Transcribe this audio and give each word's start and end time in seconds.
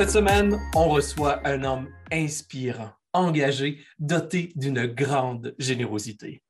Cette 0.00 0.12
semaine, 0.12 0.58
on 0.74 0.88
reçoit 0.88 1.46
un 1.46 1.62
homme 1.62 1.92
inspirant, 2.10 2.90
engagé, 3.12 3.84
doté 3.98 4.50
d'une 4.56 4.86
grande 4.86 5.54
générosité. 5.58 6.42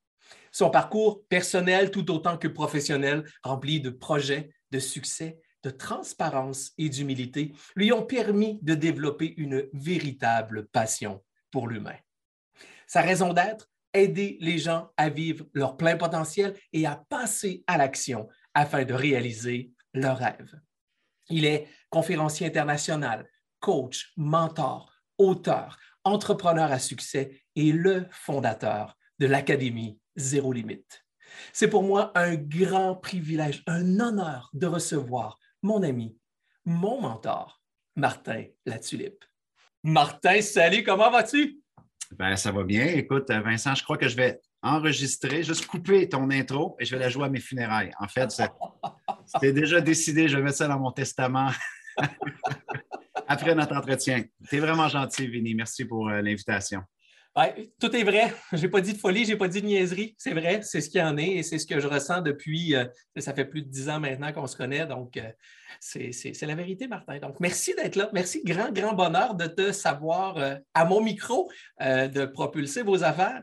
Son 0.53 0.71
parcours 0.71 1.27
personnel 1.27 1.91
tout 1.91 2.13
autant 2.13 2.39
que 2.39 2.47
professionnel, 2.47 3.25
rempli 3.43 3.81
de 3.81 3.91
projets, 3.91 4.51
de 4.71 4.79
succès, 4.79 5.41
de 5.65 5.71
transparence 5.71 6.71
et 6.79 6.89
d'humilité, 6.89 7.53
lui 7.75 7.93
ont 7.93 8.07
permis 8.07 8.61
de 8.63 8.77
développer 8.77 9.35
une 9.37 9.69
véritable 9.73 10.69
passion 10.69 11.21
pour 11.51 11.67
l'humain. 11.67 11.99
Sa 12.87 13.01
raison 13.01 13.33
d'être, 13.33 13.69
aider 13.93 14.39
les 14.41 14.59
gens 14.59 14.93
à 14.97 15.09
vivre 15.09 15.45
leur 15.55 15.77
plein 15.77 15.97
potentiel 15.97 16.55
et 16.73 16.87
à 16.87 17.05
passer 17.09 17.65
à 17.67 17.79
l'action 17.79 18.29
afin 18.55 18.85
de 18.85 18.95
réaliser 18.95 19.73
leurs 19.93 20.19
rêves. 20.19 20.55
Il 21.31 21.45
est 21.45 21.67
conférencier 21.91 22.47
international, 22.47 23.27
coach, 23.61 24.13
mentor, 24.17 24.93
auteur, 25.19 25.79
entrepreneur 26.05 26.73
à 26.73 26.79
succès 26.79 27.43
et 27.55 27.73
le 27.73 28.07
fondateur 28.11 28.97
de 29.19 29.27
l'Académie 29.27 29.99
Zéro 30.17 30.53
Limite. 30.53 31.05
C'est 31.53 31.69
pour 31.69 31.83
moi 31.83 32.11
un 32.15 32.35
grand 32.35 32.97
privilège, 32.97 33.63
un 33.67 34.01
honneur 34.01 34.51
de 34.53 34.67
recevoir 34.67 35.39
mon 35.63 35.83
ami, 35.83 36.17
mon 36.65 37.01
mentor, 37.01 37.61
Martin 37.97 38.45
Latulippe. 38.67 39.25
Martin, 39.83 40.41
salut, 40.41 40.83
comment 40.83 41.11
vas-tu? 41.11 41.61
Ben, 42.13 42.37
ça 42.37 42.51
va 42.51 42.65
bien. 42.65 42.87
Écoute, 42.87 43.31
Vincent, 43.31 43.75
je 43.75 43.85
crois 43.85 43.97
que 43.97 44.09
je 44.09 44.17
vais 44.17 44.41
enregistrer, 44.63 45.43
juste 45.43 45.67
couper 45.67 46.09
ton 46.09 46.31
intro 46.31 46.77
et 46.79 46.85
je 46.85 46.95
vais 46.95 47.01
la 47.01 47.09
jouer 47.09 47.27
à 47.27 47.29
mes 47.29 47.41
funérailles. 47.41 47.93
En 47.99 48.09
fait, 48.09 48.31
c'était 49.27 49.53
déjà 49.53 49.81
décidé, 49.81 50.29
je 50.29 50.37
vais 50.37 50.43
mettre 50.43 50.59
ça 50.59 50.69
dans 50.69 50.79
mon 50.79 50.93
testament. 50.93 51.51
après 53.31 53.55
notre 53.55 53.77
entretien. 53.77 54.25
Tu 54.49 54.57
es 54.57 54.59
vraiment 54.59 54.89
gentil, 54.89 55.29
Vinny. 55.29 55.55
Merci 55.55 55.85
pour 55.85 56.09
euh, 56.09 56.21
l'invitation. 56.21 56.83
tout 57.79 57.95
est 57.95 58.03
vrai. 58.03 58.35
Je 58.53 58.63
n'ai 58.63 58.69
pas 58.69 58.81
dit 58.81 58.93
de 58.93 58.99
folie, 58.99 59.25
je 59.25 59.31
n'ai 59.31 59.37
pas 59.37 59.47
dit 59.47 59.63
de 59.63 59.67
niaiserie. 59.69 60.17
C'est 60.19 60.35
vrai, 60.35 60.63
c'est 60.63 60.81
ce 60.81 60.91
qu'il 60.91 61.01
y 61.01 61.05
en 61.05 61.17
est 61.17 61.37
et 61.37 61.43
c'est 61.45 61.59
ce 61.59 61.67
que 61.67 61.79
je 61.79 61.87
ressens 61.87 62.23
depuis, 62.23 62.75
euh, 62.75 62.85
ça 63.19 63.33
fait 63.33 63.45
plus 63.45 63.63
de 63.63 63.69
dix 63.69 63.89
ans 63.89 64.01
maintenant 64.01 64.33
qu'on 64.33 64.49
se 64.49 64.57
connaît. 64.57 64.85
Donc, 64.85 65.17
euh, 65.17 65.31
c'est 65.79 66.43
la 66.43 66.57
vérité, 66.57 66.89
Martin. 66.89 67.19
Donc, 67.19 67.39
merci 67.39 67.73
d'être 67.77 67.95
là. 67.95 68.11
Merci, 68.13 68.43
grand, 68.45 68.73
grand 68.73 68.95
bonheur 68.95 69.37
de 69.37 69.47
te 69.47 69.71
savoir 69.71 70.37
à 70.75 70.85
mon 70.85 71.01
micro, 71.01 71.49
de 71.79 72.27
propulser 72.27 72.83
vos 72.83 73.05
affaires. 73.05 73.43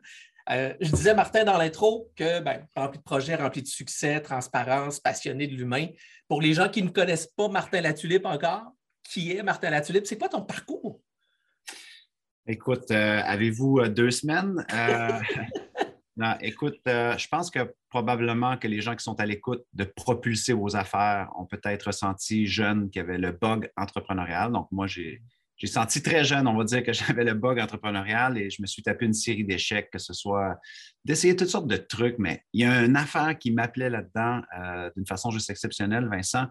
je 0.50 0.91
disais, 0.91 1.16
Martin, 1.16 1.45
dans 1.45 1.57
l'intro, 1.57 2.11
que 2.17 2.41
ben, 2.41 2.67
rempli 2.75 3.00
de 3.00 3.03
projets, 3.03 3.35
rempli 3.35 3.61
de 3.61 3.67
succès, 3.67 4.19
transparence, 4.19 5.00
passionné 5.00 5.47
de 5.47 5.56
l'humain. 5.56 5.88
Pour 6.28 6.41
les 6.41 6.53
gens 6.53 6.67
qui 6.67 6.84
ne 6.84 6.90
connaissent 6.90 7.31
pas 7.38 7.47
Martin 7.47 7.79
Latulippe 7.79 8.25
encore, 8.25 8.73
qui 9.12 9.31
est 9.31 9.44
Martin 9.44 9.69
Latulippe. 9.69 10.06
C'est 10.06 10.18
quoi 10.18 10.29
ton 10.29 10.41
parcours? 10.41 11.01
Écoute, 12.45 12.91
euh, 12.91 13.22
avez-vous 13.23 13.79
euh, 13.79 13.90
deux 13.90 14.12
semaines? 14.12 14.66
Euh, 14.73 15.19
non, 16.18 16.35
écoute, 16.41 16.79
je 16.85 17.28
pense 17.28 17.51
que 17.51 17.73
probablement 17.90 18.57
que 18.57 18.67
les 18.67 18.81
gens 18.81 18.96
qui 18.96 19.03
sont 19.03 19.19
à 19.19 19.25
l'écoute 19.25 19.63
de 19.73 19.84
propulser 19.84 20.53
vos 20.53 20.75
affaires 20.75 21.29
ont 21.38 21.46
peut-être 21.46 21.91
senti 21.91 22.47
jeunes 22.47 22.90
qu'il 22.90 23.01
y 23.01 23.03
avait 23.03 23.17
le 23.17 23.31
bug 23.31 23.69
entrepreneurial. 23.75 24.51
Donc, 24.51 24.67
moi, 24.72 24.88
j'ai 24.88 25.22
senti 25.66 26.01
très 26.01 26.23
jeune, 26.23 26.47
on 26.47 26.57
va 26.57 26.63
dire, 26.63 26.84
que 26.84 26.94
j'avais 26.94 27.23
le 27.23 27.34
bug 27.34 27.59
entrepreneurial 27.59 28.38
et 28.38 28.50
je 28.50 28.62
me 28.62 28.67
suis 28.67 28.81
tapé 28.81 29.06
une 29.06 29.13
série 29.13 29.44
d'échecs, 29.44 29.90
que 29.91 30.00
ce 30.00 30.13
soit 30.13 30.57
d'essayer 31.03 31.35
toutes 31.35 31.50
sortes 31.50 31.67
de 31.67 31.78
trucs, 31.78 32.17
mais 32.17 32.44
il 32.53 32.62
y 32.62 32.66
a 32.66 32.84
une 32.84 32.96
affaire 32.96 33.38
qui 33.38 33.51
m'appelait 33.51 33.90
là-dedans 33.90 34.41
d'une 34.96 35.07
façon 35.07 35.31
juste 35.31 35.50
exceptionnelle, 35.50 36.07
Vincent. 36.09 36.47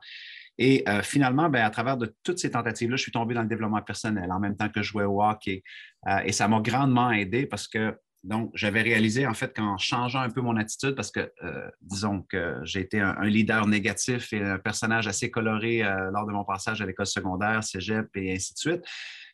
Et 0.59 0.85
euh, 0.89 1.03
finalement, 1.03 1.49
ben, 1.49 1.65
à 1.65 1.71
travers 1.71 1.97
de 1.97 2.15
toutes 2.23 2.39
ces 2.39 2.51
tentatives-là, 2.51 2.97
je 2.97 3.03
suis 3.03 3.13
tombé 3.13 3.35
dans 3.35 3.43
le 3.43 3.49
développement 3.49 3.83
personnel 3.83 4.33
en 4.33 4.41
même 4.41 4.57
temps 4.57 4.69
que 4.69 4.83
je 4.83 4.91
jouais 4.91 5.05
au 5.05 5.23
hockey. 5.23 5.63
Euh, 6.09 6.19
et 6.25 6.33
ça 6.33 6.49
m'a 6.49 6.61
grandement 6.61 7.11
aidé 7.11 7.47
parce 7.47 7.69
que 7.69 7.95
donc, 8.25 8.51
j'avais 8.55 8.83
réalisé 8.83 9.25
en 9.25 9.35
fait 9.35 9.55
qu'en 9.55 9.79
changeant 9.79 10.21
un 10.21 10.31
peu 10.31 10.41
mon 10.41 10.57
attitude, 10.57 10.97
parce 10.97 11.13
que 11.13 11.31
euh, 11.45 11.71
disons 11.81 12.23
que 12.23 12.57
j'ai 12.65 12.81
été 12.81 12.99
un, 12.99 13.23
leader 13.23 13.69
négatif 13.69 14.33
et 14.33 14.43
un 14.43 14.59
personnage 14.59 15.07
assez 15.07 15.31
coloré 15.31 15.83
lors 16.13 16.27
de 16.27 16.33
mon 16.33 16.43
passage 16.43 16.83
à 16.83 16.87
l'école 16.87 17.07
secondaire, 17.07 17.63
cégep 17.63 18.09
et 18.17 18.33
ainsi 18.35 18.53
de 18.55 18.59
suite, 18.59 18.83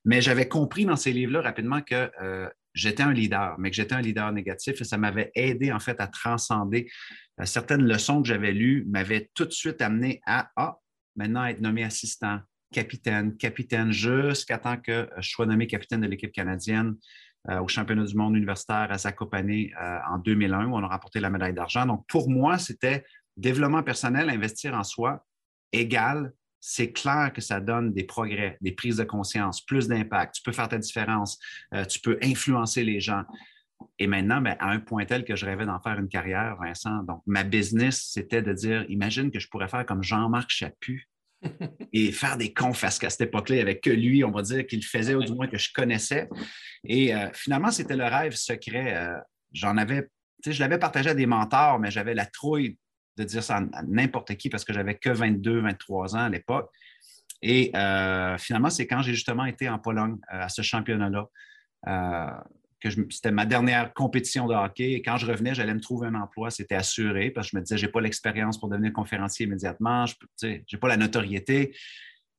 mais 0.05 0.21
j'avais 0.21 0.47
compris 0.47 0.85
dans 0.85 0.97
ces 0.97 1.11
livres-là 1.13 1.41
rapidement 1.41 1.81
que 1.81 2.11
j'étais 2.75 3.03
un 3.03 3.15
leader, 3.15 3.55
mais 3.59 3.71
que 3.71 3.77
j'étais 3.77 3.95
un 3.95 4.03
leader 4.03 4.31
négatif 4.31 4.79
et 4.79 4.85
ça 4.85 4.99
m'avait 4.99 5.33
aidé 5.37 5.73
en 5.73 5.81
fait 5.81 5.99
à 5.99 6.07
transcender 6.07 6.91
certaines 7.45 7.85
leçons 7.85 8.21
que 8.21 8.29
j'avais 8.29 8.53
lues, 8.53 8.85
m'avaient 8.91 9.31
tout 9.33 9.47
de 9.47 9.53
suite 9.53 9.81
amené 9.81 10.21
à 10.27 10.51
ah, 10.57 10.82
maintenant 11.17 11.45
être 11.47 11.61
nommé 11.61 11.85
assistant, 11.85 12.41
capitaine, 12.73 13.37
capitaine, 13.37 13.93
jusqu'à 13.93 14.59
temps 14.59 14.77
que 14.77 15.09
je 15.19 15.31
sois 15.31 15.47
nommé 15.47 15.67
capitaine 15.67 16.01
de 16.01 16.07
l'équipe 16.07 16.33
canadienne 16.33 16.97
euh, 17.51 17.61
au 17.61 17.69
championnat 17.69 18.05
du 18.05 18.15
monde 18.15 18.37
universitaire 18.37 18.87
à 18.91 18.99
Zakopane 18.99 19.51
euh, 19.51 19.99
en 20.09 20.19
2001, 20.19 20.67
où 20.67 20.77
on 20.77 20.83
a 20.85 20.87
remporté 20.87 21.19
la 21.19 21.29
médaille 21.29 21.55
d'argent. 21.55 21.87
Donc, 21.87 22.07
pour 22.07 22.31
moi, 22.31 22.57
c'était 22.59 23.05
développement 23.37 23.83
personnel, 23.83 24.31
investir 24.31 24.75
en 24.75 24.85
soi, 24.85 25.25
égal. 25.73 26.33
C'est 26.61 26.93
clair 26.93 27.33
que 27.35 27.41
ça 27.41 27.59
donne 27.59 27.93
des 27.93 28.05
progrès, 28.05 28.57
des 28.61 28.71
prises 28.71 28.99
de 28.99 29.03
conscience, 29.05 29.61
plus 29.61 29.89
d'impact. 29.89 30.37
Tu 30.37 30.43
peux 30.43 30.53
faire 30.53 30.69
ta 30.69 30.79
différence, 30.79 31.39
euh, 31.75 31.85
tu 31.85 31.99
peux 31.99 32.17
influencer 32.23 32.85
les 32.85 33.01
gens. 33.01 33.25
Et 33.99 34.07
maintenant, 34.07 34.41
ben, 34.41 34.57
à 34.59 34.71
un 34.71 34.81
point 34.81 35.05
tel 35.05 35.25
que 35.25 35.37
je 35.37 35.47
rêvais 35.47 35.67
d'en 35.67 35.81
faire 35.81 35.99
une 35.99 36.09
carrière, 36.09 36.57
Vincent. 36.61 37.03
Donc, 37.03 37.23
ma 37.27 37.45
business, 37.45 38.09
c'était 38.13 38.43
de 38.43 38.53
dire, 38.53 38.85
imagine 38.89 39.31
que 39.31 39.39
je 39.39 39.49
pourrais 39.49 39.69
faire 39.69 39.87
comme 39.87 40.03
Jean-Marc 40.03 40.51
Chaput 40.51 41.09
et 41.93 42.13
faire 42.13 42.37
des 42.37 42.53
confs 42.53 42.81
parce 42.81 42.99
qu'à 42.99 43.11
cette 43.11 43.23
époque-là, 43.23 43.57
il 43.57 43.59
n'y 43.59 43.63
avait 43.63 43.79
que 43.79 43.91
lui, 43.91 44.25
on 44.25 44.31
va 44.31 44.43
dire, 44.43 44.67
qu'il 44.67 44.85
faisait, 44.85 45.15
ou 45.15 45.23
du 45.23 45.33
moins 45.33 45.47
que 45.47 45.59
je 45.59 45.73
connaissais. 45.73 46.29
Et 46.85 47.15
euh, 47.15 47.29
finalement, 47.33 47.71
c'était 47.71 47.97
le 47.97 48.05
rêve 48.05 48.35
secret. 48.35 48.95
Euh, 48.95 49.19
j'en 49.53 49.77
avais, 49.77 50.09
je 50.47 50.61
l'avais 50.61 50.79
partagé 50.79 51.11
à 51.11 51.15
des 51.15 51.27
mentors, 51.27 51.79
mais 51.79 51.91
j'avais 51.91 52.15
la 52.15 52.27
trouille 52.27 52.79
de 53.17 53.25
dire 53.25 53.43
ça 53.43 53.57
à 53.73 53.83
n'importe 53.83 54.35
qui 54.37 54.49
parce 54.49 54.65
que 54.65 54.73
j'avais 54.73 54.97
que 54.97 55.11
22, 55.11 55.61
23 55.61 56.17
ans 56.17 56.21
à 56.21 56.29
l'époque. 56.29 56.71
Et 57.43 57.71
euh, 57.75 58.39
finalement, 58.39 58.71
c'est 58.71 58.87
quand 58.87 59.03
j'ai 59.03 59.15
justement 59.15 59.45
été 59.45 59.69
en 59.69 59.79
Pologne 59.79 60.17
à 60.29 60.49
ce 60.49 60.63
championnat-là 60.63 61.29
c'était 62.91 63.31
ma 63.31 63.47
dernière 63.47 63.93
compétition 63.95 64.47
de 64.47 64.55
hockey. 64.55 64.93
Et 64.93 65.03
quand 65.03 65.17
je 65.17 65.27
revenais, 65.27 65.55
j'allais 65.55 65.75
me 65.75 65.81
trouver 65.81 66.09
un 66.09 66.15
emploi, 66.15 66.51
c'était 66.51 66.75
assuré 66.75 67.31
parce 67.31 67.49
que 67.49 67.51
je 67.53 67.57
me 67.57 67.63
disais, 67.63 67.79
je 67.79 67.87
n'ai 67.87 67.93
pas 67.93 68.01
l'expérience 68.01 68.59
pour 68.59 68.69
devenir 68.69 68.93
conférencier 68.93 69.47
immédiatement, 69.47 70.07
je 70.07 70.15
n'ai 70.47 70.79
pas 70.81 70.89
la 70.89 70.97
notoriété. 70.97 71.75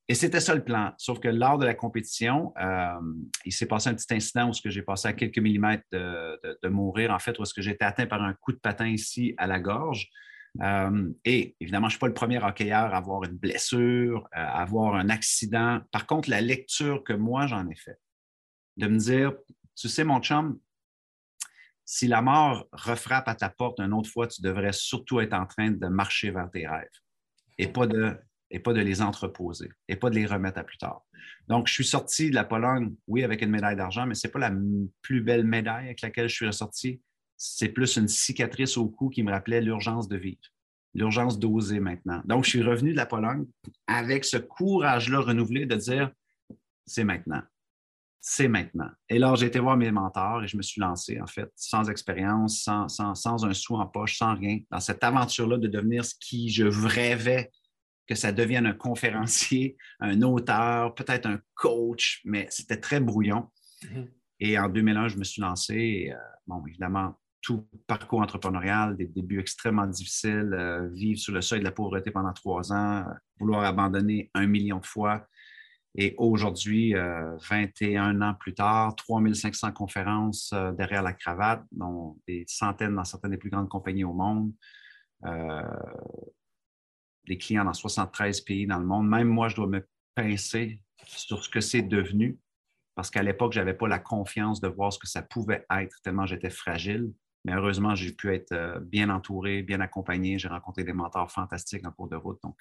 Et 0.09 0.15
c'était 0.15 0.41
ça 0.41 0.53
le 0.53 0.63
plan. 0.63 0.93
Sauf 0.97 1.19
que 1.19 1.29
lors 1.29 1.57
de 1.57 1.65
la 1.65 1.73
compétition, 1.73 2.53
euh, 2.59 2.99
il 3.45 3.53
s'est 3.53 3.67
passé 3.67 3.89
un 3.89 3.93
petit 3.93 4.13
incident 4.13 4.49
où 4.49 4.53
j'ai 4.65 4.81
passé 4.81 5.07
à 5.07 5.13
quelques 5.13 5.39
millimètres 5.39 5.85
de, 5.91 6.67
mourir, 6.67 7.11
en 7.11 7.19
fait, 7.19 7.39
où 7.39 7.43
est-ce 7.43 7.53
que 7.53 7.61
j'ai 7.61 7.71
été 7.71 7.85
atteint 7.85 8.05
par 8.05 8.21
un 8.21 8.33
coup 8.33 8.51
de 8.51 8.57
patin 8.57 8.87
ici 8.87 9.33
à 9.37 9.47
la 9.47 9.59
gorge. 9.59 10.09
Euh, 10.61 11.09
et 11.23 11.55
évidemment, 11.61 11.87
je 11.87 11.95
ne 11.95 11.97
suis 11.97 11.99
pas 11.99 12.07
le 12.07 12.13
premier 12.13 12.43
hockeyeur 12.43 12.93
à 12.93 12.97
avoir 12.97 13.23
une 13.23 13.37
blessure, 13.37 14.27
à 14.33 14.61
avoir 14.61 14.95
un 14.95 15.09
accident. 15.09 15.79
Par 15.91 16.05
contre, 16.05 16.29
la 16.29 16.41
lecture 16.41 17.03
que 17.03 17.13
moi, 17.13 17.47
j'en 17.47 17.67
ai 17.69 17.75
fait, 17.75 17.99
de 18.75 18.87
me 18.87 18.97
dire, 18.97 19.33
tu 19.75 19.89
sais, 19.89 20.03
mon 20.03 20.19
chum, 20.21 20.59
si 21.85 22.07
la 22.07 22.21
mort 22.21 22.67
refrappe 22.71 23.27
à 23.27 23.35
ta 23.35 23.49
porte 23.49 23.79
une 23.79 23.93
autre 23.93 24.09
fois, 24.09 24.27
tu 24.27 24.41
devrais 24.41 24.71
surtout 24.71 25.19
être 25.19 25.33
en 25.33 25.45
train 25.45 25.71
de 25.71 25.87
marcher 25.87 26.31
vers 26.31 26.49
tes 26.49 26.67
rêves 26.67 26.87
et 27.57 27.67
pas 27.67 27.87
de 27.87 28.17
et 28.53 28.59
pas 28.59 28.73
de 28.73 28.81
les 28.81 29.01
entreposer 29.01 29.69
et 29.87 29.95
pas 29.95 30.11
de 30.11 30.15
les 30.15 30.27
remettre 30.27 30.59
à 30.59 30.63
plus 30.63 30.77
tard. 30.77 31.01
Donc, 31.47 31.67
je 31.67 31.73
suis 31.73 31.85
sorti 31.85 32.29
de 32.29 32.35
la 32.35 32.43
Pologne, 32.43 32.93
oui, 33.07 33.23
avec 33.23 33.41
une 33.41 33.49
médaille 33.49 33.75
d'argent, 33.75 34.05
mais 34.05 34.13
ce 34.13 34.27
n'est 34.27 34.31
pas 34.31 34.39
la 34.39 34.53
plus 35.01 35.21
belle 35.21 35.43
médaille 35.43 35.85
avec 35.85 36.01
laquelle 36.01 36.29
je 36.29 36.35
suis 36.35 36.45
ressorti. 36.45 37.01
C'est 37.35 37.69
plus 37.69 37.97
une 37.97 38.07
cicatrice 38.07 38.77
au 38.77 38.87
cou 38.87 39.09
qui 39.09 39.23
me 39.23 39.31
rappelait 39.31 39.59
l'urgence 39.59 40.07
de 40.07 40.17
vivre, 40.17 40.39
l'urgence 40.93 41.39
d'oser 41.39 41.79
maintenant. 41.79 42.21
Donc, 42.25 42.45
je 42.45 42.51
suis 42.51 42.61
revenu 42.61 42.91
de 42.91 42.97
la 42.97 43.07
Pologne 43.07 43.47
avec 43.87 44.23
ce 44.23 44.37
courage-là 44.37 45.21
renouvelé 45.21 45.65
de 45.65 45.75
dire, 45.75 46.11
c'est 46.85 47.03
maintenant 47.03 47.41
c'est 48.25 48.47
maintenant. 48.47 48.89
Et 49.09 49.19
là, 49.19 49.35
j'ai 49.35 49.47
été 49.47 49.59
voir 49.59 49.75
mes 49.75 49.91
mentors 49.91 50.45
et 50.45 50.47
je 50.47 50.55
me 50.55 50.61
suis 50.61 50.79
lancé, 50.79 51.19
en 51.19 51.27
fait, 51.27 51.51
sans 51.57 51.89
expérience, 51.89 52.63
sans, 52.63 52.87
sans, 52.87 53.45
un 53.45 53.53
sou 53.53 53.75
en 53.75 53.85
poche, 53.85 54.17
sans 54.17 54.33
rien, 54.33 54.59
dans 54.71 54.79
cette 54.79 55.03
aventure-là 55.03 55.57
de 55.57 55.67
devenir 55.67 56.05
ce 56.05 56.15
qui 56.17 56.49
je 56.49 56.63
rêvais 56.63 57.51
que 58.07 58.15
ça 58.15 58.31
devienne 58.31 58.65
un 58.65 58.73
conférencier, 58.73 59.75
un 59.99 60.21
auteur, 60.21 60.95
peut-être 60.95 61.25
un 61.25 61.39
coach, 61.53 62.21
mais 62.23 62.47
c'était 62.49 62.79
très 62.79 63.01
brouillon. 63.01 63.49
Mm-hmm. 63.81 64.07
Et 64.39 64.57
en 64.57 64.69
2001, 64.69 65.09
je 65.09 65.17
me 65.17 65.25
suis 65.25 65.41
lancé. 65.41 65.75
Et, 65.75 66.13
euh, 66.13 66.17
bon, 66.47 66.65
évidemment, 66.65 67.19
tout 67.41 67.67
parcours 67.87 68.21
entrepreneurial, 68.21 68.95
des 68.95 69.05
débuts 69.05 69.41
extrêmement 69.41 69.85
difficiles, 69.85 70.53
euh, 70.53 70.87
vivre 70.93 71.19
sur 71.19 71.33
le 71.33 71.41
seuil 71.41 71.59
de 71.59 71.65
la 71.65 71.73
pauvreté 71.73 72.09
pendant 72.09 72.31
trois 72.31 72.71
ans, 72.71 72.99
euh, 72.99 73.13
vouloir 73.37 73.65
abandonner 73.65 74.31
un 74.33 74.47
million 74.47 74.79
de 74.79 74.85
fois, 74.85 75.27
et 75.95 76.15
aujourd'hui, 76.17 76.93
21 76.93 78.21
euh, 78.21 78.25
ans 78.25 78.33
plus 78.33 78.55
tard, 78.55 78.95
3500 78.95 79.73
conférences 79.73 80.51
euh, 80.53 80.71
derrière 80.71 81.03
la 81.03 81.13
cravate, 81.13 81.63
dont 81.71 82.17
des 82.27 82.45
centaines 82.47 82.95
dans 82.95 83.03
certaines 83.03 83.31
des 83.31 83.37
plus 83.37 83.51
grandes 83.51 83.69
compagnies 83.69 84.03
au 84.03 84.13
monde, 84.13 84.51
euh, 85.25 85.61
des 87.27 87.37
clients 87.37 87.63
dans 87.63 87.73
73 87.73 88.41
pays 88.41 88.65
dans 88.65 88.79
le 88.79 88.85
monde. 88.85 89.07
Même 89.07 89.27
moi, 89.27 89.49
je 89.49 89.55
dois 89.55 89.67
me 89.67 89.87
pincer 90.15 90.81
sur 91.05 91.43
ce 91.43 91.49
que 91.49 91.61
c'est 91.61 91.83
devenu, 91.83 92.39
parce 92.95 93.11
qu'à 93.11 93.21
l'époque, 93.21 93.53
je 93.53 93.59
n'avais 93.59 93.75
pas 93.75 93.87
la 93.87 93.99
confiance 93.99 94.61
de 94.61 94.67
voir 94.67 94.91
ce 94.91 94.97
que 94.97 95.07
ça 95.07 95.21
pouvait 95.21 95.65
être, 95.69 96.01
tellement 96.01 96.25
j'étais 96.25 96.49
fragile. 96.49 97.11
Mais 97.45 97.53
heureusement, 97.53 97.93
j'ai 97.93 98.13
pu 98.13 98.33
être 98.33 98.79
bien 98.79 99.09
entouré, 99.09 99.63
bien 99.63 99.81
accompagné. 99.81 100.39
J'ai 100.39 100.47
rencontré 100.47 100.85
des 100.85 100.93
mentors 100.93 101.29
fantastiques 101.29 101.85
en 101.85 101.91
cours 101.91 102.07
de 102.07 102.15
route. 102.15 102.39
Donc, 102.41 102.55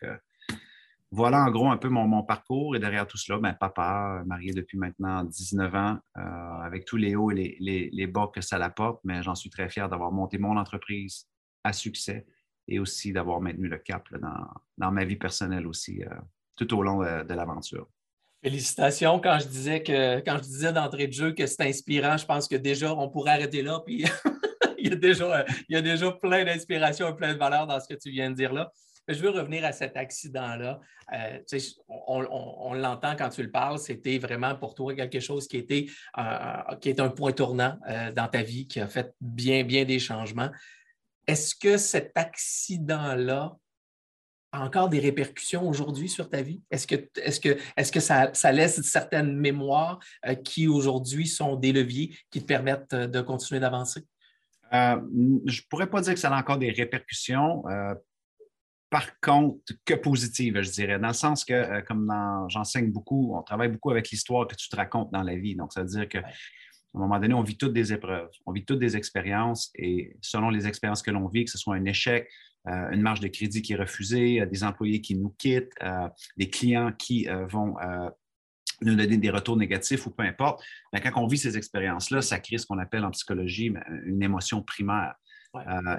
voilà 1.14 1.44
en 1.44 1.50
gros 1.50 1.70
un 1.70 1.76
peu 1.76 1.90
mon, 1.90 2.22
parcours. 2.22 2.74
Et 2.74 2.78
derrière 2.78 3.06
tout 3.06 3.18
cela, 3.18 3.38
ben, 3.38 3.52
papa, 3.52 4.20
euh, 4.20 4.24
marié 4.24 4.52
depuis 4.52 4.78
maintenant 4.78 5.22
19 5.22 5.74
ans, 5.74 5.98
euh, 6.16 6.20
avec 6.64 6.86
tous 6.86 6.96
les 6.96 7.14
hauts 7.14 7.30
et 7.30 7.56
les, 7.60 8.06
bas 8.06 8.30
que 8.34 8.40
ça 8.40 8.58
l'apporte, 8.58 9.00
mais 9.04 9.22
j'en 9.22 9.34
suis 9.34 9.50
très 9.50 9.68
fier 9.68 9.88
d'avoir 9.90 10.10
monté 10.10 10.38
mon 10.38 10.56
entreprise 10.56 11.28
à 11.64 11.74
succès 11.74 12.26
et 12.66 12.78
aussi 12.78 13.12
d'avoir 13.12 13.42
maintenu 13.42 13.68
le 13.68 13.76
cap 13.76 14.08
dans, 14.78 14.90
ma 14.90 15.04
vie 15.04 15.16
personnelle 15.16 15.66
aussi, 15.66 16.02
euh, 16.02 16.08
tout 16.56 16.74
au 16.74 16.82
long 16.82 17.00
de, 17.00 17.34
l'aventure. 17.34 17.88
Félicitations. 18.42 19.20
Quand 19.20 19.38
je 19.38 19.48
disais 19.48 19.82
que 19.82 20.20
quand 20.20 20.38
je 20.38 20.44
disais 20.44 20.72
d'entrée 20.72 21.08
de 21.08 21.12
jeu 21.12 21.32
que 21.32 21.46
c'est 21.46 21.62
inspirant, 21.62 22.16
je 22.16 22.24
pense 22.24 22.48
que 22.48 22.56
déjà 22.56 22.94
on 22.94 23.10
pourrait 23.10 23.32
arrêter 23.32 23.62
là. 23.62 23.80
Puis 23.84 24.04
il, 24.78 24.88
y 24.88 24.92
a 24.92 24.96
déjà, 24.96 25.44
il 25.68 25.74
y 25.74 25.76
a 25.76 25.82
déjà 25.82 26.10
plein 26.10 26.44
d'inspiration 26.44 27.08
et 27.08 27.14
plein 27.14 27.34
de 27.34 27.38
valeur 27.38 27.66
dans 27.66 27.78
ce 27.78 27.86
que 27.86 28.00
tu 28.00 28.10
viens 28.10 28.30
de 28.30 28.36
dire 28.36 28.54
là 28.54 28.72
je 29.08 29.20
veux 29.20 29.30
revenir 29.30 29.64
à 29.64 29.72
cet 29.72 29.96
accident-là. 29.96 30.80
Euh, 31.12 31.38
on, 31.88 32.74
l'entend 32.74 33.16
quand 33.16 33.28
tu 33.30 33.42
le 33.42 33.50
parles, 33.50 33.78
c'était 33.78 34.18
vraiment 34.18 34.54
pour 34.54 34.74
toi 34.74 34.94
quelque 34.94 35.20
chose 35.20 35.48
qui 35.48 35.56
était, 35.56 35.86
euh, 36.18 36.76
qui 36.80 36.88
est 36.88 37.00
un 37.00 37.10
point 37.10 37.32
tournant 37.32 37.78
euh, 37.88 38.12
dans 38.12 38.28
ta 38.28 38.42
vie, 38.42 38.66
qui 38.66 38.80
a 38.80 38.86
fait 38.86 39.12
bien, 39.20 39.64
bien 39.64 39.84
des 39.84 39.98
changements. 39.98 40.50
Est-ce 41.26 41.54
que 41.54 41.76
cet 41.76 42.12
accident-là 42.16 43.56
a 44.52 44.64
encore 44.64 44.88
des 44.88 45.00
répercussions 45.00 45.68
aujourd'hui 45.68 46.08
sur 46.08 46.28
ta 46.28 46.42
vie? 46.42 46.62
Est-ce 46.70 46.86
que, 46.86 46.94
est 47.16 47.42
que, 47.42 47.58
est 47.76 47.92
que 47.92 48.00
ça, 48.00 48.30
ça, 48.34 48.52
laisse 48.52 48.80
certaines 48.82 49.34
mémoires 49.36 49.98
qui 50.44 50.68
aujourd'hui 50.68 51.26
sont 51.26 51.56
des 51.56 51.72
leviers 51.72 52.16
qui 52.30 52.42
te 52.42 52.46
permettent 52.46 52.94
de 52.94 53.20
continuer 53.20 53.60
d'avancer? 53.60 54.04
je 54.74 55.60
ne 55.60 55.68
pourrais 55.68 55.90
pas 55.90 56.00
dire 56.00 56.14
que 56.14 56.20
ça 56.20 56.34
a 56.34 56.40
encore 56.40 56.56
des 56.56 56.70
répercussions 56.70 57.62
par 58.92 59.18
contre, 59.20 59.72
que 59.86 59.94
positive, 59.94 60.60
je 60.60 60.70
dirais, 60.70 60.98
dans 60.98 61.08
le 61.08 61.14
sens 61.14 61.46
que, 61.46 61.54
euh, 61.54 61.80
comme 61.80 62.12
j'enseigne 62.48 62.92
beaucoup, 62.92 63.34
on 63.34 63.42
travaille 63.42 63.70
beaucoup 63.70 63.90
avec 63.90 64.10
l'histoire 64.10 64.46
que 64.46 64.54
tu 64.54 64.68
te 64.68 64.76
racontes 64.76 65.10
dans 65.10 65.22
la 65.22 65.34
vie. 65.34 65.56
Donc, 65.56 65.72
ça 65.72 65.80
veut 65.80 65.88
dire 65.88 66.06
qu'à 66.06 66.18
un 66.18 66.98
moment 66.98 67.18
donné, 67.18 67.32
on 67.32 67.42
vit 67.42 67.56
toutes 67.56 67.72
des 67.72 67.94
épreuves, 67.94 68.28
on 68.44 68.52
vit 68.52 68.66
toutes 68.66 68.80
des 68.80 68.94
expériences 68.94 69.70
et 69.76 70.14
selon 70.20 70.50
les 70.50 70.66
expériences 70.66 71.00
que 71.00 71.10
l'on 71.10 71.26
vit, 71.26 71.46
que 71.46 71.50
ce 71.50 71.56
soit 71.56 71.74
un 71.74 71.86
échec, 71.86 72.28
euh, 72.68 72.90
une 72.90 73.00
marge 73.00 73.20
de 73.20 73.28
crédit 73.28 73.62
qui 73.62 73.72
est 73.72 73.76
refusée, 73.76 74.42
euh, 74.42 74.46
des 74.46 74.62
employés 74.62 75.00
qui 75.00 75.16
nous 75.16 75.34
quittent, 75.38 75.72
des 76.36 76.50
clients 76.50 76.92
qui 76.92 77.26
vont 77.48 77.76
nous 78.82 78.94
donner 78.94 79.16
des 79.16 79.30
retours 79.30 79.56
négatifs 79.56 80.06
ou 80.06 80.10
peu 80.10 80.22
importe, 80.22 80.62
ben, 80.92 81.00
quand 81.00 81.18
on 81.22 81.26
vit 81.26 81.38
ces 81.38 81.56
expériences-là, 81.56 82.20
ça 82.20 82.38
crée 82.40 82.58
ce 82.58 82.66
qu'on 82.66 82.78
appelle 82.78 83.06
en 83.06 83.10
psychologie 83.10 83.70
ben, 83.70 83.82
une 84.04 84.22
émotion 84.22 84.62
primaire. 84.62 85.14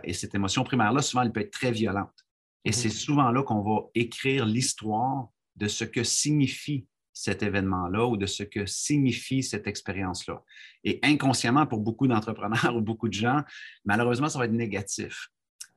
et 0.03 0.13
cette 0.13 0.35
émotion 0.35 0.63
primaire-là, 0.63 1.01
souvent, 1.01 1.23
elle 1.23 1.31
peut 1.31 1.41
être 1.41 1.51
très 1.51 1.71
violente. 1.71 2.22
Et 2.65 2.71
c'est 2.71 2.89
mhm. 2.89 2.93
souvent 2.93 3.31
là 3.31 3.43
qu'on 3.43 3.61
va 3.61 3.89
écrire 3.95 4.45
l'histoire 4.45 5.27
de 5.55 5.67
ce 5.67 5.83
que 5.83 6.03
signifie 6.03 6.85
cet 7.13 7.43
événement-là 7.43 8.07
ou 8.07 8.17
de 8.17 8.25
ce 8.25 8.43
que 8.43 8.65
signifie 8.65 9.43
cette 9.43 9.67
expérience-là. 9.67 10.41
Et 10.83 10.99
inconsciemment, 11.03 11.67
pour 11.67 11.79
beaucoup 11.79 12.07
d'entrepreneurs 12.07 12.75
ou 12.75 12.81
beaucoup 12.81 13.07
de 13.07 13.13
gens, 13.13 13.41
malheureusement, 13.85 14.29
ça 14.29 14.39
va 14.39 14.45
être 14.45 14.51
négatif. 14.51 15.29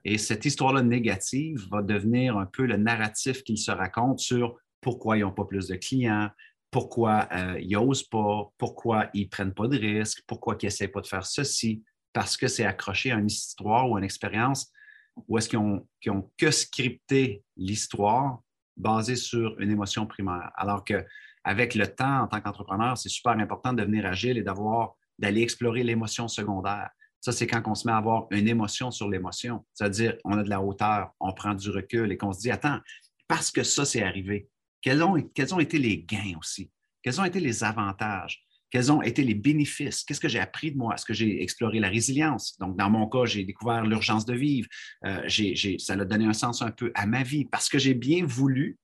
Et 0.04 0.18
cette 0.18 0.44
histoire-là 0.44 0.82
négative 0.82 1.66
va 1.70 1.82
devenir 1.82 2.38
un 2.38 2.46
peu 2.46 2.64
le 2.64 2.76
narratif 2.76 3.42
qu'ils 3.42 3.58
se 3.58 3.70
racontent 3.70 4.18
sur 4.18 4.56
pourquoi 4.80 5.18
ils 5.18 5.22
n'ont 5.22 5.32
pas 5.32 5.44
plus 5.44 5.66
de 5.68 5.74
clients, 5.74 6.30
pourquoi 6.70 7.28
euh, 7.32 7.58
ils 7.60 7.72
n'osent 7.72 8.04
pas, 8.04 8.50
pourquoi 8.56 9.10
ils 9.14 9.24
ne 9.24 9.28
prennent 9.28 9.54
pas 9.54 9.66
de 9.66 9.76
risques, 9.76 10.22
pourquoi 10.26 10.56
ils 10.60 10.66
n'essaient 10.66 10.88
pas 10.88 11.00
de 11.00 11.06
faire 11.06 11.26
ceci, 11.26 11.82
parce 12.12 12.36
que 12.36 12.48
c'est 12.48 12.64
accroché 12.64 13.10
à 13.10 13.16
une 13.16 13.26
histoire 13.26 13.90
ou 13.90 13.96
à 13.96 13.98
une 13.98 14.04
expérience 14.04 14.70
ou 15.28 15.38
est-ce 15.38 15.48
qu'ils 15.48 15.58
ont, 15.58 15.86
que 16.36 16.50
scripté 16.50 17.42
l'histoire 17.56 18.40
basée 18.76 19.16
sur 19.16 19.58
une 19.60 19.70
émotion 19.70 20.06
primaire? 20.06 20.50
Alors 20.56 20.84
qu'avec 20.84 21.74
le 21.74 21.86
temps, 21.86 22.22
en 22.22 22.26
tant 22.26 22.40
qu'entrepreneur, 22.40 22.98
c'est 22.98 23.08
super 23.08 23.32
important 23.32 23.72
de 23.72 23.80
devenir 23.80 24.06
agile 24.06 24.38
et 24.38 24.42
d'avoir, 24.42 24.94
d'aller 25.18 25.42
explorer 25.42 25.82
l'émotion 25.82 26.28
secondaire. 26.28 26.90
Ça, 27.20 27.32
c'est 27.32 27.46
quand 27.46 27.62
on 27.66 27.74
se 27.74 27.86
met 27.86 27.92
à 27.92 27.96
avoir 27.96 28.26
une 28.30 28.46
émotion 28.46 28.90
sur 28.90 29.08
l'émotion. 29.08 29.64
C'est-à-dire, 29.74 30.16
on 30.24 30.38
a 30.38 30.42
de 30.42 30.50
la 30.50 30.60
hauteur, 30.60 31.10
on 31.18 31.32
prend 31.32 31.54
du 31.54 31.70
recul 31.70 32.12
et 32.12 32.16
qu'on 32.16 32.32
se 32.32 32.40
dit, 32.40 32.50
attends, 32.50 32.78
parce 33.26 33.50
que 33.50 33.64
ça, 33.64 33.84
c'est 33.84 34.02
arrivé, 34.02 34.48
quels 34.80 35.02
ont, 35.02 35.20
quels 35.34 35.52
ont 35.54 35.58
été 35.58 35.78
les 35.78 35.98
gains 36.02 36.36
aussi? 36.38 36.70
Quels 37.02 37.20
ont 37.20 37.24
été 37.24 37.40
les 37.40 37.64
avantages? 37.64 38.45
Quels 38.70 38.90
ont 38.90 39.00
été 39.02 39.22
les 39.22 39.34
bénéfices? 39.34 40.04
Qu'est-ce 40.04 40.20
que 40.20 40.28
j'ai 40.28 40.40
appris 40.40 40.72
de 40.72 40.76
moi? 40.76 40.94
Est-ce 40.94 41.04
que 41.04 41.14
j'ai 41.14 41.42
exploré 41.42 41.78
la 41.78 41.88
résilience? 41.88 42.58
Donc, 42.58 42.76
dans 42.76 42.90
mon 42.90 43.06
cas, 43.08 43.24
j'ai 43.24 43.44
découvert 43.44 43.84
l'urgence 43.84 44.24
de 44.24 44.34
vivre. 44.34 44.68
Euh, 45.04 45.28
ça 45.78 45.92
a 45.92 46.04
donné 46.04 46.26
un 46.26 46.32
sens 46.32 46.62
un 46.62 46.70
peu 46.70 46.90
à 46.94 47.06
ma 47.06 47.22
vie 47.22 47.44
parce 47.44 47.68
que 47.68 47.78
j'ai 47.78 47.94
bien 47.94 48.26
voulu 48.26 48.78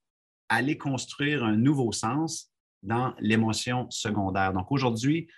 aller 0.48 0.78
construire 0.78 1.42
un 1.44 1.56
nouveau 1.56 1.92
sens 1.92 2.50
dans 2.82 3.14
l'émotion 3.18 3.90
secondaire. 3.90 4.52
Donc, 4.52 4.70
aujourd'hui, 4.70 5.28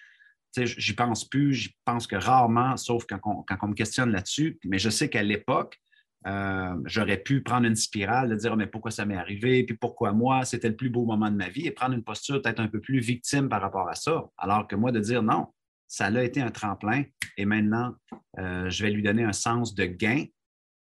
j'y 0.56 0.92
pense 0.92 1.28
plus, 1.28 1.54
j'y 1.54 1.74
pense 1.84 2.06
que 2.06 2.16
rarement, 2.16 2.76
sauf 2.76 3.04
quand 3.06 3.20
on 3.24 3.68
me 3.68 3.74
questionne 3.74 4.10
là-dessus. 4.10 4.58
Mais 4.64 4.78
je 4.78 4.90
sais 4.90 5.08
qu'à 5.08 5.22
l'époque, 5.22 5.80
euh, 6.26 6.74
j'aurais 6.86 7.18
pu 7.18 7.42
prendre 7.42 7.66
une 7.66 7.76
spirale, 7.76 8.30
de 8.30 8.36
dire 8.36 8.52
oh, 8.54 8.56
mais 8.56 8.66
pourquoi 8.66 8.90
ça 8.90 9.04
m'est 9.04 9.16
arrivé, 9.16 9.64
puis 9.64 9.76
pourquoi 9.76 10.12
moi, 10.12 10.44
c'était 10.44 10.68
le 10.68 10.76
plus 10.76 10.90
beau 10.90 11.04
moment 11.04 11.30
de 11.30 11.36
ma 11.36 11.48
vie, 11.48 11.66
et 11.66 11.70
prendre 11.70 11.94
une 11.94 12.04
posture 12.04 12.40
peut-être 12.40 12.60
un 12.60 12.68
peu 12.68 12.80
plus 12.80 12.98
victime 12.98 13.48
par 13.48 13.60
rapport 13.60 13.88
à 13.88 13.94
ça. 13.94 14.24
Alors 14.38 14.66
que 14.66 14.76
moi, 14.76 14.90
de 14.92 15.00
dire 15.00 15.22
non, 15.22 15.48
ça 15.86 16.06
a 16.06 16.22
été 16.22 16.40
un 16.40 16.50
tremplin, 16.50 17.04
et 17.36 17.44
maintenant, 17.44 17.94
euh, 18.38 18.70
je 18.70 18.84
vais 18.84 18.90
lui 18.90 19.02
donner 19.02 19.24
un 19.24 19.32
sens 19.32 19.74
de 19.74 19.84
gain 19.84 20.24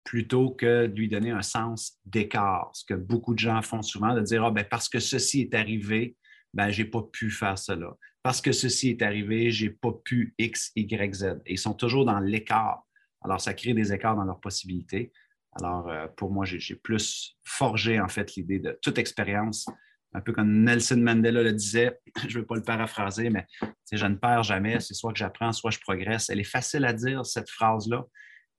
plutôt 0.04 0.50
que 0.50 0.86
de 0.86 0.94
lui 0.94 1.08
donner 1.08 1.32
un 1.32 1.42
sens 1.42 1.98
d'écart. 2.04 2.70
Ce 2.72 2.84
que 2.84 2.94
beaucoup 2.94 3.34
de 3.34 3.40
gens 3.40 3.60
font 3.60 3.82
souvent, 3.82 4.14
de 4.14 4.22
dire 4.22 4.44
oh, 4.46 4.50
ben, 4.50 4.64
parce 4.64 4.88
que 4.88 5.00
ceci 5.00 5.42
est 5.42 5.54
arrivé, 5.54 6.16
ben, 6.54 6.70
je 6.70 6.82
n'ai 6.82 6.88
pas 6.88 7.02
pu 7.02 7.30
faire 7.30 7.58
cela. 7.58 7.94
Parce 8.22 8.40
que 8.40 8.52
ceci 8.52 8.90
est 8.90 9.02
arrivé, 9.02 9.50
je 9.50 9.66
n'ai 9.66 9.70
pas 9.70 9.92
pu 10.04 10.34
X, 10.38 10.72
Y, 10.74 11.14
Z. 11.14 11.40
Ils 11.46 11.58
sont 11.58 11.74
toujours 11.74 12.04
dans 12.04 12.20
l'écart. 12.20 12.86
Alors, 13.22 13.40
ça 13.40 13.52
crée 13.54 13.74
des 13.74 13.92
écarts 13.92 14.16
dans 14.16 14.24
leurs 14.24 14.40
possibilités. 14.40 15.12
Alors, 15.58 15.88
euh, 15.88 16.06
pour 16.16 16.30
moi, 16.30 16.44
j'ai 16.44 16.74
plus 16.74 17.36
forgé, 17.44 18.00
en 18.00 18.08
fait, 18.08 18.34
l'idée 18.34 18.58
de 18.58 18.78
toute 18.82 18.98
expérience, 18.98 19.66
un 20.12 20.20
peu 20.20 20.32
comme 20.32 20.64
Nelson 20.64 20.98
Mandela 20.98 21.42
le 21.42 21.52
disait, 21.52 21.98
je 22.28 22.36
ne 22.36 22.40
veux 22.40 22.46
pas 22.46 22.56
le 22.56 22.62
paraphraser, 22.62 23.30
mais 23.30 23.46
je 23.90 24.06
ne 24.06 24.14
perds 24.14 24.42
jamais, 24.42 24.80
c'est 24.80 24.94
soit 24.94 25.12
que 25.12 25.18
j'apprends, 25.18 25.52
soit 25.52 25.70
je 25.70 25.80
progresse. 25.80 26.30
Elle 26.30 26.40
est 26.40 26.44
facile 26.44 26.84
à 26.84 26.92
dire, 26.92 27.24
cette 27.24 27.50
phrase-là, 27.50 28.04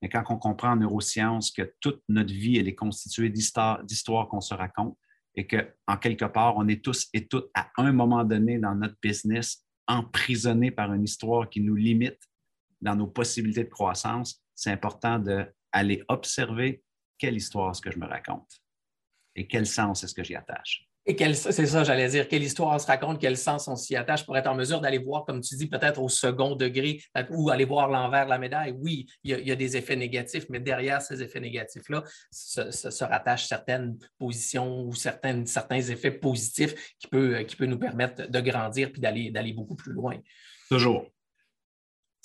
mais 0.01 0.09
quand 0.09 0.23
on 0.29 0.37
comprend 0.37 0.73
en 0.73 0.75
neurosciences 0.75 1.51
que 1.51 1.73
toute 1.79 2.01
notre 2.09 2.33
vie, 2.33 2.57
elle 2.57 2.67
est 2.67 2.75
constituée 2.75 3.29
d'histoires 3.29 4.27
qu'on 4.29 4.41
se 4.41 4.53
raconte 4.53 4.97
et 5.35 5.47
qu'en 5.47 5.97
quelque 5.97 6.25
part, 6.25 6.57
on 6.57 6.67
est 6.67 6.83
tous 6.83 7.07
et 7.13 7.27
toutes, 7.27 7.49
à 7.53 7.69
un 7.77 7.91
moment 7.91 8.23
donné 8.23 8.59
dans 8.59 8.75
notre 8.75 8.95
business, 9.01 9.65
emprisonnés 9.87 10.71
par 10.71 10.93
une 10.93 11.03
histoire 11.03 11.49
qui 11.49 11.61
nous 11.61 11.75
limite 11.75 12.19
dans 12.81 12.95
nos 12.95 13.07
possibilités 13.07 13.63
de 13.63 13.69
croissance, 13.69 14.43
c'est 14.53 14.71
important 14.71 15.19
d'aller 15.19 16.03
observer 16.09 16.83
quelle 17.17 17.35
histoire 17.35 17.71
est-ce 17.71 17.81
que 17.81 17.91
je 17.91 17.99
me 17.99 18.07
raconte? 18.07 18.61
et 19.37 19.47
quel 19.47 19.65
sens 19.65 20.03
est-ce 20.03 20.13
que 20.13 20.23
j'y 20.23 20.35
attache? 20.35 20.83
Et 21.09 21.15
c'est 21.35 21.65
ça, 21.67 21.85
j'allais 21.85 22.09
dire, 22.09 22.27
quelle 22.27 22.43
histoire 22.43 22.75
on 22.75 22.79
se 22.79 22.85
raconte, 22.85 23.21
quel 23.21 23.37
sens 23.37 23.69
on 23.69 23.77
s'y 23.77 23.95
attache 23.95 24.25
pour 24.25 24.35
être 24.37 24.47
en 24.47 24.55
mesure 24.55 24.81
d'aller 24.81 24.97
voir, 24.97 25.23
comme 25.23 25.39
tu 25.39 25.55
dis, 25.55 25.67
peut-être 25.67 26.01
au 26.01 26.09
second 26.09 26.53
degré 26.57 27.01
ou 27.29 27.49
aller 27.49 27.63
voir 27.63 27.87
l'envers 27.87 28.25
de 28.25 28.29
la 28.29 28.37
médaille. 28.37 28.75
Oui, 28.77 29.05
il 29.23 29.39
y, 29.47 29.51
a, 29.51 29.55
des 29.55 29.77
effets 29.77 29.95
négatifs, 29.95 30.47
mais 30.49 30.59
derrière 30.59 31.01
ces 31.01 31.23
effets 31.23 31.39
négatifs-là 31.39 32.03
se, 32.29 33.03
rattachent 33.05 33.47
certaines 33.47 33.97
positions 34.17 34.81
ou 34.81 34.93
certains 34.93 35.45
effets 35.79 36.11
positifs 36.11 36.75
qui 36.99 37.07
peuvent 37.07 37.45
qui 37.45 37.55
peut 37.55 37.67
nous 37.67 37.79
permettre 37.79 38.29
de 38.29 38.39
grandir 38.41 38.91
puis 38.91 38.99
d'aller 38.99 39.53
beaucoup 39.53 39.75
plus 39.75 39.93
loin. 39.93 40.17
Toujours 40.69 41.05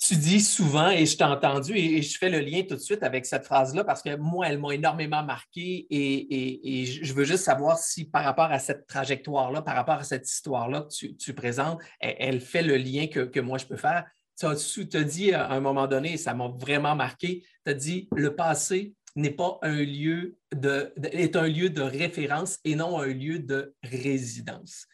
tu 0.05 0.17
dis 0.17 0.41
souvent, 0.41 0.89
et 0.89 1.05
je 1.05 1.15
t'ai 1.15 1.23
entendu, 1.23 1.77
et, 1.77 2.01
je 2.01 2.17
fais 2.17 2.29
le 2.29 2.39
lien 2.39 2.63
tout 2.63 2.75
de 2.75 2.81
suite 2.81 3.03
avec 3.03 3.25
cette 3.25 3.45
phrase-là 3.45 3.85
parce 3.85 4.01
que 4.01 4.17
moi, 4.17 4.47
elle 4.47 4.59
m'a 4.59 4.73
énormément 4.73 5.23
marqué 5.23 5.87
et, 5.89 6.85
je 6.85 7.13
veux 7.13 7.23
juste 7.23 7.45
savoir 7.45 7.77
si 7.77 8.03
par 8.05 8.23
rapport 8.23 8.51
à 8.51 8.59
cette 8.59 8.85
trajectoire-là, 8.85 9.61
par 9.61 9.75
rapport 9.75 9.95
à 9.95 10.03
cette 10.03 10.29
histoire-là 10.29 10.81
que 10.81 11.05
tu, 11.13 11.33
présentes, 11.33 11.79
elle, 11.99 12.41
fait 12.41 12.63
le 12.63 12.75
lien 12.75 13.07
que, 13.07 13.39
moi 13.39 13.57
je 13.57 13.65
peux 13.65 13.77
faire. 13.77 14.05
Tu 14.37 14.45
as, 14.45 15.03
dit 15.03 15.33
à 15.33 15.51
un 15.51 15.61
moment 15.61 15.87
donné, 15.87 16.13
et 16.13 16.17
ça 16.17 16.33
m'a 16.33 16.49
vraiment 16.49 16.95
marqué, 16.95 17.45
tu 17.65 17.71
as 17.71 17.73
dit 17.73 18.09
le 18.15 18.35
passé 18.35 18.95
n'est 19.15 19.31
pas 19.31 19.59
un 19.61 19.83
lieu 19.83 20.35
de, 20.53 20.91
est 21.13 21.35
un 21.35 21.47
lieu 21.47 21.69
de 21.69 21.81
référence 21.81 22.59
et 22.65 22.75
non 22.75 22.99
un 22.99 23.07
lieu 23.07 23.39
de 23.39 23.73
résidence. 23.83 24.87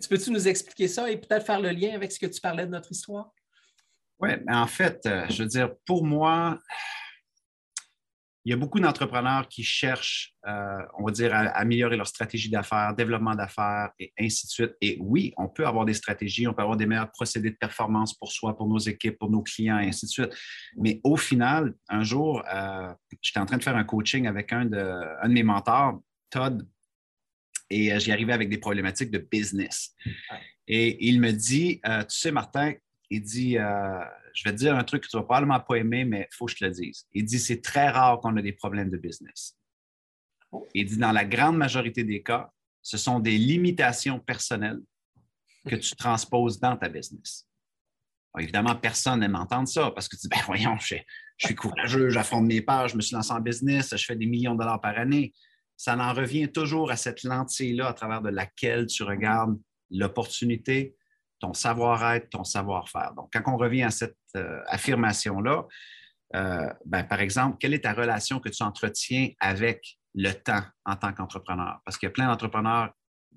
Tu 0.00 0.08
peux-tu 0.08 0.30
nous 0.30 0.48
expliquer 0.48 0.88
ça 0.88 1.10
et 1.10 1.18
peut-être 1.18 1.46
faire 1.46 1.60
le 1.60 1.70
lien 1.70 1.94
avec 1.94 2.10
ce 2.10 2.18
que 2.18 2.26
tu 2.26 2.40
parlais 2.40 2.66
de 2.66 2.70
notre 2.70 2.90
histoire? 2.90 3.32
Oui, 4.20 4.30
mais 4.46 4.54
en 4.54 4.66
fait, 4.66 5.00
euh, 5.06 5.26
je 5.30 5.42
veux 5.42 5.48
dire, 5.48 5.70
pour 5.86 6.04
moi, 6.04 6.58
il 8.44 8.50
y 8.50 8.52
a 8.52 8.56
beaucoup 8.56 8.78
d'entrepreneurs 8.78 9.48
qui 9.48 9.62
cherchent, 9.62 10.34
euh, 10.46 10.78
on 10.98 11.04
va 11.04 11.12
dire, 11.12 11.34
à, 11.34 11.40
améliorer 11.56 11.96
leur 11.96 12.06
stratégie 12.06 12.50
d'affaires, 12.50 12.94
développement 12.94 13.34
d'affaires 13.34 13.90
et 13.98 14.12
ainsi 14.20 14.46
de 14.46 14.50
suite. 14.50 14.72
Et 14.82 14.98
oui, 15.00 15.32
on 15.38 15.48
peut 15.48 15.66
avoir 15.66 15.86
des 15.86 15.94
stratégies, 15.94 16.46
on 16.46 16.52
peut 16.52 16.60
avoir 16.62 16.76
des 16.76 16.84
meilleurs 16.84 17.10
procédés 17.10 17.50
de 17.50 17.56
performance 17.56 18.12
pour 18.14 18.30
soi, 18.30 18.54
pour 18.56 18.66
nos 18.66 18.78
équipes, 18.78 19.18
pour 19.18 19.30
nos 19.30 19.42
clients 19.42 19.78
et 19.78 19.88
ainsi 19.88 20.04
de 20.04 20.10
suite. 20.10 20.36
Mais 20.76 21.00
au 21.02 21.16
final, 21.16 21.74
un 21.88 22.02
jour, 22.02 22.42
euh, 22.52 22.92
j'étais 23.22 23.40
en 23.40 23.46
train 23.46 23.58
de 23.58 23.62
faire 23.62 23.76
un 23.76 23.84
coaching 23.84 24.26
avec 24.26 24.52
un 24.52 24.66
de, 24.66 24.78
un 25.22 25.28
de 25.28 25.34
mes 25.34 25.42
mentors, 25.42 26.00
Todd, 26.28 26.66
et 27.70 27.98
j'y 28.00 28.12
arrivais 28.12 28.32
avec 28.32 28.50
des 28.50 28.58
problématiques 28.58 29.10
de 29.10 29.18
business. 29.18 29.94
Et 30.66 31.08
il 31.08 31.20
me 31.20 31.30
dit, 31.30 31.80
tu 31.84 32.04
sais, 32.08 32.32
Martin, 32.32 32.74
il 33.10 33.22
dit 33.22 33.58
euh, 33.58 34.00
Je 34.32 34.48
vais 34.48 34.52
te 34.52 34.58
dire 34.58 34.76
un 34.76 34.84
truc 34.84 35.02
que 35.02 35.08
tu 35.08 35.16
vas 35.16 35.24
probablement 35.24 35.60
pas 35.60 35.76
aimer, 35.76 36.04
mais 36.04 36.28
il 36.30 36.34
faut 36.34 36.46
que 36.46 36.52
je 36.52 36.56
te 36.56 36.64
le 36.64 36.70
dise. 36.70 37.06
Il 37.12 37.24
dit 37.24 37.38
C'est 37.38 37.60
très 37.60 37.88
rare 37.88 38.20
qu'on 38.20 38.36
ait 38.36 38.42
des 38.42 38.52
problèmes 38.52 38.90
de 38.90 38.96
business. 38.96 39.56
Il 40.74 40.86
dit 40.86 40.96
Dans 40.96 41.12
la 41.12 41.24
grande 41.24 41.56
majorité 41.56 42.04
des 42.04 42.22
cas, 42.22 42.50
ce 42.82 42.96
sont 42.96 43.20
des 43.20 43.36
limitations 43.36 44.18
personnelles 44.20 44.80
que 45.68 45.76
tu 45.76 45.94
transposes 45.94 46.58
dans 46.58 46.76
ta 46.76 46.88
business. 46.88 47.46
évidemment, 48.38 48.74
personne 48.74 49.20
n'aime 49.20 49.34
entendre 49.34 49.68
ça 49.68 49.90
parce 49.90 50.08
que 50.08 50.16
tu 50.16 50.22
dis 50.22 50.28
ben 50.28 50.40
voyons, 50.46 50.78
je, 50.78 50.96
suis 51.36 51.54
courageux, 51.54 52.08
j'affronte 52.08 52.46
mes 52.46 52.62
pages, 52.62 52.92
je 52.92 52.96
me 52.96 53.02
suis 53.02 53.14
lancé 53.14 53.32
en 53.32 53.40
business, 53.40 53.94
je 53.94 54.04
fais 54.04 54.16
des 54.16 54.26
millions 54.26 54.54
de 54.54 54.60
dollars 54.60 54.80
par 54.80 54.96
année. 54.98 55.34
Ça 55.76 55.96
en 55.96 56.12
revient 56.12 56.50
toujours 56.50 56.90
à 56.90 56.96
cette 56.96 57.22
lentille-là 57.22 57.88
à 57.88 57.94
travers 57.94 58.22
de 58.22 58.30
laquelle 58.30 58.86
tu 58.86 59.02
regardes 59.02 59.58
l'opportunité, 59.90 60.94
ton 61.40 61.54
savoir-être, 61.54 62.30
ton 62.30 62.44
savoir-faire. 62.44 63.14
Donc, 63.16 63.30
quand 63.32 63.42
on 63.52 63.56
revient 63.56 63.82
à 63.82 63.90
cette 63.90 64.16
euh, 64.36 64.60
affirmation-là, 64.68 65.66
euh, 66.36 66.72
ben, 66.84 67.02
par 67.04 67.20
exemple, 67.20 67.56
quelle 67.58 67.74
est 67.74 67.80
ta 67.80 67.92
relation 67.92 68.38
que 68.38 68.48
tu 68.48 68.62
entretiens 68.62 69.30
avec 69.40 69.98
le 70.14 70.32
temps 70.32 70.62
en 70.84 70.96
tant 70.96 71.12
qu'entrepreneur? 71.12 71.80
Parce 71.84 71.98
qu'il 71.98 72.06
y 72.06 72.10
a 72.10 72.12
plein 72.12 72.28
d'entrepreneurs 72.28 72.92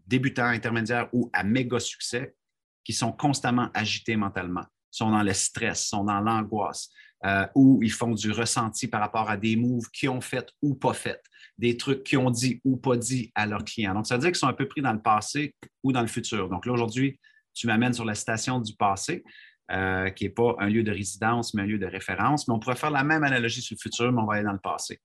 débutants, 0.06 0.46
intermédiaires 0.46 1.10
ou 1.14 1.30
à 1.34 1.44
méga 1.44 1.80
succès 1.80 2.36
qui 2.84 2.94
sont 2.94 3.14
constamment 3.14 3.70
agités 3.74 4.16
mentalement, 4.18 4.66
sont 4.92 5.10
dans 5.10 5.24
le 5.24 5.34
stress, 5.34 5.88
sont 5.88 6.04
dans 6.04 6.20
l'angoisse, 6.20 6.90
euh, 7.26 7.48
ou 7.56 7.82
ils 7.82 7.92
font 7.92 8.12
du 8.12 8.32
ressenti 8.32 8.88
par 8.88 9.00
rapport 9.00 9.30
à 9.30 9.38
des 9.38 9.56
moves 9.56 9.90
qu'ils 9.92 10.10
ont 10.10 10.20
fait 10.20 10.46
ou 10.62 10.76
pas 10.76 10.94
fait, 10.94 11.22
des 11.58 11.78
trucs 11.78 12.04
qu'ils 12.04 12.18
ont 12.18 12.30
dit 12.30 12.60
ou 12.66 12.76
pas 12.76 12.98
dit 12.98 13.32
à 13.34 13.46
leurs 13.46 13.64
clients. 13.64 13.94
Donc, 13.94 14.06
ça 14.06 14.16
veut 14.16 14.22
dire 14.22 14.32
qu'ils 14.32 14.40
sont 14.40 14.48
un 14.48 14.54
peu 14.54 14.68
pris 14.68 14.82
dans 14.82 14.92
le 14.92 15.02
passé 15.02 15.56
ou 15.84 15.94
dans 15.94 16.02
le 16.02 16.08
futur. 16.08 16.50
Donc 16.50 16.66
là, 16.66 16.74
aujourd'hui, 16.74 17.18
tu 17.54 17.68
m'amènes 17.68 17.94
sur 17.94 18.06
la 18.06 18.16
station 18.16 18.60
du 18.60 18.76
passé, 18.76 19.24
euh, 19.72 20.10
qui 20.10 20.26
n'est 20.26 20.30
pas 20.30 20.56
un 20.60 20.70
lieu 20.70 20.84
de 20.84 20.92
résidence, 20.92 21.54
mais 21.54 21.62
un 21.62 21.66
lieu 21.66 21.80
de 21.80 21.86
référence. 21.86 22.48
Mais 22.48 22.54
on 22.54 22.60
pourrait 22.60 22.76
faire 22.76 22.92
la 22.92 23.04
même 23.04 23.24
analogie 23.24 23.62
sur 23.62 23.76
le 23.76 23.82
futur, 23.82 24.12
mais 24.12 24.22
on 24.22 24.26
va 24.26 24.36
aller 24.36 24.44
dans 24.44 24.54
le 24.54 24.60
passé. 24.60 25.00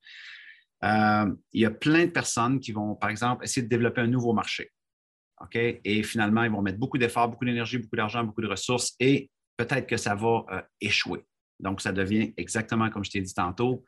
Euh, 0.84 1.32
il 1.52 1.60
y 1.60 1.64
a 1.64 1.70
plein 1.70 2.06
de 2.06 2.10
personnes 2.10 2.60
qui 2.60 2.72
vont, 2.72 2.94
par 2.94 3.10
exemple, 3.10 3.44
essayer 3.44 3.62
de 3.62 3.68
développer 3.68 4.00
un 4.00 4.06
nouveau 4.06 4.32
marché. 4.32 4.70
OK? 5.40 5.56
Et 5.56 6.02
finalement, 6.02 6.42
ils 6.44 6.50
vont 6.50 6.62
mettre 6.62 6.78
beaucoup 6.78 6.98
d'efforts, 6.98 7.28
beaucoup 7.28 7.44
d'énergie, 7.44 7.78
beaucoup 7.78 7.96
d'argent, 7.96 8.24
beaucoup 8.24 8.42
de 8.42 8.48
ressources 8.48 8.94
et 8.98 9.30
peut-être 9.56 9.86
que 9.86 9.96
ça 9.96 10.14
va 10.14 10.44
euh, 10.50 10.62
échouer. 10.80 11.24
Donc, 11.60 11.80
ça 11.80 11.92
devient 11.92 12.32
exactement 12.36 12.90
comme 12.90 13.04
je 13.04 13.10
t'ai 13.10 13.20
dit 13.20 13.34
tantôt, 13.34 13.84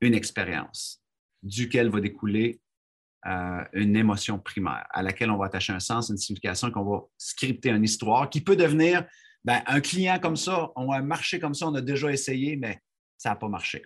une 0.00 0.14
expérience 0.14 1.02
duquel 1.42 1.88
va 1.88 2.00
découler 2.00 2.60
euh, 3.26 3.64
une 3.72 3.96
émotion 3.96 4.38
primaire 4.38 4.86
à 4.90 5.02
laquelle 5.02 5.30
on 5.30 5.36
va 5.36 5.46
attacher 5.46 5.72
un 5.72 5.80
sens, 5.80 6.08
une 6.08 6.16
signification, 6.16 6.70
qu'on 6.70 6.84
va 6.84 7.00
scripter 7.18 7.70
une 7.70 7.84
histoire 7.84 8.30
qui 8.30 8.40
peut 8.40 8.56
devenir 8.56 9.04
ben, 9.44 9.62
un 9.66 9.80
client 9.80 10.18
comme 10.18 10.36
ça, 10.36 10.70
on 10.76 10.90
a 10.90 10.98
un 10.98 11.02
marché 11.02 11.38
comme 11.38 11.54
ça, 11.54 11.66
on 11.68 11.74
a 11.74 11.80
déjà 11.80 12.10
essayé, 12.12 12.56
mais 12.56 12.80
ça 13.16 13.30
n'a 13.30 13.36
pas 13.36 13.48
marché. 13.48 13.82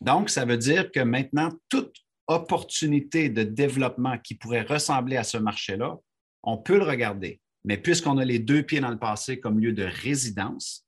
Donc, 0.00 0.30
ça 0.30 0.44
veut 0.44 0.56
dire 0.56 0.90
que 0.92 1.00
maintenant, 1.00 1.50
toute 1.68 1.96
opportunité 2.26 3.28
de 3.28 3.42
développement 3.42 4.18
qui 4.18 4.34
pourrait 4.34 4.62
ressembler 4.62 5.16
à 5.16 5.24
ce 5.24 5.38
marché-là, 5.38 5.96
on 6.42 6.58
peut 6.58 6.78
le 6.78 6.84
regarder. 6.84 7.40
Mais 7.64 7.78
puisqu'on 7.78 8.18
a 8.18 8.24
les 8.24 8.38
deux 8.38 8.62
pieds 8.62 8.80
dans 8.80 8.90
le 8.90 8.98
passé 8.98 9.40
comme 9.40 9.58
lieu 9.58 9.72
de 9.72 9.84
résidence, 9.84 10.86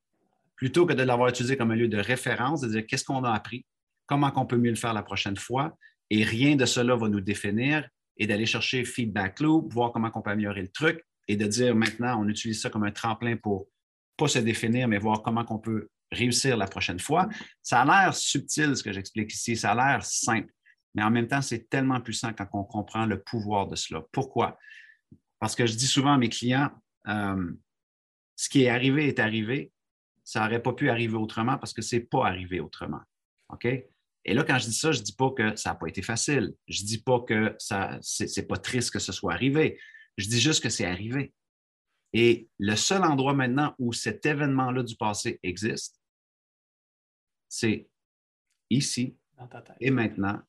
plutôt 0.55 0.87
que 0.87 0.93
de 0.93 1.03
l'avoir 1.03 1.29
utilisé 1.29 1.57
comme 1.57 1.71
un 1.71 1.77
lieu 1.77 1.89
de 1.89 1.99
référence, 1.99 2.61
de 2.61 2.69
dire 2.69 2.87
qu'est-ce 2.87 3.05
qu'on 3.05 3.25
a 3.25 3.33
appris, 3.33 3.65
comment 4.07 4.31
on 4.37 4.47
peut 4.47 4.59
mieux 4.59 4.71
le 4.71 4.77
faire 4.77 4.93
la 4.93 5.03
prochaine 5.03 5.37
fois, 5.37 5.77
et 6.11 6.25
rien 6.25 6.57
de 6.57 6.67
cela 6.67 6.97
va 6.97 7.09
nous 7.09 7.21
définir 7.21 7.89
et 8.17 8.27
d'aller 8.27 8.47
chercher 8.47 8.85
feedback 8.85 9.41
loop, 9.41 9.73
voir 9.73 9.93
comment 9.93 10.11
on 10.15 10.21
peut 10.21 10.31
améliorer 10.31 10.63
le 10.63 10.69
truc 10.69 11.05
et 11.29 11.37
de 11.37 11.47
dire 11.47 11.75
maintenant, 11.75 12.21
on 12.21 12.29
utilise 12.29 12.61
ça 12.61 12.71
comme 12.71 12.85
un 12.85 12.91
tremplin 12.91 13.37
pour 13.37 13.69
pas 14.17 14.29
se 14.29 14.41
définir, 14.41 14.89
mais 14.89 14.99
voir 14.99 15.23
comment 15.23 15.45
on 15.49 15.59
peut 15.59 15.89
réussir 16.13 16.57
la 16.57 16.67
prochaine 16.67 16.99
fois. 16.99 17.29
Ça 17.63 17.83
a 17.83 17.85
l'air 17.85 18.15
subtil 18.15 18.77
ce 18.77 18.83
que 18.83 18.93
j'explique 18.93 19.33
ici, 19.33 19.57
ça 19.57 19.73
a 19.73 19.75
l'air 19.75 20.05
simple, 20.05 20.53
mais 20.95 21.03
en 21.03 21.11
même 21.11 21.29
temps, 21.29 21.41
c'est 21.41 21.69
tellement 21.71 22.01
puissant 22.01 22.33
quand 22.33 22.49
on 22.53 22.65
comprend 22.65 23.07
le 23.07 23.23
pouvoir 23.23 23.69
de 23.69 23.77
cela. 23.77 24.03
Pourquoi? 24.13 24.59
Parce 25.39 25.55
que 25.55 25.67
je 25.67 25.75
dis 25.75 25.87
souvent 25.87 26.15
à 26.15 26.19
mes 26.19 26.29
clients, 26.29 26.71
euh, 27.09 27.53
ce 28.37 28.49
qui 28.49 28.65
est 28.65 28.69
arrivé 28.69 29.07
est 29.07 29.21
arrivé, 29.21 29.73
ça 30.25 30.45
n'aurait 30.45 30.63
pas 30.63 30.73
pu 30.73 30.91
arriver 30.91 31.15
autrement 31.15 31.57
parce 31.59 31.73
que 31.73 31.83
ce 31.83 31.97
n'est 31.97 32.03
pas 32.03 32.27
arrivé 32.27 32.61
autrement. 32.61 33.01
OK? 33.51 33.67
Et 34.25 34.35
là, 34.35 34.45
quand 34.45 34.59
je 34.59 34.67
dis 34.67 34.75
ça, 34.75 34.93
je 34.93 35.01
ne 35.01 35.05
dis 35.05 35.15
pas 35.15 35.31
que 35.31 35.57
ça 35.57 35.71
n'a 35.71 35.77
pas 35.77 35.89
été 35.89 36.03
facile. 36.03 36.53
Je 36.69 36.83
ne 36.83 36.87
dis 36.87 37.03
pas 37.03 37.21
que 37.21 37.57
ce 37.59 38.41
n'est 38.41 38.47
pas 38.47 38.59
triste 38.59 38.91
que 38.91 38.99
ce 38.99 39.13
soit 39.13 39.33
arrivé. 39.33 39.81
Je 40.17 40.29
dis 40.29 40.41
juste 40.41 40.63
que 40.63 40.69
c'est 40.69 40.85
arrivé. 40.85 41.33
Et 42.13 42.49
le 42.59 42.77
seul 42.77 43.03
endroit 43.03 43.35
maintenant 43.35 43.75
où 43.79 43.93
cet 43.93 44.27
événement-là 44.27 44.83
du 44.83 44.97
passé 44.97 45.39
existe, 45.43 46.01
c'est 47.49 47.89
ici 48.69 49.17
et 49.81 49.91
maintenant, 49.91 50.41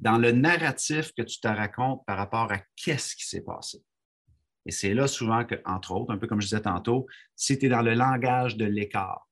dans 0.00 0.18
le 0.18 0.32
narratif 0.32 1.12
que 1.14 1.22
tu 1.22 1.40
te 1.40 1.48
racontes 1.48 2.04
par 2.06 2.18
rapport 2.18 2.52
à 2.52 2.58
qu'est-ce 2.76 3.16
qui 3.16 3.24
s'est 3.24 3.42
passé. 3.42 3.82
Et 4.66 4.70
c'est 4.70 4.94
là 4.94 5.06
souvent 5.06 5.44
que, 5.44 5.56
entre 5.64 5.92
autres, 5.92 6.12
un 6.12 6.18
peu 6.18 6.26
comme 6.26 6.40
je 6.40 6.46
disais 6.46 6.62
tantôt, 6.62 7.06
si 7.36 7.58
tu 7.58 7.66
es 7.66 7.68
dans 7.68 7.82
le 7.82 7.94
langage 7.94 8.56
de 8.56 8.64
l'écart, 8.64 9.28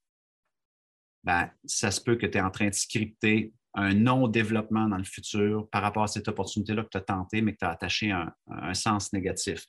ben, 1.25 1.51
ça 1.65 1.91
se 1.91 2.01
peut 2.01 2.17
que 2.17 2.27
tu 2.27 2.39
es 2.39 2.41
en 2.41 2.51
train 2.51 2.69
de 2.69 2.75
scripter 2.75 3.53
un 3.75 3.95
non-développement 3.95 4.89
dans 4.89 4.99
le 4.99 5.05
futur 5.05 5.69
par 5.71 5.83
rapport 5.83 6.03
à 6.03 6.07
cette 6.07 6.29
opportunité-là 6.29 6.85
que 6.85 6.91
tu 6.91 6.99
as 6.99 7.03
tenté, 7.03 7.41
mais 7.41 7.53
que 7.53 7.59
tu 7.59 7.65
as 7.65 7.71
attaché 7.71 8.11
un, 8.11 8.75
sens 8.75 9.13
négatif. 9.13 9.67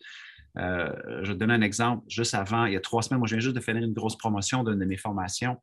Euh, 0.57 0.93
je 1.23 1.29
vais 1.29 1.33
te 1.33 1.39
donner 1.39 1.53
un 1.53 1.61
exemple. 1.61 2.03
Juste 2.09 2.35
avant, 2.35 2.65
il 2.65 2.73
y 2.73 2.75
a 2.75 2.81
trois 2.81 3.01
semaines, 3.01 3.19
moi, 3.19 3.27
je 3.27 3.35
viens 3.35 3.41
juste 3.41 3.55
de 3.55 3.61
finir 3.61 3.83
une 3.83 3.93
grosse 3.93 4.17
promotion 4.17 4.63
d'une 4.63 4.79
de 4.79 4.85
mes 4.85 4.97
formations. 4.97 5.59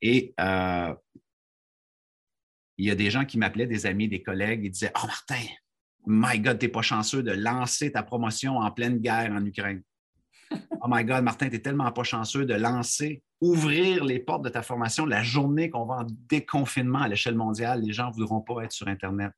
Et 0.00 0.34
euh, 0.40 0.94
il 2.78 2.86
y 2.86 2.90
a 2.90 2.94
des 2.94 3.10
gens 3.10 3.24
qui 3.24 3.38
m'appelaient, 3.38 3.66
des 3.66 3.86
amis, 3.86 4.08
des 4.08 4.22
collègues, 4.22 4.60
ils 4.64 4.70
disaient 4.70 4.92
Oh, 5.02 5.06
Martin, 5.06 5.44
my 6.06 6.38
God, 6.40 6.58
tu 6.58 6.66
n'es 6.66 6.72
pas 6.72 6.82
chanceux 6.82 7.22
de 7.22 7.32
lancer 7.32 7.92
ta 7.92 8.02
promotion 8.02 8.58
en 8.58 8.70
pleine 8.70 8.98
guerre 8.98 9.32
en 9.32 9.44
Ukraine. 9.44 9.82
Oh 10.80 10.86
my 10.88 11.04
God, 11.04 11.22
Martin, 11.22 11.46
tu 11.46 11.52
n'es 11.52 11.62
tellement 11.62 11.92
pas 11.92 12.02
chanceux 12.02 12.44
de 12.44 12.54
lancer 12.54 13.22
ouvrir 13.40 14.04
les 14.04 14.20
portes 14.20 14.44
de 14.44 14.48
ta 14.48 14.62
formation 14.62 15.04
la 15.04 15.22
journée 15.22 15.68
qu'on 15.68 15.84
va 15.84 15.96
en 15.96 16.06
déconfinement 16.28 17.00
à 17.00 17.08
l'échelle 17.08 17.34
mondiale. 17.34 17.82
Les 17.82 17.92
gens 17.92 18.08
ne 18.08 18.14
voudront 18.14 18.40
pas 18.40 18.62
être 18.62 18.72
sur 18.72 18.86
Internet. 18.88 19.32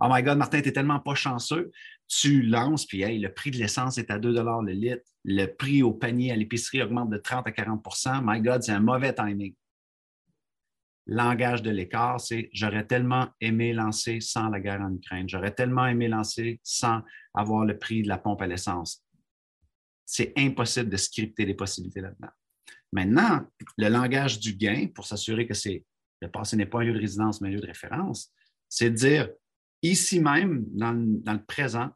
Oh 0.00 0.06
my 0.08 0.22
God, 0.22 0.38
Martin, 0.38 0.60
tu 0.60 0.68
n'es 0.68 0.72
tellement 0.72 1.00
pas 1.00 1.14
chanceux. 1.14 1.70
Tu 2.08 2.42
lances, 2.42 2.86
puis 2.86 3.02
hey, 3.02 3.18
le 3.18 3.32
prix 3.32 3.50
de 3.50 3.58
l'essence 3.58 3.98
est 3.98 4.10
à 4.10 4.18
2 4.18 4.32
le 4.32 4.72
litre. 4.72 5.02
Le 5.24 5.46
prix 5.46 5.82
au 5.82 5.92
panier 5.92 6.32
à 6.32 6.36
l'épicerie 6.36 6.82
augmente 6.82 7.10
de 7.10 7.18
30 7.18 7.46
à 7.46 7.50
40% 7.50 8.20
My 8.24 8.40
God, 8.40 8.62
c'est 8.62 8.72
un 8.72 8.80
mauvais 8.80 9.12
timing. 9.12 9.54
langage 11.06 11.62
de 11.62 11.70
l'écart, 11.70 12.20
c'est 12.20 12.50
j'aurais 12.52 12.86
tellement 12.86 13.28
aimé 13.40 13.72
lancer 13.72 14.20
sans 14.20 14.48
la 14.48 14.60
guerre 14.60 14.80
en 14.80 14.94
Ukraine, 14.94 15.28
j'aurais 15.28 15.54
tellement 15.54 15.86
aimé 15.86 16.08
lancer 16.08 16.60
sans 16.62 17.02
avoir 17.34 17.64
le 17.64 17.76
prix 17.78 18.02
de 18.02 18.08
la 18.08 18.16
pompe 18.16 18.42
à 18.42 18.46
l'essence. 18.46 19.04
C'est 20.12 20.32
impossible 20.36 20.90
de 20.90 20.96
scripter 20.96 21.46
les 21.46 21.54
possibilités 21.54 22.00
là-dedans. 22.00 22.32
Maintenant, 22.92 23.46
le 23.78 23.88
langage 23.88 24.40
du 24.40 24.54
gain, 24.54 24.88
pour 24.92 25.06
s'assurer 25.06 25.46
que 25.46 25.54
c'est 25.54 25.84
le 26.20 26.28
passé 26.28 26.56
n'est 26.56 26.66
pas 26.66 26.80
un 26.80 26.82
lieu 26.82 26.92
de 26.94 26.98
résidence, 26.98 27.40
mais 27.40 27.48
un 27.48 27.52
lieu 27.52 27.60
de 27.60 27.66
référence, 27.66 28.32
c'est 28.68 28.90
de 28.90 28.96
dire 28.96 29.30
ici 29.82 30.18
même, 30.18 30.64
dans, 30.72 30.92
dans, 31.22 31.34
le 31.34 31.44
présent, 31.44 31.90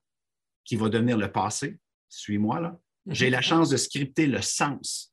qui 0.64 0.76
va 0.76 0.88
devenir 0.88 1.18
le 1.18 1.30
passé, 1.32 1.80
suis-moi 2.08 2.60
là, 2.60 2.80
j'ai 3.08 3.30
la 3.30 3.38
mhm. 3.38 3.42
chance 3.42 3.68
de 3.68 3.76
scripter 3.76 4.28
le 4.28 4.40
sens 4.40 5.12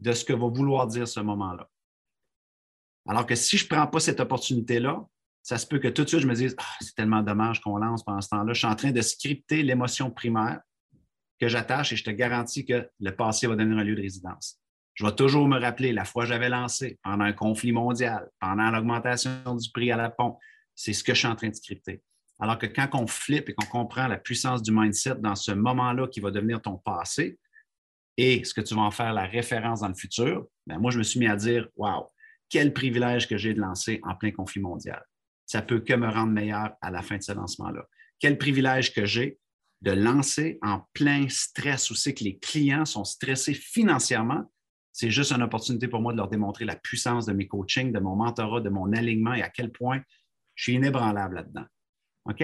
de 0.00 0.12
ce 0.12 0.22
que 0.22 0.34
va 0.34 0.46
vouloir 0.46 0.88
dire 0.88 1.08
ce 1.08 1.20
moment-là. 1.20 1.70
Alors 3.08 3.24
que 3.24 3.34
si 3.34 3.56
je 3.56 3.64
ne 3.64 3.68
prends 3.70 3.86
pas 3.86 3.98
cette 3.98 4.20
opportunité-là, 4.20 5.06
ça 5.42 5.56
se 5.56 5.66
peut 5.66 5.78
que 5.78 5.88
tout 5.88 6.04
de 6.04 6.08
suite, 6.08 6.20
je 6.20 6.28
me 6.28 6.34
dise 6.34 6.54
ah, 6.58 6.76
c'est 6.82 6.94
tellement 6.94 7.22
dommage 7.22 7.62
qu'on 7.62 7.78
lance 7.78 8.04
pendant 8.04 8.20
ce 8.20 8.28
temps-là. 8.28 8.52
Je 8.52 8.58
suis 8.58 8.68
en 8.68 8.76
train 8.76 8.92
de 8.92 9.00
scripter 9.00 9.62
l'émotion 9.62 10.10
primaire 10.10 10.60
que 11.40 11.48
j'attache 11.48 11.92
et 11.92 11.96
je 11.96 12.04
te 12.04 12.10
garantis 12.10 12.64
que 12.64 12.88
le 13.00 13.16
passé 13.16 13.46
va 13.46 13.56
devenir 13.56 13.78
un 13.78 13.84
lieu 13.84 13.96
de 13.96 14.02
résidence. 14.02 14.60
Je 14.94 15.06
vais 15.06 15.14
toujours 15.14 15.48
me 15.48 15.58
rappeler 15.58 15.92
la 15.92 16.04
fois 16.04 16.24
que 16.24 16.28
j'avais 16.28 16.50
lancé 16.50 16.98
pendant 17.02 17.24
un 17.24 17.32
conflit 17.32 17.72
mondial, 17.72 18.28
pendant 18.38 18.70
l'augmentation 18.70 19.54
du 19.54 19.70
prix 19.70 19.90
à 19.90 19.96
la 19.96 20.10
pompe. 20.10 20.38
C'est 20.74 20.92
ce 20.92 21.02
que 21.02 21.14
je 21.14 21.20
suis 21.20 21.28
en 21.28 21.36
train 21.36 21.48
de 21.48 21.54
scripter. 21.54 22.02
Alors 22.38 22.58
que 22.58 22.66
quand 22.66 22.88
on 22.94 23.06
flippe 23.06 23.48
et 23.48 23.54
qu'on 23.54 23.66
comprend 23.66 24.08
la 24.08 24.18
puissance 24.18 24.62
du 24.62 24.72
mindset 24.72 25.16
dans 25.16 25.34
ce 25.34 25.52
moment-là 25.52 26.08
qui 26.08 26.20
va 26.20 26.30
devenir 26.30 26.60
ton 26.60 26.76
passé 26.76 27.38
et 28.16 28.44
ce 28.44 28.52
que 28.52 28.60
tu 28.60 28.74
vas 28.74 28.82
en 28.82 28.90
faire 28.90 29.14
la 29.14 29.24
référence 29.24 29.80
dans 29.80 29.88
le 29.88 29.94
futur, 29.94 30.46
bien, 30.66 30.78
moi, 30.78 30.90
je 30.90 30.98
me 30.98 31.02
suis 31.02 31.18
mis 31.18 31.28
à 31.28 31.36
dire 31.36 31.68
Waouh, 31.76 32.06
quel 32.50 32.74
privilège 32.74 33.28
que 33.28 33.38
j'ai 33.38 33.54
de 33.54 33.60
lancer 33.60 34.00
en 34.02 34.14
plein 34.14 34.32
conflit 34.32 34.60
mondial. 34.60 35.02
Ça 35.46 35.62
peut 35.62 35.80
que 35.80 35.94
me 35.94 36.08
rendre 36.08 36.32
meilleur 36.32 36.72
à 36.82 36.90
la 36.90 37.02
fin 37.02 37.16
de 37.16 37.22
ce 37.22 37.32
lancement-là. 37.32 37.86
Quel 38.18 38.38
privilège 38.38 38.92
que 38.92 39.06
j'ai 39.06 39.38
de 39.82 39.92
lancer 39.92 40.58
en 40.62 40.82
plein 40.92 41.28
stress 41.28 41.90
où 41.90 41.94
c'est 41.94 42.14
que 42.14 42.24
les 42.24 42.38
clients 42.38 42.84
sont 42.84 43.04
stressés 43.04 43.54
financièrement. 43.54 44.50
C'est 44.92 45.10
juste 45.10 45.32
une 45.32 45.42
opportunité 45.42 45.88
pour 45.88 46.00
moi 46.00 46.12
de 46.12 46.18
leur 46.18 46.28
démontrer 46.28 46.64
la 46.64 46.76
puissance 46.76 47.26
de 47.26 47.32
mes 47.32 47.48
coachings, 47.48 47.92
de 47.92 48.00
mon 48.00 48.16
mentorat, 48.16 48.60
de 48.60 48.68
mon 48.68 48.92
alignement 48.92 49.34
et 49.34 49.42
à 49.42 49.48
quel 49.48 49.72
point 49.72 50.02
je 50.54 50.64
suis 50.64 50.74
inébranlable 50.74 51.36
là-dedans. 51.36 51.64
OK? 52.26 52.40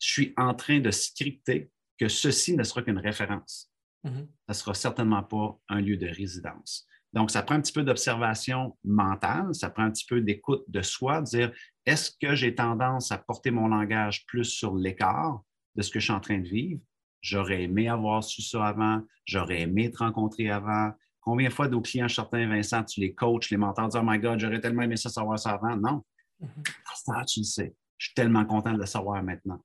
Je 0.00 0.08
suis 0.08 0.34
en 0.36 0.54
train 0.54 0.80
de 0.80 0.90
scripter 0.90 1.70
que 1.98 2.08
ceci 2.08 2.56
ne 2.56 2.64
sera 2.64 2.82
qu'une 2.82 2.98
référence. 2.98 3.70
Mm-hmm. 4.04 4.26
Ça 4.26 4.48
ne 4.48 4.54
sera 4.54 4.74
certainement 4.74 5.22
pas 5.22 5.58
un 5.68 5.80
lieu 5.80 5.96
de 5.96 6.08
résidence. 6.08 6.86
Donc, 7.14 7.30
ça 7.30 7.42
prend 7.42 7.54
un 7.54 7.60
petit 7.60 7.72
peu 7.72 7.84
d'observation 7.84 8.76
mentale, 8.82 9.54
ça 9.54 9.70
prend 9.70 9.84
un 9.84 9.92
petit 9.92 10.04
peu 10.04 10.20
d'écoute 10.20 10.64
de 10.66 10.82
soi, 10.82 11.20
de 11.20 11.26
dire 11.26 11.52
est-ce 11.86 12.10
que 12.20 12.34
j'ai 12.34 12.56
tendance 12.56 13.12
à 13.12 13.18
porter 13.18 13.52
mon 13.52 13.68
langage 13.68 14.26
plus 14.26 14.44
sur 14.44 14.74
l'écart? 14.74 15.40
De 15.74 15.82
ce 15.82 15.90
que 15.90 16.00
je 16.00 16.04
suis 16.04 16.12
en 16.12 16.20
train 16.20 16.38
de 16.38 16.48
vivre? 16.48 16.80
J'aurais 17.20 17.62
aimé 17.62 17.88
avoir 17.88 18.22
su 18.22 18.42
ça 18.42 18.66
avant, 18.66 19.02
j'aurais 19.24 19.62
aimé 19.62 19.90
te 19.90 19.98
rencontrer 19.98 20.50
avant. 20.50 20.92
Combien 21.20 21.48
de 21.48 21.54
fois 21.54 21.68
nos 21.68 21.80
clients, 21.80 22.08
certains, 22.08 22.46
Vincent, 22.46 22.84
tu 22.84 23.00
les 23.00 23.14
coaches, 23.14 23.50
les 23.50 23.56
mentors, 23.56 23.88
disent 23.88 24.00
Oh 24.00 24.04
my 24.04 24.18
God, 24.18 24.38
j'aurais 24.38 24.60
tellement 24.60 24.82
aimé 24.82 24.96
ça 24.96 25.08
savoir 25.08 25.38
ça 25.38 25.52
avant. 25.52 25.76
Non. 25.76 26.04
Mm-hmm. 26.42 27.24
tu 27.26 27.40
le 27.40 27.44
sais. 27.44 27.74
Je 27.96 28.06
suis 28.06 28.14
tellement 28.14 28.44
content 28.44 28.74
de 28.74 28.78
le 28.78 28.86
savoir 28.86 29.22
maintenant. 29.22 29.58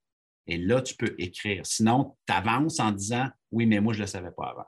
Et 0.48 0.58
là, 0.58 0.82
tu 0.82 0.96
peux 0.96 1.13
écrire. 1.18 1.66
Sinon, 1.66 2.16
tu 2.25 2.34
avances 2.34 2.80
en 2.80 2.92
disant 2.92 3.30
Oui, 3.51 3.66
mais 3.66 3.82
moi, 3.82 3.94
je 3.94 4.00
ne 4.00 4.04
le 4.04 4.08
savais 4.08 4.32
pas 4.32 4.51
avant. 4.51 4.68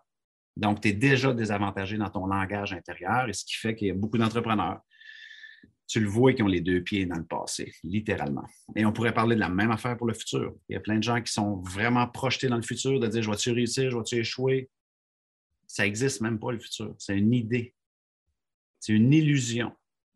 Donc, 0.57 0.81
tu 0.81 0.89
es 0.89 0.93
déjà 0.93 1.33
désavantagé 1.33 1.97
dans 1.97 2.09
ton 2.09 2.25
langage 2.25 2.73
intérieur 2.73 3.29
et 3.29 3.33
ce 3.33 3.45
qui 3.45 3.55
fait 3.55 3.73
qu'il 3.73 3.87
y 3.87 3.91
a 3.91 3.95
beaucoup 3.95 4.17
d'entrepreneurs, 4.17 4.81
tu 5.91 5.99
le 5.99 6.07
vois, 6.07 6.31
qui 6.31 6.41
ont 6.41 6.47
les 6.47 6.61
deux 6.61 6.81
pieds 6.81 7.05
dans 7.05 7.17
le 7.17 7.25
passé, 7.25 7.73
littéralement. 7.83 8.45
Et 8.77 8.85
on 8.85 8.93
pourrait 8.93 9.13
parler 9.13 9.35
de 9.35 9.41
la 9.41 9.49
même 9.49 9.71
affaire 9.71 9.97
pour 9.97 10.07
le 10.07 10.13
futur. 10.13 10.55
Il 10.69 10.73
y 10.73 10.75
a 10.77 10.79
plein 10.79 10.95
de 10.95 11.03
gens 11.03 11.21
qui 11.21 11.33
sont 11.33 11.57
vraiment 11.63 12.07
projetés 12.07 12.47
dans 12.47 12.55
le 12.55 12.61
futur, 12.61 12.97
de 12.97 13.07
dire, 13.07 13.21
je 13.21 13.29
vais-tu 13.29 13.51
réussir, 13.51 13.91
je 13.91 13.97
vais-tu 13.97 14.15
échouer? 14.15 14.69
Ça 15.67 15.83
n'existe 15.83 16.21
même 16.21 16.39
pas, 16.39 16.53
le 16.53 16.59
futur. 16.59 16.95
C'est 16.97 17.17
une 17.17 17.33
idée. 17.33 17.75
C'est 18.79 18.93
une 18.93 19.11
illusion. 19.11 19.73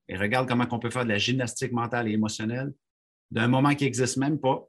Et 0.07 0.15
regarde 0.15 0.47
comment 0.47 0.65
on 0.71 0.79
peut 0.79 0.89
faire 0.89 1.03
de 1.03 1.09
la 1.09 1.17
gymnastique 1.17 1.73
mentale 1.73 2.07
et 2.07 2.11
émotionnelle 2.11 2.73
d'un 3.29 3.49
moment 3.49 3.75
qui 3.75 3.83
n'existe 3.83 4.15
même 4.15 4.39
pas, 4.39 4.65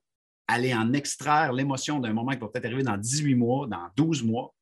aller 0.49 0.75
en 0.75 0.93
extraire 0.93 1.53
l'émotion 1.53 2.01
d'un 2.01 2.15
moment 2.15 2.33
qui 2.33 2.39
va 2.39 2.49
peut-être 2.49 2.65
arriver 2.65 2.83
dans 2.83 2.97
18 2.97 3.37
mois, 3.37 3.69
dans 3.69 3.91
12 3.97 4.25
mois, 4.25 4.53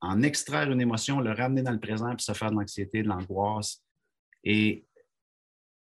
en 0.00 0.22
extraire 0.22 0.72
une 0.72 0.80
émotion, 0.80 1.20
le 1.20 1.32
ramener 1.32 1.60
dans 1.60 1.72
le 1.72 1.80
présent, 1.80 2.14
puis 2.16 2.24
se 2.24 2.32
faire 2.32 2.50
de 2.50 2.56
l'anxiété, 2.56 3.02
de 3.02 3.08
l'angoisse. 3.08 3.82
Et 4.44 4.86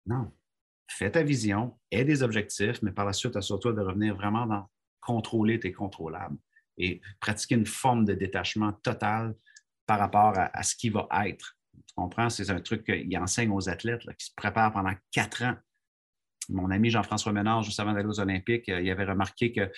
non, 0.06 0.32
fais 0.88 1.10
ta 1.10 1.22
vision, 1.22 1.78
aie 1.90 2.04
des 2.04 2.22
objectifs, 2.22 2.80
mais 2.82 2.92
par 2.92 3.04
la 3.04 3.12
suite, 3.12 3.36
assure-toi 3.36 3.72
de 3.72 3.80
revenir 3.80 4.16
vraiment 4.16 4.46
dans 4.46 4.68
contrôler 5.00 5.60
tes 5.60 5.72
contrôlables 5.72 6.36
et 6.78 7.00
pratiquer 7.20 7.54
une 7.54 7.66
forme 7.66 8.04
de 8.04 8.14
détachement 8.14 8.72
total 8.72 9.34
par 9.86 10.00
rapport 10.00 10.34
à, 10.36 10.62
ce 10.64 10.74
qui 10.74 10.88
va 10.90 11.06
être. 11.26 11.56
Tu 11.74 11.94
comprends? 11.94 12.28
C'est 12.28 12.50
un 12.50 12.60
truc 12.60 12.84
qu'il 12.84 13.16
enseigne 13.18 13.50
aux 13.50 13.68
athlètes 13.68 14.02
qui 14.18 14.26
se 14.26 14.34
préparent 14.34 14.72
pendant 14.72 14.92
quatre 15.12 15.44
ans. 15.44 15.54
Mon 16.48 16.70
ami 16.70 16.90
Jean-François 16.90 17.32
Ménard, 17.32 17.62
juste 17.62 17.78
avant 17.78 17.92
d'aller 17.92 18.08
aux 18.08 18.20
Olympiques, 18.20 18.68
euh, 18.68 18.80
il 18.80 18.90
avait 18.90 19.04
remarqué 19.04 19.52
que 19.52 19.70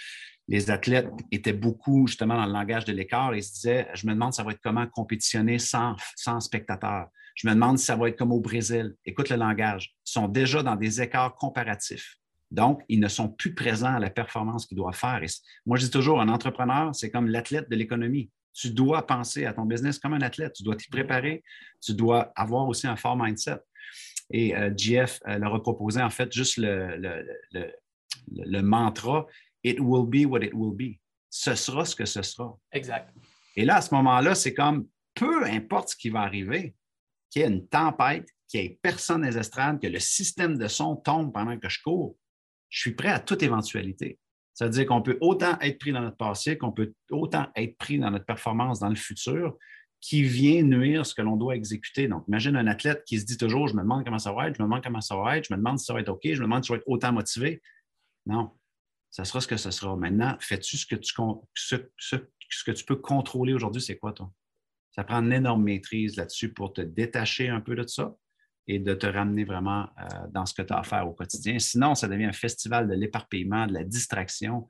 les 0.48 0.70
athlètes 0.70 1.08
étaient 1.30 1.52
beaucoup 1.52 2.06
justement 2.06 2.36
dans 2.36 2.46
le 2.46 2.52
langage 2.52 2.84
de 2.84 2.92
l'écart 2.92 3.34
et 3.34 3.40
se 3.40 3.52
disaient 3.52 3.88
Je 3.94 4.06
me 4.06 4.12
demande 4.12 4.32
ça 4.32 4.42
va 4.42 4.52
être 4.52 4.60
comment 4.62 4.86
compétitionner 4.86 5.58
sans, 5.58 5.96
sans 6.16 6.40
spectateurs. 6.40 7.08
Je 7.38 7.46
me 7.46 7.54
demande 7.54 7.78
si 7.78 7.84
ça 7.84 7.94
va 7.94 8.08
être 8.08 8.18
comme 8.18 8.32
au 8.32 8.40
Brésil. 8.40 8.96
Écoute 9.04 9.28
le 9.28 9.36
langage. 9.36 9.94
Ils 10.04 10.10
sont 10.10 10.26
déjà 10.26 10.64
dans 10.64 10.74
des 10.74 11.00
écarts 11.00 11.36
comparatifs. 11.36 12.16
Donc, 12.50 12.82
ils 12.88 12.98
ne 12.98 13.06
sont 13.06 13.28
plus 13.28 13.54
présents 13.54 13.94
à 13.94 14.00
la 14.00 14.10
performance 14.10 14.66
qu'ils 14.66 14.76
doivent 14.76 14.96
faire. 14.96 15.20
moi, 15.64 15.76
je 15.76 15.84
dis 15.84 15.90
toujours, 15.90 16.20
un 16.20 16.28
entrepreneur, 16.28 16.92
c'est 16.96 17.12
comme 17.12 17.28
l'athlète 17.28 17.70
de 17.70 17.76
l'économie. 17.76 18.28
Tu 18.54 18.70
dois 18.70 19.06
penser 19.06 19.44
à 19.44 19.52
ton 19.52 19.66
business 19.66 20.00
comme 20.00 20.14
un 20.14 20.20
athlète. 20.20 20.54
Tu 20.54 20.64
dois 20.64 20.74
t'y 20.74 20.88
préparer. 20.90 21.44
Tu 21.80 21.94
dois 21.94 22.32
avoir 22.34 22.66
aussi 22.66 22.88
un 22.88 22.96
fort 22.96 23.16
mindset. 23.16 23.60
Et 24.32 24.56
euh, 24.56 24.72
GF 24.76 25.20
euh, 25.28 25.38
leur 25.38 25.54
a 25.54 25.62
proposé 25.62 26.02
en 26.02 26.10
fait 26.10 26.32
juste 26.32 26.56
le, 26.56 26.96
le, 26.96 27.72
le 28.32 28.60
mantra 28.62 29.26
It 29.62 29.78
will 29.78 30.06
be 30.06 30.26
what 30.28 30.42
it 30.42 30.54
will 30.54 30.74
be. 30.74 30.98
Ce 31.30 31.54
sera 31.54 31.84
ce 31.84 31.94
que 31.94 32.04
ce 32.04 32.22
sera. 32.22 32.58
Exact. 32.72 33.14
Et 33.54 33.64
là, 33.64 33.76
à 33.76 33.80
ce 33.80 33.94
moment-là, 33.94 34.34
c'est 34.34 34.54
comme 34.54 34.88
peu 35.14 35.44
importe 35.44 35.90
ce 35.90 35.96
qui 35.96 36.10
va 36.10 36.20
arriver, 36.20 36.74
qu'il 37.30 37.42
y 37.42 37.44
ait 37.44 37.48
une 37.48 37.66
tempête, 37.68 38.28
qu'il 38.48 38.60
n'y 38.60 38.66
ait 38.66 38.78
personne 38.82 39.24
les 39.24 39.36
estrades, 39.38 39.80
que 39.80 39.86
le 39.86 39.98
système 39.98 40.56
de 40.56 40.68
son 40.68 40.96
tombe 40.96 41.32
pendant 41.32 41.58
que 41.58 41.68
je 41.68 41.82
cours, 41.82 42.16
je 42.68 42.80
suis 42.80 42.94
prêt 42.94 43.08
à 43.08 43.20
toute 43.20 43.42
éventualité. 43.42 44.18
Ça 44.54 44.64
veut 44.64 44.70
dire 44.70 44.86
qu'on 44.86 45.02
peut 45.02 45.18
autant 45.20 45.58
être 45.60 45.78
pris 45.78 45.92
dans 45.92 46.00
notre 46.00 46.16
passé, 46.16 46.58
qu'on 46.58 46.72
peut 46.72 46.92
autant 47.10 47.46
être 47.54 47.76
pris 47.78 47.98
dans 47.98 48.10
notre 48.10 48.24
performance 48.24 48.80
dans 48.80 48.88
le 48.88 48.96
futur, 48.96 49.56
qui 50.00 50.22
vient 50.22 50.62
nuire 50.62 51.04
ce 51.04 51.14
que 51.14 51.22
l'on 51.22 51.36
doit 51.36 51.56
exécuter. 51.56 52.08
Donc, 52.08 52.24
imagine 52.28 52.56
un 52.56 52.66
athlète 52.66 53.04
qui 53.04 53.18
se 53.18 53.24
dit 53.24 53.36
toujours, 53.36 53.68
je 53.68 53.74
me 53.74 53.82
demande 53.82 54.04
comment 54.04 54.18
ça 54.18 54.32
va 54.32 54.48
être, 54.48 54.56
je 54.56 54.62
me 54.62 54.66
demande 54.66 54.82
comment 54.82 55.00
ça 55.00 55.16
va 55.16 55.36
être, 55.36 55.46
je 55.48 55.52
me 55.52 55.58
demande 55.58 55.78
si 55.78 55.84
ça 55.84 55.92
va 55.92 56.00
être 56.00 56.08
OK, 56.08 56.20
je 56.24 56.38
me 56.38 56.44
demande 56.44 56.64
si 56.64 56.68
je 56.68 56.72
vais 56.72 56.78
être 56.78 56.88
autant 56.88 57.12
motivé. 57.12 57.62
Non, 58.26 58.52
ça 59.10 59.24
sera 59.24 59.40
ce 59.40 59.46
que 59.46 59.56
ce 59.56 59.70
sera. 59.70 59.96
Maintenant, 59.96 60.36
fais-tu 60.40 60.76
ce, 60.76 60.86
ce, 61.54 62.16
que 62.64 62.70
tu 62.70 62.84
peux 62.84 62.96
contrôler 62.96 63.54
aujourd'hui, 63.54 63.82
c'est 63.82 63.98
quoi, 63.98 64.12
toi? 64.12 64.30
Ça 64.98 65.04
prend 65.04 65.22
une 65.22 65.32
énorme 65.32 65.62
maîtrise 65.62 66.16
là-dessus 66.16 66.52
pour 66.52 66.72
te 66.72 66.80
détacher 66.80 67.48
un 67.48 67.60
peu 67.60 67.76
de 67.76 67.86
ça 67.86 68.16
et 68.66 68.80
de 68.80 68.94
te 68.94 69.06
ramener 69.06 69.44
vraiment 69.44 69.82
euh, 69.82 70.26
dans 70.30 70.44
ce 70.44 70.52
que 70.52 70.62
tu 70.62 70.72
as 70.72 70.78
à 70.78 70.82
faire 70.82 71.06
au 71.06 71.12
quotidien. 71.12 71.56
Sinon, 71.60 71.94
ça 71.94 72.08
devient 72.08 72.24
un 72.24 72.32
festival 72.32 72.88
de 72.88 72.94
l'éparpillement, 72.94 73.68
de 73.68 73.74
la 73.74 73.84
distraction, 73.84 74.66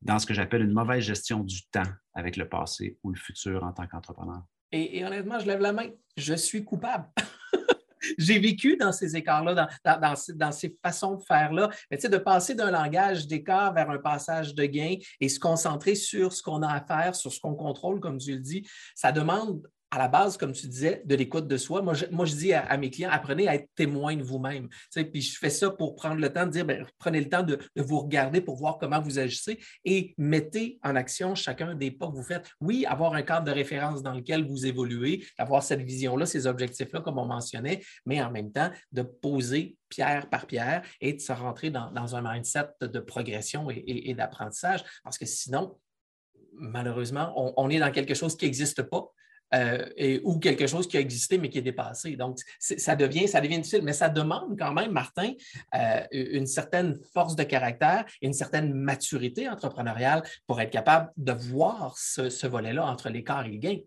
dans 0.00 0.20
ce 0.20 0.26
que 0.26 0.32
j'appelle 0.32 0.62
une 0.62 0.72
mauvaise 0.72 1.02
gestion 1.02 1.42
du 1.42 1.66
temps 1.72 1.90
avec 2.14 2.36
le 2.36 2.48
passé 2.48 3.00
ou 3.02 3.10
le 3.10 3.18
futur 3.18 3.64
en 3.64 3.72
tant 3.72 3.88
qu'entrepreneur. 3.88 4.44
Et, 4.70 4.98
et, 4.98 5.04
honnêtement, 5.04 5.40
je 5.40 5.46
lève 5.48 5.60
la 5.60 5.72
main. 5.72 5.90
Je 6.16 6.34
suis 6.34 6.64
coupable. 6.64 7.08
j'ai 8.18 8.38
vécu 8.38 8.76
dans 8.76 8.92
ces 8.92 9.16
écarts-là, 9.16 9.68
dans, 9.84 10.52
ces, 10.52 10.76
façons 10.82 11.16
de 11.16 11.22
faire-là. 11.22 11.70
Mais 11.90 11.96
tu 11.96 12.02
sais, 12.02 12.08
de 12.08 12.18
passer 12.18 12.54
d'un 12.54 12.70
langage 12.70 13.26
d'écart 13.26 13.72
vers 13.72 13.90
un 13.90 13.98
passage 13.98 14.54
de 14.54 14.64
gain 14.64 14.96
et 15.20 15.28
se 15.28 15.40
concentrer 15.40 15.94
sur 15.94 16.32
ce 16.32 16.42
qu'on 16.42 16.62
a 16.62 16.72
à 16.72 16.80
faire, 16.80 17.14
sur 17.14 17.32
ce 17.32 17.40
qu'on 17.40 17.54
contrôle, 17.54 18.00
comme 18.00 18.18
tu 18.18 18.32
le 18.32 18.40
dis, 18.40 18.66
ça 18.94 19.12
demande 19.12 19.62
à 19.90 19.98
la 19.98 20.08
base, 20.08 20.36
comme 20.36 20.52
tu 20.52 20.66
disais, 20.66 21.02
de 21.04 21.14
l'écoute 21.14 21.48
de 21.48 21.56
soi. 21.56 21.80
Moi 21.82 21.94
je, 21.94 22.06
moi, 22.10 22.26
je 22.26 22.34
dis 22.34 22.52
à, 22.52 22.76
mes 22.76 22.90
clients, 22.90 23.10
apprenez 23.10 23.48
à 23.48 23.54
être 23.54 23.68
témoin 23.74 24.16
de 24.16 24.22
vous-même. 24.22 24.68
puis 24.94 25.22
je 25.22 25.38
fais 25.38 25.50
ça 25.50 25.70
pour 25.70 25.94
prendre 25.94 26.20
le 26.20 26.32
temps 26.32 26.46
de 26.46 26.50
dire, 26.50 26.66
ben, 26.66 26.86
prenez 26.98 27.20
le 27.20 27.28
temps 27.28 27.42
de, 27.42 27.58
vous 27.76 28.00
regarder 28.00 28.40
pour 28.40 28.56
voir 28.56 28.78
comment 28.78 29.00
vous 29.00 29.18
agissez 29.18 29.58
et 29.84 30.14
mettez 30.18 30.78
en 30.82 30.96
action 30.96 31.34
chacun 31.34 31.74
des 31.74 31.90
pas 31.90 32.08
que 32.08 32.14
vous 32.14 32.22
faites. 32.22 32.50
Oui, 32.60 32.84
avoir 32.86 33.14
un 33.14 33.22
cadre 33.22 33.46
de 33.46 33.50
référence 33.50 34.02
dans 34.02 34.12
lequel 34.12 34.46
vous 34.46 34.66
évoluez, 34.66 35.24
avoir 35.38 35.62
cette 35.62 35.82
vision-là, 35.82 36.26
ces 36.26 36.46
objectifs-là, 36.46 37.00
comme 37.00 37.18
on 37.18 37.26
mentionnait, 37.26 37.82
mais 38.04 38.22
en 38.22 38.30
même 38.30 38.52
temps, 38.52 38.70
de 38.92 39.02
poser 39.02 39.76
pierre 39.88 40.28
par 40.28 40.46
pierre 40.46 40.82
et 41.00 41.14
de 41.14 41.20
se 41.20 41.32
rentrer 41.32 41.70
dans, 41.70 42.14
un 42.14 42.32
mindset 42.32 42.68
de 42.80 43.00
progression 43.00 43.68
et, 43.70 44.14
d'apprentissage. 44.14 44.82
Parce 45.02 45.18
que 45.18 45.26
sinon, 45.26 45.78
malheureusement, 46.52 47.32
on, 47.36 47.54
on, 47.56 47.70
est 47.70 47.78
dans 47.78 47.90
quelque 47.90 48.14
chose 48.14 48.36
qui 48.36 48.44
n'existe 48.44 48.82
pas 48.82 49.12
et, 49.52 50.20
ou 50.24 50.38
quelque 50.38 50.66
chose 50.66 50.86
qui 50.86 50.96
a 50.96 51.00
existé 51.00 51.38
mais 51.38 51.48
qui 51.48 51.58
est 51.58 51.62
dépassé. 51.62 52.16
Donc, 52.16 52.38
ça 52.58 52.96
devient, 52.96 53.28
ça 53.28 53.40
devient 53.40 53.56
difficile, 53.56 53.82
mais 53.82 53.92
ça 53.92 54.08
demande 54.08 54.58
quand 54.58 54.72
même, 54.72 54.92
Martin, 54.92 55.32
une 56.12 56.46
certaine 56.46 56.98
force 57.12 57.36
de 57.36 57.44
caractère 57.44 58.04
et 58.20 58.26
une 58.26 58.32
certaine 58.32 58.72
maturité 58.74 59.48
entrepreneuriale 59.48 60.22
pour 60.46 60.60
être 60.60 60.70
capable 60.70 61.10
de 61.16 61.32
voir 61.32 61.96
ce, 61.96 62.46
volet-là 62.46 62.86
entre 62.86 63.10
l'écart 63.10 63.46
et 63.46 63.50
le 63.50 63.58
gain. 63.58 63.78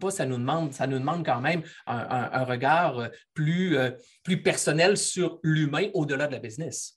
pas, 0.00 0.10
ça 0.10 0.26
nous 0.26 0.38
demande, 0.38 0.72
ça 0.72 0.86
nous 0.86 0.98
demande 0.98 1.24
quand 1.24 1.40
même 1.40 1.62
un, 1.86 2.44
regard 2.44 3.08
plus, 3.34 3.76
plus 4.22 4.42
personnel 4.42 4.96
sur 4.96 5.38
l'humain 5.42 5.88
au-delà 5.94 6.26
de 6.26 6.32
la 6.32 6.38
business. 6.38 6.95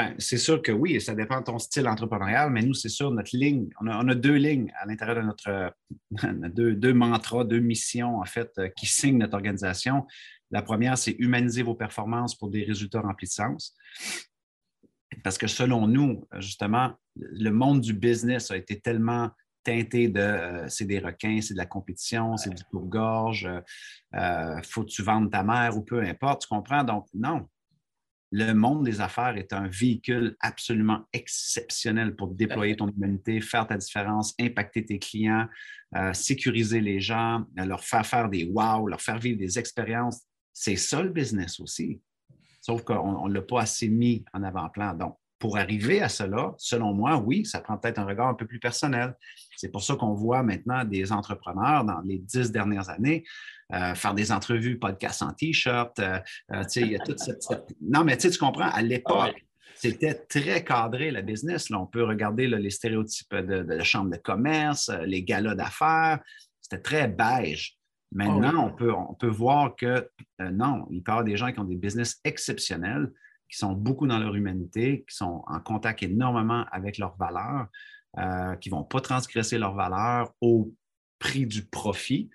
Ben, 0.00 0.14
c'est 0.16 0.38
sûr 0.38 0.62
que 0.62 0.72
oui, 0.72 0.98
ça 0.98 1.14
dépend 1.14 1.40
de 1.40 1.44
ton 1.44 1.58
style 1.58 1.86
entrepreneurial, 1.86 2.48
mais 2.48 2.62
nous, 2.62 2.72
c'est 2.72 2.88
sûr, 2.88 3.10
notre 3.10 3.36
ligne, 3.36 3.68
on 3.82 4.08
a, 4.08 4.14
deux 4.14 4.36
lignes 4.36 4.72
à 4.80 4.86
l'intérieur 4.86 5.16
de 5.16 5.20
notre, 5.20 5.74
deux, 6.54 6.74
deux, 6.74 6.94
mantras, 6.94 7.44
deux 7.44 7.58
missions, 7.58 8.18
en 8.18 8.24
fait, 8.24 8.50
euh, 8.56 8.70
qui 8.70 8.86
signent 8.86 9.18
notre 9.18 9.34
organisation. 9.34 10.06
La 10.50 10.62
première, 10.62 10.96
c'est 10.96 11.16
humaniser 11.18 11.62
vos 11.62 11.74
performances 11.74 12.34
pour 12.34 12.48
des 12.48 12.64
résultats 12.64 13.02
remplis 13.02 13.26
de 13.26 13.32
sens. 13.32 13.76
Parce 15.22 15.36
que 15.36 15.46
selon 15.46 15.86
nous, 15.86 16.26
justement, 16.38 16.94
le 17.16 17.50
monde 17.50 17.82
du 17.82 17.92
business 17.92 18.50
a 18.50 18.56
été 18.56 18.80
tellement 18.80 19.28
teinté 19.64 20.08
de 20.08 20.18
euh, 20.18 20.68
c'est 20.70 20.86
des 20.86 20.98
requins, 20.98 21.42
c'est 21.42 21.52
de 21.52 21.58
la 21.58 21.66
compétition, 21.66 22.38
c'est 22.38 22.54
du 22.54 22.64
court-gorge, 22.64 23.46
euh, 24.14 24.62
faut 24.62 24.82
que 24.82 24.88
tu 24.88 25.02
vendes 25.02 25.30
ta 25.30 25.42
mère 25.42 25.76
ou 25.76 25.82
peu 25.82 26.00
importe, 26.00 26.40
tu 26.40 26.48
comprends? 26.48 26.84
Donc, 26.84 27.06
non, 27.12 27.46
le 28.32 28.52
monde 28.52 28.84
des 28.84 29.00
affaires 29.00 29.36
est 29.36 29.52
un 29.52 29.68
véhicule 29.68 30.36
absolument 30.40 31.04
exceptionnel 31.12 32.14
pour 32.14 32.28
déployer 32.28 32.76
ton 32.76 32.88
humanité, 32.88 33.40
faire 33.40 33.66
ta 33.66 33.76
différence, 33.76 34.34
impacter 34.40 34.84
tes 34.84 34.98
clients, 35.00 35.48
euh, 35.96 36.12
sécuriser 36.12 36.80
les 36.80 37.00
gens, 37.00 37.44
euh, 37.58 37.64
leur 37.64 37.82
faire 37.82 38.06
faire 38.06 38.28
des 38.28 38.44
wow, 38.44 38.86
leur 38.86 39.00
faire 39.00 39.18
vivre 39.18 39.38
des 39.38 39.58
expériences. 39.58 40.22
C'est 40.52 40.76
ça 40.76 41.02
le 41.02 41.10
business 41.10 41.58
aussi. 41.58 42.00
Sauf 42.60 42.84
qu'on 42.84 43.28
ne 43.28 43.34
l'a 43.34 43.42
pas 43.42 43.62
assez 43.62 43.88
mis 43.88 44.24
en 44.32 44.44
avant-plan. 44.44 44.94
Donc, 44.94 45.16
pour 45.40 45.56
arriver 45.56 46.00
à 46.02 46.08
cela, 46.08 46.54
selon 46.58 46.94
moi, 46.94 47.16
oui, 47.16 47.44
ça 47.44 47.60
prend 47.60 47.76
peut-être 47.76 47.98
un 47.98 48.04
regard 48.04 48.28
un 48.28 48.34
peu 48.34 48.46
plus 48.46 48.60
personnel. 48.60 49.16
C'est 49.56 49.70
pour 49.70 49.82
ça 49.82 49.96
qu'on 49.96 50.14
voit 50.14 50.42
maintenant 50.42 50.84
des 50.84 51.10
entrepreneurs 51.12 51.84
dans 51.84 52.00
les 52.02 52.18
dix 52.18 52.52
dernières 52.52 52.90
années 52.90 53.24
euh, 53.72 53.94
faire 53.94 54.14
des 54.14 54.32
entrevues, 54.32 54.78
podcasts 54.78 55.22
en 55.22 55.32
T-shirt. 55.32 55.98
Euh, 56.00 56.18
euh, 56.52 56.64
il 56.76 56.92
y 56.92 56.96
a 56.96 56.98
toute 56.98 57.20
cette, 57.20 57.40
Non, 57.80 58.02
mais 58.02 58.16
tu 58.16 58.36
comprends, 58.36 58.68
à 58.68 58.82
l'époque, 58.82 59.44
c'était 59.76 60.14
très 60.14 60.64
cadré, 60.64 61.10
la 61.10 61.22
business. 61.22 61.70
Là, 61.70 61.78
on 61.80 61.86
peut 61.86 62.02
regarder 62.02 62.48
les 62.48 62.70
stéréotypes 62.70 63.34
de, 63.34 63.62
de, 63.62 63.82
chambre 63.82 64.10
de 64.10 64.16
commerce, 64.16 64.90
les 65.04 65.22
galas 65.22 65.54
d'affaires. 65.54 66.18
C'était 66.60 66.82
très 66.82 67.08
beige. 67.08 67.76
Maintenant, 68.12 68.66
on, 68.66 68.74
peut, 68.74 68.92
on 68.92 69.14
peut 69.14 69.28
voir 69.28 69.76
que 69.76 70.10
non, 70.40 70.88
il 70.90 71.02
peut 71.02 71.12
y 71.12 71.12
avoir 71.12 71.24
des 71.24 71.36
gens 71.36 71.52
qui 71.52 71.60
ont 71.60 71.64
des 71.64 71.76
business 71.76 72.18
exceptionnels, 72.24 73.08
qui 73.50 73.58
sont 73.58 73.72
beaucoup 73.72 74.06
dans 74.06 74.18
leur 74.18 74.34
humanité, 74.34 75.04
qui 75.08 75.16
sont 75.16 75.42
en 75.46 75.60
contact 75.60 76.02
énormément 76.02 76.64
avec 76.70 76.98
leurs 76.98 77.16
valeurs, 77.16 77.66
qui 78.60 78.70
ne 78.70 78.74
vont 78.74 78.84
pas 78.84 79.00
transgresser 79.00 79.58
leurs 79.58 79.74
valeurs 79.74 80.32
au 80.40 80.72
prix 81.18 81.46
du 81.46 81.64
profit. 81.64 82.30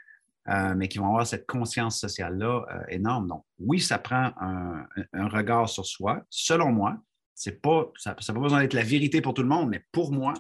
Euh, 0.48 0.76
mais 0.76 0.88
qui 0.88 1.00
vont 1.00 1.08
avoir 1.08 1.26
cette 1.26 1.48
conscience 1.48 2.00
sociale-là 2.00 2.66
euh, 2.70 2.84
énorme. 2.90 3.28
Donc, 3.28 3.44
oui, 3.58 3.80
ça 3.80 3.98
prend 3.98 4.32
un, 4.40 4.86
regard 5.28 5.68
sur 5.68 5.88
soi. 5.88 6.22
Selon 6.30 6.72
moi, 6.72 7.00
c'est 7.34 7.60
pas, 7.64 7.92
ça 7.98 8.12
n'a 8.12 8.16
pas 8.16 8.40
besoin 8.40 8.60
d'être 8.60 8.74
la 8.74 8.84
vérité 8.84 9.22
pour 9.22 9.34
tout 9.34 9.42
le 9.42 9.48
monde, 9.48 9.70
mais 9.70 9.84
pour 9.92 10.12
moi, 10.12 10.36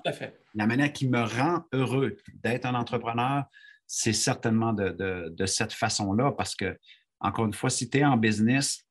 la 0.53 0.67
manière 0.67 0.93
qui 0.93 1.09
me 1.09 1.23
rend 1.23 1.63
heureux 1.73 2.17
d'être 2.35 2.67
un 2.67 2.75
entrepreneur, 2.75 3.45
c'est 3.87 4.13
certainement 4.13 4.73
de, 4.73 5.45
cette 5.47 5.73
façon-là, 5.73 6.31
parce 6.33 6.55
que, 6.55 6.77
encore 7.19 7.45
une 7.47 7.53
fois, 7.53 7.71
si 7.71 7.89
tu 7.89 7.97
es 7.97 8.05
en 8.05 8.15
business 8.15 8.85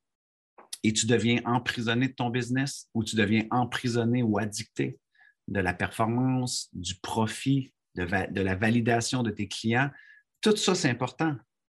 et 0.85 0.93
tu 0.93 1.07
deviens 1.07 1.41
emprisonné 1.45 2.09
de 2.09 2.13
ton 2.13 2.31
business 2.31 2.89
ou 2.95 3.03
tu 3.03 3.17
deviens 3.17 3.45
emprisonné 3.51 4.23
ou 4.23 4.39
addicté 4.39 5.01
de 5.49 5.61
la 5.61 5.75
performance, 5.75 6.69
du 6.73 6.95
profit, 6.95 7.73
de 7.97 8.41
la 8.41 8.55
validation 8.55 9.23
de 9.23 9.31
tes 9.31 9.49
clients, 9.49 9.91
tout 10.45 10.57
ça, 10.57 10.75
c'est 10.75 10.91
important, 10.91 11.35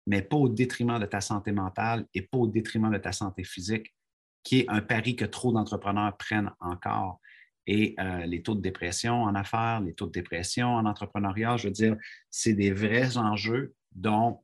mais 0.07 0.23
pas 0.23 0.39
au 0.39 0.49
détriment 0.49 0.99
de 0.99 1.05
ta 1.05 1.21
santé 1.21 1.53
mentale 1.53 2.07
et 2.15 2.23
pas 2.23 2.39
au 2.39 2.47
détriment 2.47 2.91
de 2.91 2.97
ta 2.97 3.13
santé 3.13 3.45
physique, 3.45 3.95
qui 4.43 4.61
est 4.61 4.71
un 4.71 4.81
pari 4.81 5.17
que 5.17 5.27
trop 5.27 5.53
d'entrepreneurs 5.53 6.17
prennent 6.17 6.51
encore. 6.61 7.21
Et 7.67 7.95
euh, 7.99 8.25
les 8.25 8.43
taux 8.43 8.55
de 8.55 8.63
dépression 8.63 9.23
en 9.23 9.35
affaires, 9.35 9.83
les 9.83 9.93
taux 9.93 10.07
de 10.07 10.13
dépression 10.13 10.69
en 10.69 10.87
entrepreneuriat, 10.87 11.59
je 11.59 11.69
veux 11.69 11.75
dire, 11.75 11.97
c'est 12.31 12.55
des 12.55 12.73
vrais 12.73 13.19
enjeux 13.19 13.75
dont 13.93 14.43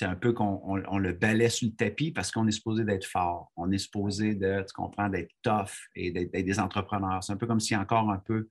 c'est 0.00 0.06
un 0.06 0.16
peu 0.16 0.32
qu'on 0.32 0.76
le 0.96 1.12
balaie 1.12 1.50
sous 1.50 1.66
le 1.66 1.72
tapis 1.72 2.10
parce 2.10 2.32
qu'on 2.32 2.48
est 2.48 2.52
supposé 2.52 2.84
d'être 2.84 3.04
fort. 3.04 3.52
On 3.54 3.70
est 3.70 3.76
supposé 3.76 4.34
de, 4.34 4.64
tu 4.66 4.72
comprends, 4.72 5.10
d'être 5.10 5.30
tough 5.42 5.68
et 5.94 6.10
d'être 6.10 6.32
des 6.32 6.58
entrepreneurs. 6.58 7.22
C'est 7.22 7.34
un 7.34 7.36
peu 7.36 7.46
comme 7.46 7.60
si 7.60 7.76
encore 7.76 8.10
un 8.10 8.16
peu 8.16 8.48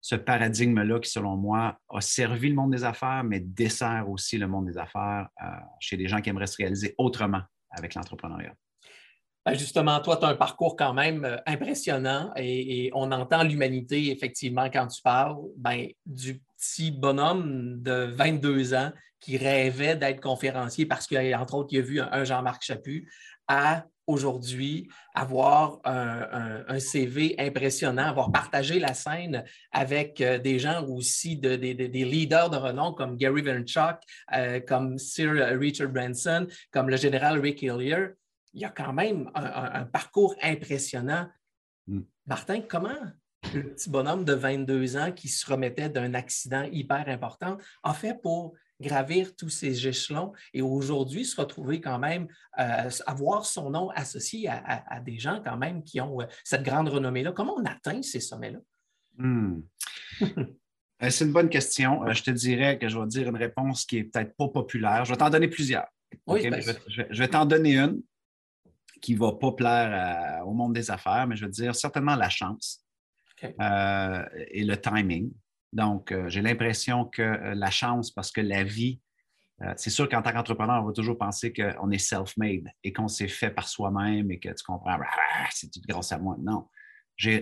ce 0.00 0.14
paradigme-là 0.14 1.00
qui, 1.00 1.10
selon 1.10 1.36
moi, 1.36 1.78
a 1.90 2.00
servi 2.00 2.48
le 2.48 2.54
monde 2.54 2.70
des 2.70 2.82
affaires, 2.82 3.24
mais 3.24 3.40
dessert 3.40 4.08
aussi 4.08 4.38
le 4.38 4.48
monde 4.48 4.64
des 4.64 4.78
affaires 4.78 5.28
euh, 5.42 5.48
chez 5.80 5.98
des 5.98 6.08
gens 6.08 6.22
qui 6.22 6.30
aimeraient 6.30 6.46
se 6.46 6.56
réaliser 6.56 6.94
autrement 6.96 7.42
avec 7.70 7.94
l'entrepreneuriat. 7.94 8.54
Ben, 9.44 9.52
justement, 9.52 10.00
toi, 10.00 10.16
tu 10.16 10.24
as 10.24 10.28
un 10.28 10.34
parcours 10.34 10.76
quand 10.76 10.94
même 10.94 11.26
euh, 11.26 11.36
impressionnant 11.44 12.32
et, 12.36 12.90
on 12.94 13.12
entend 13.12 13.42
l'humanité, 13.42 14.10
effectivement, 14.10 14.70
quand 14.70 14.86
tu 14.86 15.02
parles, 15.02 15.36
ben, 15.58 15.88
du 16.06 16.40
petit 16.56 16.90
bonhomme 16.90 17.82
de 17.82 18.14
22 18.14 18.72
ans 18.72 18.92
qui 19.22 19.38
rêvait 19.38 19.96
d'être 19.96 20.20
conférencier 20.20 20.84
parce 20.84 21.06
qu'entre 21.06 21.54
autres, 21.54 21.68
il 21.72 21.78
a 21.78 21.82
vu 21.82 22.00
un 22.00 22.24
Jean-Marc 22.24 22.62
Chaput, 22.62 23.10
à 23.48 23.86
aujourd'hui, 24.06 24.88
avoir 25.14 25.78
un, 25.84 26.78
CV 26.78 27.36
impressionnant, 27.38 28.04
avoir 28.08 28.32
partagé 28.32 28.78
la 28.78 28.94
scène 28.94 29.44
avec 29.70 30.20
euh, 30.20 30.38
des 30.38 30.58
gens 30.58 30.84
aussi, 30.86 31.36
de, 31.36 31.54
des 31.54 32.04
leaders 32.04 32.50
de 32.50 32.56
renom 32.56 32.92
comme 32.92 33.16
Gary 33.16 33.42
Vaynerchuk, 33.42 33.98
euh, 34.34 34.60
comme 34.60 34.98
Sir 34.98 35.32
Richard 35.58 35.90
Branson, 35.90 36.46
comme 36.72 36.88
le 36.88 36.96
général 36.96 37.40
Rick 37.40 37.62
Hillier. 37.62 38.08
Il 38.54 38.60
y 38.60 38.64
a 38.64 38.70
quand 38.70 38.92
même 38.92 39.30
un, 39.34 39.84
parcours 39.84 40.34
impressionnant. 40.42 41.28
Mm. 41.86 42.00
Martin, 42.26 42.60
comment 42.60 42.98
le 43.54 43.74
petit 43.74 43.90
bonhomme 43.90 44.24
de 44.24 44.34
22 44.34 44.96
ans 44.96 45.12
qui 45.12 45.28
se 45.28 45.48
remettait 45.50 45.88
d'un 45.88 46.14
accident 46.14 46.64
hyper 46.70 47.08
important 47.08 47.58
a 47.82 47.94
fait 47.94 48.20
pour 48.20 48.54
gravir 48.82 49.34
tous 49.36 49.48
ces 49.48 49.86
échelons 49.86 50.32
et 50.52 50.62
aujourd'hui 50.62 51.24
se 51.24 51.40
retrouver 51.40 51.80
quand 51.80 51.98
même, 51.98 52.28
euh, 52.58 52.90
avoir 53.06 53.46
son 53.46 53.70
nom 53.70 53.90
associé 53.90 54.48
à, 54.48 55.00
des 55.00 55.18
gens 55.18 55.40
quand 55.42 55.56
même 55.56 55.82
qui 55.82 56.00
ont 56.00 56.20
euh, 56.20 56.26
cette 56.44 56.62
grande 56.62 56.88
renommée-là. 56.88 57.32
Comment 57.32 57.54
on 57.56 57.64
atteint 57.64 58.02
ces 58.02 58.20
sommets-là? 58.20 58.58
Hmm. 59.16 59.62
Euh, 61.02 61.10
c'est 61.10 61.24
une 61.24 61.32
bonne 61.32 61.48
question. 61.48 62.08
Je 62.12 62.22
te 62.22 62.30
dirais 62.30 62.78
que 62.78 62.88
je 62.88 62.96
vais 62.96 63.06
dire 63.08 63.28
une 63.28 63.36
réponse 63.36 63.84
qui 63.84 63.98
est 63.98 64.04
peut-être 64.04 64.36
pas 64.36 64.46
populaire. 64.46 65.04
Je 65.04 65.10
vais 65.10 65.16
t'en 65.16 65.30
donner 65.30 65.48
plusieurs. 65.48 65.88
Ben, 66.28 66.60
je, 66.86 67.18
vais, 67.20 67.26
t'en 67.26 67.44
donner 67.44 67.76
une 67.76 68.00
qui 69.00 69.14
ne 69.14 69.18
va 69.18 69.32
pas 69.32 69.50
plaire 69.50 70.46
au 70.46 70.52
monde 70.52 70.74
des 70.74 70.92
affaires, 70.92 71.26
mais 71.26 71.34
je 71.34 71.46
vais 71.46 71.50
dire 71.50 71.74
certainement 71.74 72.14
la 72.14 72.28
chance 72.28 72.84
et 73.42 74.62
le 74.62 74.76
timing. 74.76 75.32
Donc, 75.72 76.12
euh, 76.12 76.28
j'ai 76.28 76.42
l'impression 76.42 77.06
que 77.06 77.22
euh, 77.22 77.54
la 77.54 77.70
chance, 77.70 78.10
parce 78.10 78.30
que 78.30 78.40
la 78.40 78.62
vie, 78.62 79.00
euh, 79.62 79.72
c'est 79.76 79.90
sûr 79.90 80.08
qu'en 80.08 80.20
tant 80.22 80.32
qu'entrepreneur, 80.32 80.82
on 80.82 80.86
va 80.86 80.92
toujours 80.92 81.16
penser 81.16 81.52
qu'on 81.52 81.90
est 81.90 81.98
self-made 81.98 82.68
et 82.84 82.92
qu'on 82.92 83.08
s'est 83.08 83.28
fait 83.28 83.50
par 83.50 83.68
soi-même 83.68 84.30
et 84.30 84.38
que 84.38 84.50
tu 84.50 84.64
comprends, 84.64 84.98
c'est 85.50 85.70
tout 85.70 85.80
grâce 85.88 86.12
à 86.12 86.18
moi. 86.18 86.36
Non. 86.40 86.68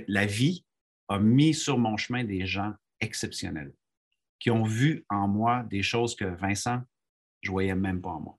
La 0.09 0.27
vie 0.27 0.65
a 1.09 1.19
mis 1.19 1.55
sur 1.55 1.79
mon 1.79 1.97
chemin 1.97 2.23
des 2.23 2.47
gens 2.47 2.73
exceptionnels 3.01 3.73
qui 4.39 4.51
ont 4.51 4.65
vu 4.65 5.05
en 5.09 5.27
moi 5.27 5.65
des 5.65 5.83
choses 5.83 6.15
que 6.15 6.25
Vincent, 6.25 6.81
je 7.43 7.51
ne 7.51 7.53
voyais 7.53 7.75
même 7.75 8.01
pas 8.01 8.11
en 8.11 8.21
moi. 8.21 8.39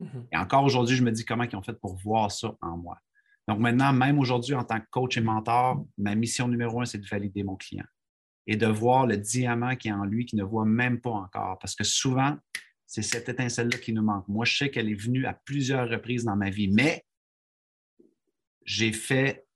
Mm-hmm. 0.00 0.26
Et 0.32 0.36
encore 0.36 0.64
aujourd'hui, 0.64 0.96
je 0.96 1.02
me 1.02 1.10
dis 1.10 1.24
comment 1.24 1.44
ils 1.44 1.56
ont 1.56 1.62
fait 1.62 1.78
pour 1.78 1.96
voir 1.96 2.30
ça 2.30 2.54
en 2.60 2.76
moi. 2.76 2.98
Donc 3.48 3.58
maintenant, 3.58 3.92
même 3.92 4.18
aujourd'hui, 4.18 4.54
en 4.54 4.64
tant 4.64 4.80
que 4.80 4.86
coach 4.90 5.16
et 5.16 5.20
mentor, 5.20 5.84
ma 5.98 6.14
mission 6.14 6.48
numéro 6.48 6.80
un, 6.80 6.84
c'est 6.84 6.98
de 6.98 7.06
valider 7.06 7.42
mon 7.42 7.56
client 7.56 7.84
et 8.46 8.56
de 8.56 8.66
voir 8.66 9.06
le 9.06 9.16
diamant 9.16 9.76
qui 9.76 9.88
est 9.88 9.92
en 9.92 10.04
lui, 10.04 10.26
qui 10.26 10.36
ne 10.36 10.44
voit 10.44 10.64
même 10.64 11.00
pas 11.00 11.10
encore. 11.10 11.58
Parce 11.58 11.74
que 11.74 11.84
souvent, 11.84 12.36
c'est 12.86 13.02
cette 13.02 13.28
étincelle-là 13.28 13.78
qui 13.78 13.92
nous 13.92 14.02
manque. 14.02 14.26
Moi, 14.28 14.44
je 14.44 14.56
sais 14.56 14.70
qu'elle 14.70 14.90
est 14.90 15.00
venue 15.00 15.26
à 15.26 15.32
plusieurs 15.32 15.88
reprises 15.88 16.24
dans 16.24 16.36
ma 16.36 16.50
vie, 16.50 16.68
mais 16.68 17.04
j'ai 18.64 18.92
fait 18.92 19.46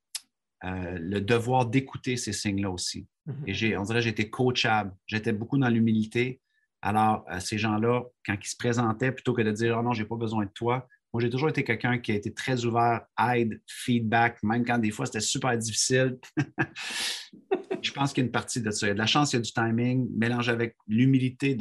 euh, 0.64 0.98
le 0.98 1.20
devoir 1.20 1.66
d'écouter 1.66 2.16
ces 2.16 2.32
signes-là 2.32 2.70
aussi. 2.70 3.06
Mm-hmm. 3.26 3.34
Et 3.46 3.54
j'ai, 3.54 3.76
on 3.76 3.82
dirait 3.82 3.98
que 3.98 4.04
j'étais 4.04 4.30
coachable. 4.30 4.94
J'étais 5.06 5.32
beaucoup 5.32 5.58
dans 5.58 5.68
l'humilité. 5.68 6.40
Alors, 6.80 7.24
euh, 7.30 7.40
ces 7.40 7.58
gens-là, 7.58 8.04
quand 8.24 8.36
ils 8.40 8.48
se 8.48 8.56
présentaient, 8.56 9.12
plutôt 9.12 9.34
que 9.34 9.42
de 9.42 9.52
dire 9.52 9.76
Oh 9.78 9.82
non, 9.82 9.92
je 9.92 10.02
n'ai 10.02 10.08
pas 10.08 10.16
besoin 10.16 10.44
de 10.44 10.50
toi, 10.50 10.88
moi, 11.12 11.22
j'ai 11.22 11.30
toujours 11.30 11.48
été 11.48 11.64
quelqu'un 11.64 11.98
qui 11.98 12.12
a 12.12 12.14
été 12.14 12.34
très 12.34 12.66
ouvert, 12.66 13.06
aide, 13.32 13.60
feedback, 13.66 14.42
même 14.42 14.66
quand 14.66 14.76
des 14.76 14.90
fois 14.90 15.06
c'était 15.06 15.20
super 15.20 15.56
difficile. 15.56 16.18
je 17.82 17.92
pense 17.92 18.12
qu'il 18.12 18.22
y 18.22 18.24
a 18.24 18.26
une 18.26 18.32
partie 18.32 18.60
de 18.60 18.70
ça. 18.70 18.86
Il 18.86 18.88
y 18.88 18.90
a 18.90 18.94
de 18.94 18.98
la 18.98 19.06
chance, 19.06 19.32
il 19.32 19.36
y 19.36 19.38
a 19.38 19.42
du 19.42 19.52
timing, 19.52 20.08
mélange 20.16 20.48
avec 20.48 20.76
l'humilité 20.86 21.56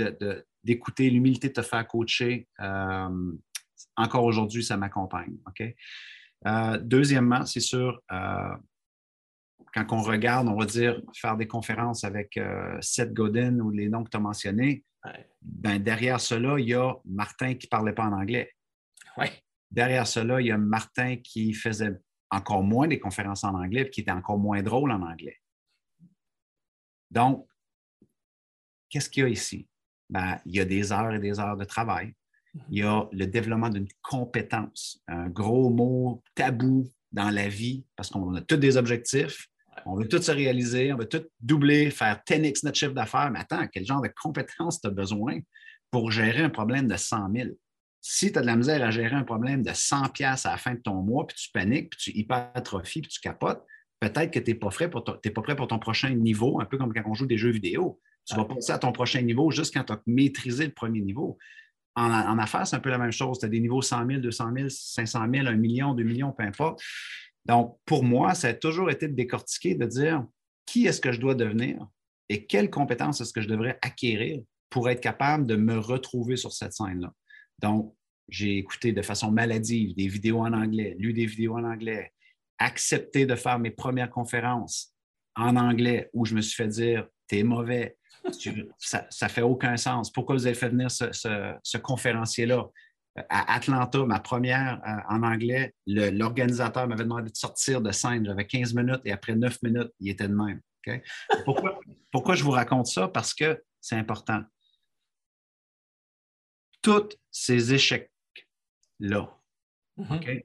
d'écouter, 0.64 1.10
l'humilité 1.10 1.50
de 1.50 1.54
te 1.54 1.62
faire 1.62 1.88
coacher. 1.88 2.48
Euh, 2.60 3.32
encore 3.98 4.24
aujourd'hui, 4.24 4.64
ça 4.64 4.78
m'accompagne. 4.78 5.38
OK? 5.48 5.64
Euh, 6.48 6.78
deuxièmement, 6.80 7.46
c'est 7.46 7.60
sûr, 7.60 8.02
euh, 8.12 8.56
quand 9.74 9.86
on 9.92 10.02
regarde, 10.02 10.48
on 10.48 10.58
va 10.58 10.66
dire, 10.66 11.02
faire 11.16 11.38
des 11.38 11.48
conférences 11.48 12.04
avec 12.04 12.40
Seth 12.82 13.14
Godin 13.14 13.60
ou 13.60 13.72
les 13.72 13.90
noms 13.90 14.04
que 14.04 14.10
tu 14.10 14.18
as 14.18 14.22
mentionnés, 14.22 14.84
ben, 15.42 15.80
derrière 15.80 16.20
cela, 16.20 16.60
il 16.60 16.70
y 16.70 16.74
a 16.74 16.96
Martin 17.06 17.54
qui 17.56 17.68
ne 17.68 17.70
parlait 17.70 17.94
pas 17.94 18.06
en 18.06 18.14
anglais. 18.14 18.52
Derrière 19.72 20.08
cela, 20.08 20.40
il 20.42 20.48
y 20.48 20.52
a 20.52 20.58
Martin 20.58 21.18
qui 21.18 21.54
faisait 21.54 21.94
encore 22.32 22.64
moins 22.64 22.88
des 22.88 23.00
conférences 23.00 23.44
en 23.44 23.54
anglais 23.54 23.82
et 23.82 23.90
qui 23.90 24.02
était 24.02 24.12
encore 24.12 24.38
moins 24.38 24.62
drôle 24.62 24.92
en 24.92 25.02
anglais. 25.02 25.38
Donc, 27.16 27.48
qu'est-ce 28.90 29.10
qu'il 29.10 29.24
y 29.24 29.26
a 29.26 29.30
ici? 29.30 29.68
Ben, 30.10 30.40
il 30.46 30.56
y 30.56 30.60
a 30.60 30.66
des 30.66 30.92
heures 30.92 31.14
et 31.14 31.20
des 31.20 31.40
heures 31.40 31.58
de 31.58 31.66
travail. 31.66 32.14
Il 32.70 32.80
y 32.80 32.84
a 32.84 33.08
le 33.12 33.26
développement 33.26 33.70
d'une 33.70 33.88
compétence, 34.02 35.02
un 35.08 35.30
gros 35.30 35.70
mot 35.70 36.24
tabou 36.36 36.90
dans 37.12 37.30
la 37.30 37.48
vie 37.48 37.86
parce 37.96 38.10
qu'on 38.10 38.34
a 38.36 38.42
tous 38.42 38.58
des 38.58 38.78
objectifs, 38.78 39.48
on 39.86 39.96
veut 39.96 40.08
tout 40.08 40.22
se 40.22 40.32
réaliser, 40.32 40.94
on 40.94 40.98
veut 40.98 41.10
tout 41.10 41.26
doubler, 41.42 41.90
faire 41.92 42.22
10x 42.26 42.64
notre 42.64 42.78
chiffre 42.78 42.94
d'affaires. 42.94 43.30
Mais 43.32 43.40
attends, 43.40 43.68
quel 43.68 43.86
genre 43.86 44.02
de 44.02 44.10
compétences 44.22 44.80
tu 44.80 44.88
as 44.88 44.92
besoin 44.92 45.40
pour 45.92 46.12
gérer 46.12 46.44
un 46.44 46.50
problème 46.50 46.88
de 46.88 46.96
100 46.96 47.32
000? 47.34 47.50
Si 48.00 48.32
tu 48.32 48.38
as 48.38 48.42
de 48.42 48.46
la 48.46 48.56
misère 48.56 48.82
à 48.84 48.92
gérer 48.92 49.16
un 49.16 49.24
problème 49.24 49.64
de 49.64 49.74
100 49.74 50.10
pièces 50.10 50.46
à 50.46 50.52
la 50.52 50.58
fin 50.58 50.76
de 50.76 50.80
ton 50.80 51.02
mois, 51.02 51.28
puis 51.28 51.36
tu 51.36 51.52
paniques, 51.52 51.90
puis 51.90 52.00
tu 52.00 52.18
hypertrophies, 52.18 53.02
puis 53.02 53.10
tu 53.10 53.20
capotes, 53.20 53.66
peut-être 54.00 54.32
que 54.32 54.40
tu 54.40 54.52
n'es 54.52 54.56
pas, 54.56 54.70
prêt 54.70 54.90
pour 54.90 55.04
ton, 55.04 55.14
pas 55.14 55.42
prêt 55.42 55.56
pour 55.56 55.68
ton 55.68 55.80
prochain 55.80 56.10
niveau, 56.10 56.60
un 56.62 56.66
peu 56.66 56.78
comme 56.78 56.94
quand 56.94 57.04
on 57.06 57.14
joue 57.14 57.26
des 57.26 57.38
jeux 57.38 57.52
vidéo. 57.52 58.00
Tu 58.26 58.36
vas 58.36 58.46
passer 58.46 58.72
à 58.72 58.80
ton 58.80 58.92
prochain 58.92 59.22
niveau 59.22 59.52
juste 59.52 59.74
quand 59.74 59.84
tu 59.84 59.94
as 59.94 60.02
maîtrisé 60.08 60.66
le 60.66 60.74
premier 60.74 61.02
niveau. 61.02 61.38
En, 61.96 62.38
affaires, 62.40 62.68
c'est 62.68 62.76
un 62.76 62.80
peu 62.80 62.90
la 62.90 62.98
même 62.98 63.12
chose. 63.12 63.40
Tu 63.40 63.46
as 63.46 63.50
des 63.50 63.60
niveaux 63.60 63.82
100 63.82 64.08
000, 64.08 64.20
200 64.20 64.52
000, 64.56 64.70
500 64.70 65.26
000, 65.32 65.48
1 65.48 65.54
million, 65.54 65.94
2 65.94 66.04
millions, 66.04 66.32
peu 66.32 66.44
importe. 66.44 66.82
Donc, 67.46 67.78
pour 67.86 68.04
moi, 68.04 68.34
ça 68.34 68.50
a 68.50 68.54
toujours 68.54 68.90
été 68.90 69.08
de 69.08 69.14
décortiquer, 69.14 69.76
de 69.76 69.86
dire 69.86 70.26
qui 70.66 70.88
est-ce 70.88 71.00
que 71.00 71.12
je 71.12 71.22
dois 71.22 71.36
devenir 71.36 71.88
et 72.28 72.46
quelles 72.46 72.70
compétences 72.70 73.22
est-ce 73.22 73.32
que 73.32 73.42
je 73.42 73.48
devrais 73.48 73.78
acquérir 73.82 74.42
pour 74.70 74.90
être 74.90 75.00
capable 75.00 75.46
de 75.46 75.56
me 75.56 75.78
retrouver 75.78 76.36
sur 76.36 76.52
cette 76.52 76.74
scène-là? 76.74 77.14
Donc, 77.62 77.96
j'ai 78.28 78.58
écouté 78.58 78.92
de 78.92 79.02
façon 79.04 79.32
maladive 79.32 79.96
des 79.96 80.08
vidéos 80.08 80.40
en 80.40 80.52
anglais, 80.52 80.96
lu 80.98 81.14
des 81.14 81.28
vidéos 81.28 81.56
en 81.56 81.64
anglais, 81.64 82.12
accepté 82.60 83.26
de 83.26 83.36
faire 83.36 83.60
mes 83.60 83.72
premières 83.72 84.10
conférences 84.10 84.94
en 85.36 85.56
anglais 85.56 86.10
où 86.14 86.26
je 86.26 86.36
me 86.36 86.42
suis 86.42 86.56
fait 86.56 86.68
dire 86.68 87.08
T'es 87.28 87.42
mauvais, 87.42 87.98
ça 88.78 89.08
ne 89.24 89.28
fait 89.28 89.42
aucun 89.42 89.78
sens. 89.78 90.12
Pourquoi 90.12 90.36
vous 90.36 90.46
avez 90.46 90.56
fait 90.56 90.70
venir 90.70 90.92
ce 90.92 91.78
conférencier-là? 91.78 92.66
à 93.30 93.56
Atlanta, 93.56 94.06
ma 94.06 94.20
première 94.20 94.82
euh, 94.86 95.14
en 95.14 95.24
anglais, 95.24 95.74
l'organisateur 95.88 96.88
m'avait 96.88 97.04
demandé 97.04 97.30
de 97.32 97.36
sortir 97.36 97.82
de 97.82 97.92
scène. 97.92 98.26
J'avais 98.26 98.46
15 98.46 98.74
minutes 98.74 99.02
et 99.06 99.12
après 99.12 99.36
9 99.36 99.62
minutes, 99.64 99.92
il 100.00 100.10
était 100.10 100.28
de 100.28 100.34
même. 100.36 100.62
Pourquoi, 102.12 102.36
je 102.36 102.44
vous 102.44 102.52
raconte 102.52 102.88
ça? 102.88 103.08
Parce 103.08 103.34
que 103.34 103.64
c'est 103.82 103.96
important. 103.96 104.44
Tous 106.82 107.18
ces 107.32 107.74
échecs-là, 107.74 109.30
mm-hmm. 109.98 110.44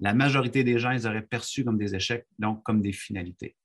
La 0.00 0.14
majorité 0.14 0.64
des 0.64 0.78
gens, 0.78 0.90
ils 0.90 1.06
auraient 1.06 1.22
perçu 1.22 1.64
comme 1.64 1.78
des 1.78 1.94
échecs, 1.94 2.26
donc 2.38 2.62
comme 2.62 2.82
des 2.82 2.92
finalités. 2.92 3.56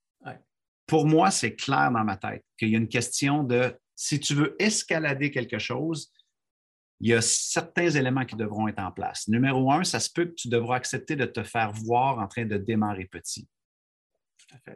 Pour 0.86 1.06
moi, 1.06 1.30
c'est 1.30 1.56
clair 1.56 1.92
dans 1.92 2.04
ma 2.04 2.18
tête 2.18 2.44
qu'il 2.58 2.70
y 2.70 2.76
a 2.76 2.80
une 2.80 2.88
question 2.88 3.44
de 3.44 3.78
si 3.96 4.20
tu 4.20 4.34
veux 4.34 4.56
escalader 4.60 5.30
quelque 5.30 5.60
chose, 5.60 6.12
il 7.00 7.10
y 7.10 7.14
a 7.14 7.22
certains 7.22 7.90
éléments 7.90 8.26
qui 8.26 8.36
devront 8.36 8.68
être 8.68 8.80
en 8.80 8.92
place. 8.92 9.28
Numéro 9.28 9.72
un, 9.72 9.84
ça 9.84 10.00
se 10.00 10.10
peut 10.12 10.26
que 10.26 10.34
tu 10.34 10.50
devras 10.50 10.78
accepter 10.78 11.16
de 11.16 11.26
te 11.26 11.44
faire 11.44 11.72
voir 11.72 12.18
en 12.18 12.28
train 12.28 12.46
de 12.46 12.58
démarrer 12.58 13.06
petit. 13.06 13.48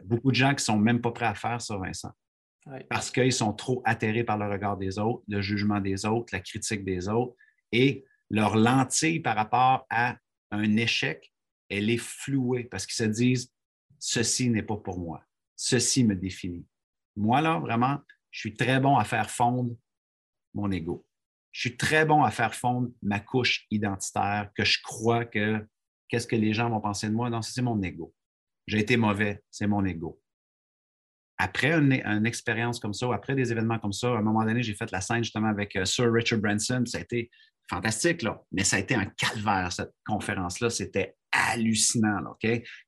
Beaucoup 0.04 0.30
de 0.30 0.36
gens 0.36 0.50
qui 0.50 0.56
ne 0.56 0.60
sont 0.60 0.78
même 0.78 1.00
pas 1.00 1.10
prêts 1.10 1.26
à 1.26 1.34
faire 1.34 1.60
ça, 1.60 1.76
Vincent. 1.76 2.12
Parce 2.88 3.10
qu'ils 3.10 3.32
sont 3.32 3.52
trop 3.52 3.82
atterrés 3.84 4.24
par 4.24 4.38
le 4.38 4.48
regard 4.48 4.76
des 4.76 4.98
autres, 4.98 5.22
le 5.28 5.42
jugement 5.42 5.80
des 5.80 6.06
autres, 6.06 6.28
la 6.32 6.40
critique 6.40 6.84
des 6.84 7.08
autres, 7.08 7.34
et 7.72 8.04
leur 8.30 8.56
lentille 8.56 9.20
par 9.20 9.36
rapport 9.36 9.84
à 9.90 10.16
un 10.50 10.76
échec, 10.76 11.33
elle 11.76 11.90
est 11.90 11.98
flouée 11.98 12.64
parce 12.64 12.86
qu'ils 12.86 12.96
se 12.96 13.10
disent 13.10 13.52
ceci 13.98 14.50
n'est 14.50 14.62
pas 14.62 14.76
pour 14.76 14.98
moi, 14.98 15.24
ceci 15.56 16.04
me 16.04 16.14
définit. 16.14 16.66
Moi, 17.16 17.40
là, 17.40 17.58
vraiment, 17.58 17.98
je 18.30 18.40
suis 18.40 18.54
très 18.54 18.80
bon 18.80 18.96
à 18.96 19.04
faire 19.04 19.30
fondre 19.30 19.76
mon 20.52 20.70
ego 20.70 21.06
je 21.54 21.60
suis 21.60 21.76
très 21.76 22.04
bon 22.04 22.24
à 22.24 22.30
faire 22.32 22.54
fondre 22.54 22.90
ma 23.00 23.20
couche 23.20 23.64
identitaire, 23.70 24.50
que 24.56 24.64
je 24.64 24.82
crois 24.82 25.24
que 25.24 25.64
qu'est-ce 26.08 26.26
que 26.26 26.36
les 26.36 26.52
gens 26.52 26.68
vont 26.68 26.80
penser 26.80 27.08
de 27.08 27.14
moi. 27.14 27.30
Non, 27.30 27.42
c'est 27.42 27.62
mon 27.62 27.80
ego. 27.80 28.12
J'ai 28.66 28.80
été 28.80 28.96
mauvais, 28.96 29.42
c'est 29.52 29.68
mon 29.68 29.84
ego. 29.84 30.20
Après 31.38 31.72
une, 31.72 32.26
expérience 32.26 32.80
comme 32.80 32.92
ça, 32.92 33.12
après 33.14 33.36
des 33.36 33.52
événements 33.52 33.78
comme 33.78 33.92
ça, 33.92 34.08
à 34.08 34.18
un 34.18 34.22
moment 34.22 34.44
donné, 34.44 34.64
j'ai 34.64 34.74
fait 34.74 34.90
la 34.90 35.00
scène 35.00 35.22
justement 35.22 35.48
avec 35.48 35.76
euh, 35.76 35.84
Sir 35.84 36.12
Richard 36.12 36.40
Branson. 36.40 36.82
Ça 36.86 36.98
a 36.98 37.00
été 37.02 37.30
fantastique, 37.70 38.22
là. 38.22 38.42
mais 38.50 38.64
ça 38.64 38.76
a 38.76 38.80
été 38.80 38.96
un 38.96 39.06
calvaire, 39.06 39.72
cette 39.72 39.92
conférence-là. 40.06 40.70
C'était 40.70 41.16
hallucinant. 41.34 42.36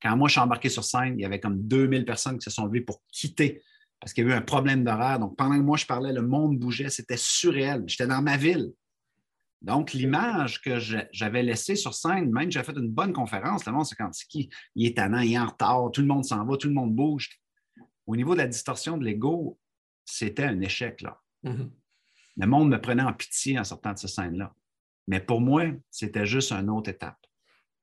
Quand 0.03 0.17
moi, 0.17 0.29
je 0.29 0.33
suis 0.33 0.41
embarqué 0.41 0.69
sur 0.69 0.85
scène, 0.85 1.19
il 1.19 1.23
y 1.23 1.25
avait 1.25 1.41
comme 1.41 1.67
2000 1.67 2.05
personnes 2.05 2.39
qui 2.39 2.45
se 2.45 2.51
sont 2.51 2.67
levées 2.67 2.81
pour 2.81 3.03
quitter 3.11 3.63
parce 4.01 4.13
qu'il 4.13 4.25
y 4.25 4.27
a 4.29 4.31
eu 4.31 4.35
un 4.35 4.43
problème 4.43 4.85
d'horaire. 4.85 5.19
Donc, 5.19 5.37
pendant 5.37 5.57
que 5.57 5.63
moi, 5.63 5.77
je 5.77 5.87
parlais, 5.87 6.13
le 6.13 6.23
monde 6.23 6.59
bougeait, 6.59 6.91
c'était 6.91 7.17
surréel. 7.17 7.85
J'étais 7.87 8.07
dans 8.07 8.23
ma 8.23 8.37
ville. 8.37 8.73
Donc, 9.63 9.93
l'image 9.95 10.61
que 10.61 10.79
j'avais 11.13 11.43
laissée 11.43 11.77
sur 11.77 11.95
scène, 11.95 12.31
même 12.31 12.53
j'avais 12.53 12.67
fait 12.67 12.79
une 12.79 12.91
bonne 12.91 13.13
conférence, 13.13 13.65
le 13.65 13.73
monde, 13.73 13.87
c'est 13.87 13.97
quand 13.97 14.11
qui, 14.29 14.51
il 14.75 14.87
est 14.87 14.97
tannant, 14.97 15.21
il 15.21 15.33
est 15.33 15.39
en 15.39 15.47
retard, 15.47 15.91
tout 15.93 16.03
le 16.03 16.07
monde 16.07 16.25
s'en 16.25 16.45
va, 16.45 16.57
tout 16.57 16.69
le 16.69 16.75
monde 16.75 16.95
bouge. 16.95 17.31
Au 18.07 18.17
niveau 18.17 18.35
de 18.35 18.39
la 18.39 18.47
distorsion 18.47 18.99
de 18.99 19.05
l'ego, 19.05 19.59
c'était 20.05 20.45
un 20.45 20.61
échec. 20.61 21.01
Là. 21.01 21.21
Mm-hmm. 21.45 21.71
Le 22.37 22.47
monde 22.47 22.69
me 22.69 22.81
prenait 22.81 23.03
en 23.03 23.13
pitié 23.15 23.59
en 23.59 23.65
sortant 23.65 23.95
de 23.95 23.99
cette 23.99 24.11
scène-là. 24.11 24.55
Mais 25.09 25.21
pour 25.21 25.41
moi, 25.41 25.65
c'était 25.91 26.27
juste 26.27 26.53
une 26.53 26.69
autre 26.69 26.91
étape. 26.91 27.26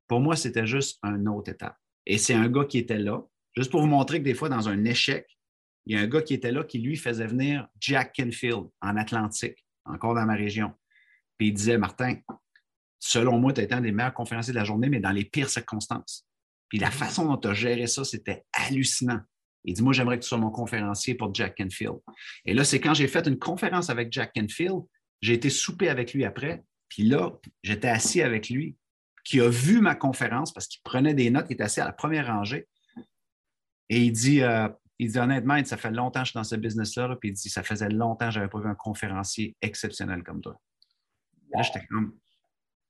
Pour 0.08 0.20
moi, 0.20 0.36
c'était 0.36 0.68
juste 0.68 1.00
une 1.04 1.28
autre 1.28 1.52
étape. 1.52 1.78
Et 2.06 2.18
c'est 2.18 2.34
un 2.34 2.50
gars 2.50 2.66
qui 2.66 2.78
était 2.78 3.00
là, 3.00 3.22
juste 3.56 3.72
pour 3.72 3.82
vous 3.82 3.88
montrer 3.88 4.20
que 4.20 4.26
des 4.26 4.34
fois, 4.34 4.50
dans 4.50 4.68
un 4.70 4.84
échec, 4.86 5.28
il 5.86 5.96
y 5.96 6.00
a 6.00 6.02
un 6.02 6.08
gars 6.08 6.22
qui 6.22 6.34
était 6.34 6.52
là 6.52 6.64
qui, 6.64 6.80
lui, 6.80 6.96
faisait 6.96 7.28
venir 7.28 7.68
Jack 7.80 8.14
Kenfield 8.14 8.68
en 8.82 8.96
Atlantique, 8.96 9.66
encore 9.86 10.16
dans 10.16 10.26
ma 10.26 10.36
région. 10.36 10.74
Puis 11.38 11.48
il 11.48 11.54
disait, 11.54 11.78
Martin, 11.78 12.16
selon 13.00 13.38
moi, 13.40 13.54
tu 13.54 13.62
as 13.62 13.64
été 13.66 13.74
un 13.74 13.82
des 13.82 13.92
meilleurs 13.92 14.14
conférenciers 14.14 14.54
de 14.54 14.60
la 14.60 14.64
journée, 14.64 14.90
mais 14.90 15.00
dans 15.00 15.12
les 15.12 15.26
pires 15.26 15.50
circonstances. 15.50 16.26
Puis 16.70 16.80
la 16.80 16.92
façon 16.92 17.26
dont 17.26 17.38
tu 17.38 17.48
as 17.50 17.54
géré 17.54 17.88
ça, 17.88 18.04
c'était 18.04 18.46
hallucinant. 18.54 19.20
Il 19.66 19.74
dit, 19.74 19.82
moi, 19.82 19.94
j'aimerais 19.94 20.18
que 20.18 20.24
tu 20.24 20.30
sois 20.30 20.38
mon 20.38 20.52
conférencier 20.52 21.16
pour 21.16 21.34
Jack 21.34 21.56
Kenfield. 21.56 22.00
Et 22.46 22.54
là, 22.54 22.64
c'est 22.64 22.82
quand 22.82 22.94
j'ai 22.94 23.08
fait 23.08 23.26
une 23.28 23.40
conférence 23.40 23.90
avec 23.90 24.12
Jack 24.12 24.34
Kenfield, 24.34 24.82
j'ai 25.22 25.34
été 25.34 25.50
souper 25.50 25.90
avec 25.90 26.14
lui 26.14 26.26
après. 26.26 26.64
Puis 26.90 27.04
là, 27.04 27.32
j'étais 27.64 27.88
assis 27.88 28.22
avec 28.22 28.50
lui, 28.50 28.76
qui 29.24 29.40
a 29.40 29.50
vu 29.50 29.80
ma 29.80 29.96
conférence 29.96 30.54
parce 30.54 30.68
qu'il 30.68 30.82
prenait 30.84 31.14
des 31.14 31.30
notes, 31.30 31.46
il 31.50 31.54
était 31.54 31.64
assis 31.64 31.82
à 31.82 31.86
la 31.86 31.94
première 31.94 32.28
rangée. 32.28 32.68
Et 33.90 34.02
il 34.02 34.12
dit, 34.12 34.42
euh, 34.42 34.68
il 35.00 35.12
dit 35.12 35.20
honnêtement, 35.20 35.64
ça 35.66 35.78
fait 35.78 35.92
longtemps 35.92 36.22
que 36.22 36.26
je 36.26 36.32
suis 36.32 36.38
dans 36.38 36.44
ce 36.44 36.56
business-là, 36.56 37.16
puis 37.20 37.30
il 37.30 37.34
dit 37.34 37.50
ça 37.50 37.64
faisait 37.64 37.90
longtemps 37.90 38.28
que 38.28 38.32
je 38.32 38.40
n'avais 38.40 38.50
pas 38.50 38.60
vu 38.60 38.68
un 38.68 38.76
conférencier 38.76 39.56
exceptionnel 39.62 40.24
comme 40.24 40.42
toi. 40.42 40.60
Là, 41.54 41.62
j'étais 41.62 41.86
comme, 41.88 42.14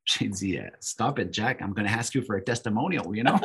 j'ai 0.06 0.28
dit, 0.28 0.58
euh, 0.58 0.70
stop 0.80 1.20
it, 1.20 1.34
Jack, 1.34 1.62
I'm 1.62 1.74
going 1.74 1.88
to 1.88 1.94
ask 1.94 2.14
you 2.14 2.22
for 2.22 2.36
a 2.36 2.42
testimonial, 2.42 3.16
you 3.16 3.24
know? 3.24 3.38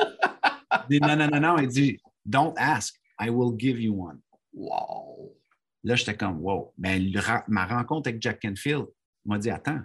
il 0.90 0.98
dit, 0.98 1.00
non, 1.00 1.16
non, 1.16 1.28
non, 1.28 1.40
non. 1.40 1.58
Il 1.58 1.68
dit, 1.68 1.98
don't 2.24 2.54
ask, 2.56 2.98
I 3.18 3.30
will 3.30 3.56
give 3.56 3.80
you 3.80 3.94
one. 3.94 4.20
Wow. 4.52 5.36
Là, 5.84 5.94
j'étais 5.94 6.16
comme, 6.16 6.40
wow. 6.40 6.72
Mais 6.78 6.98
ben, 6.98 7.42
ma 7.48 7.66
rencontre 7.66 8.08
avec 8.08 8.20
Jack 8.20 8.40
Kenfield 8.40 8.86
m'a 9.24 9.38
dit, 9.38 9.50
attends, 9.50 9.80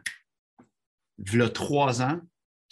il 1.17 1.35
y 1.35 1.41
a 1.41 1.49
trois 1.49 2.01
ans, 2.01 2.19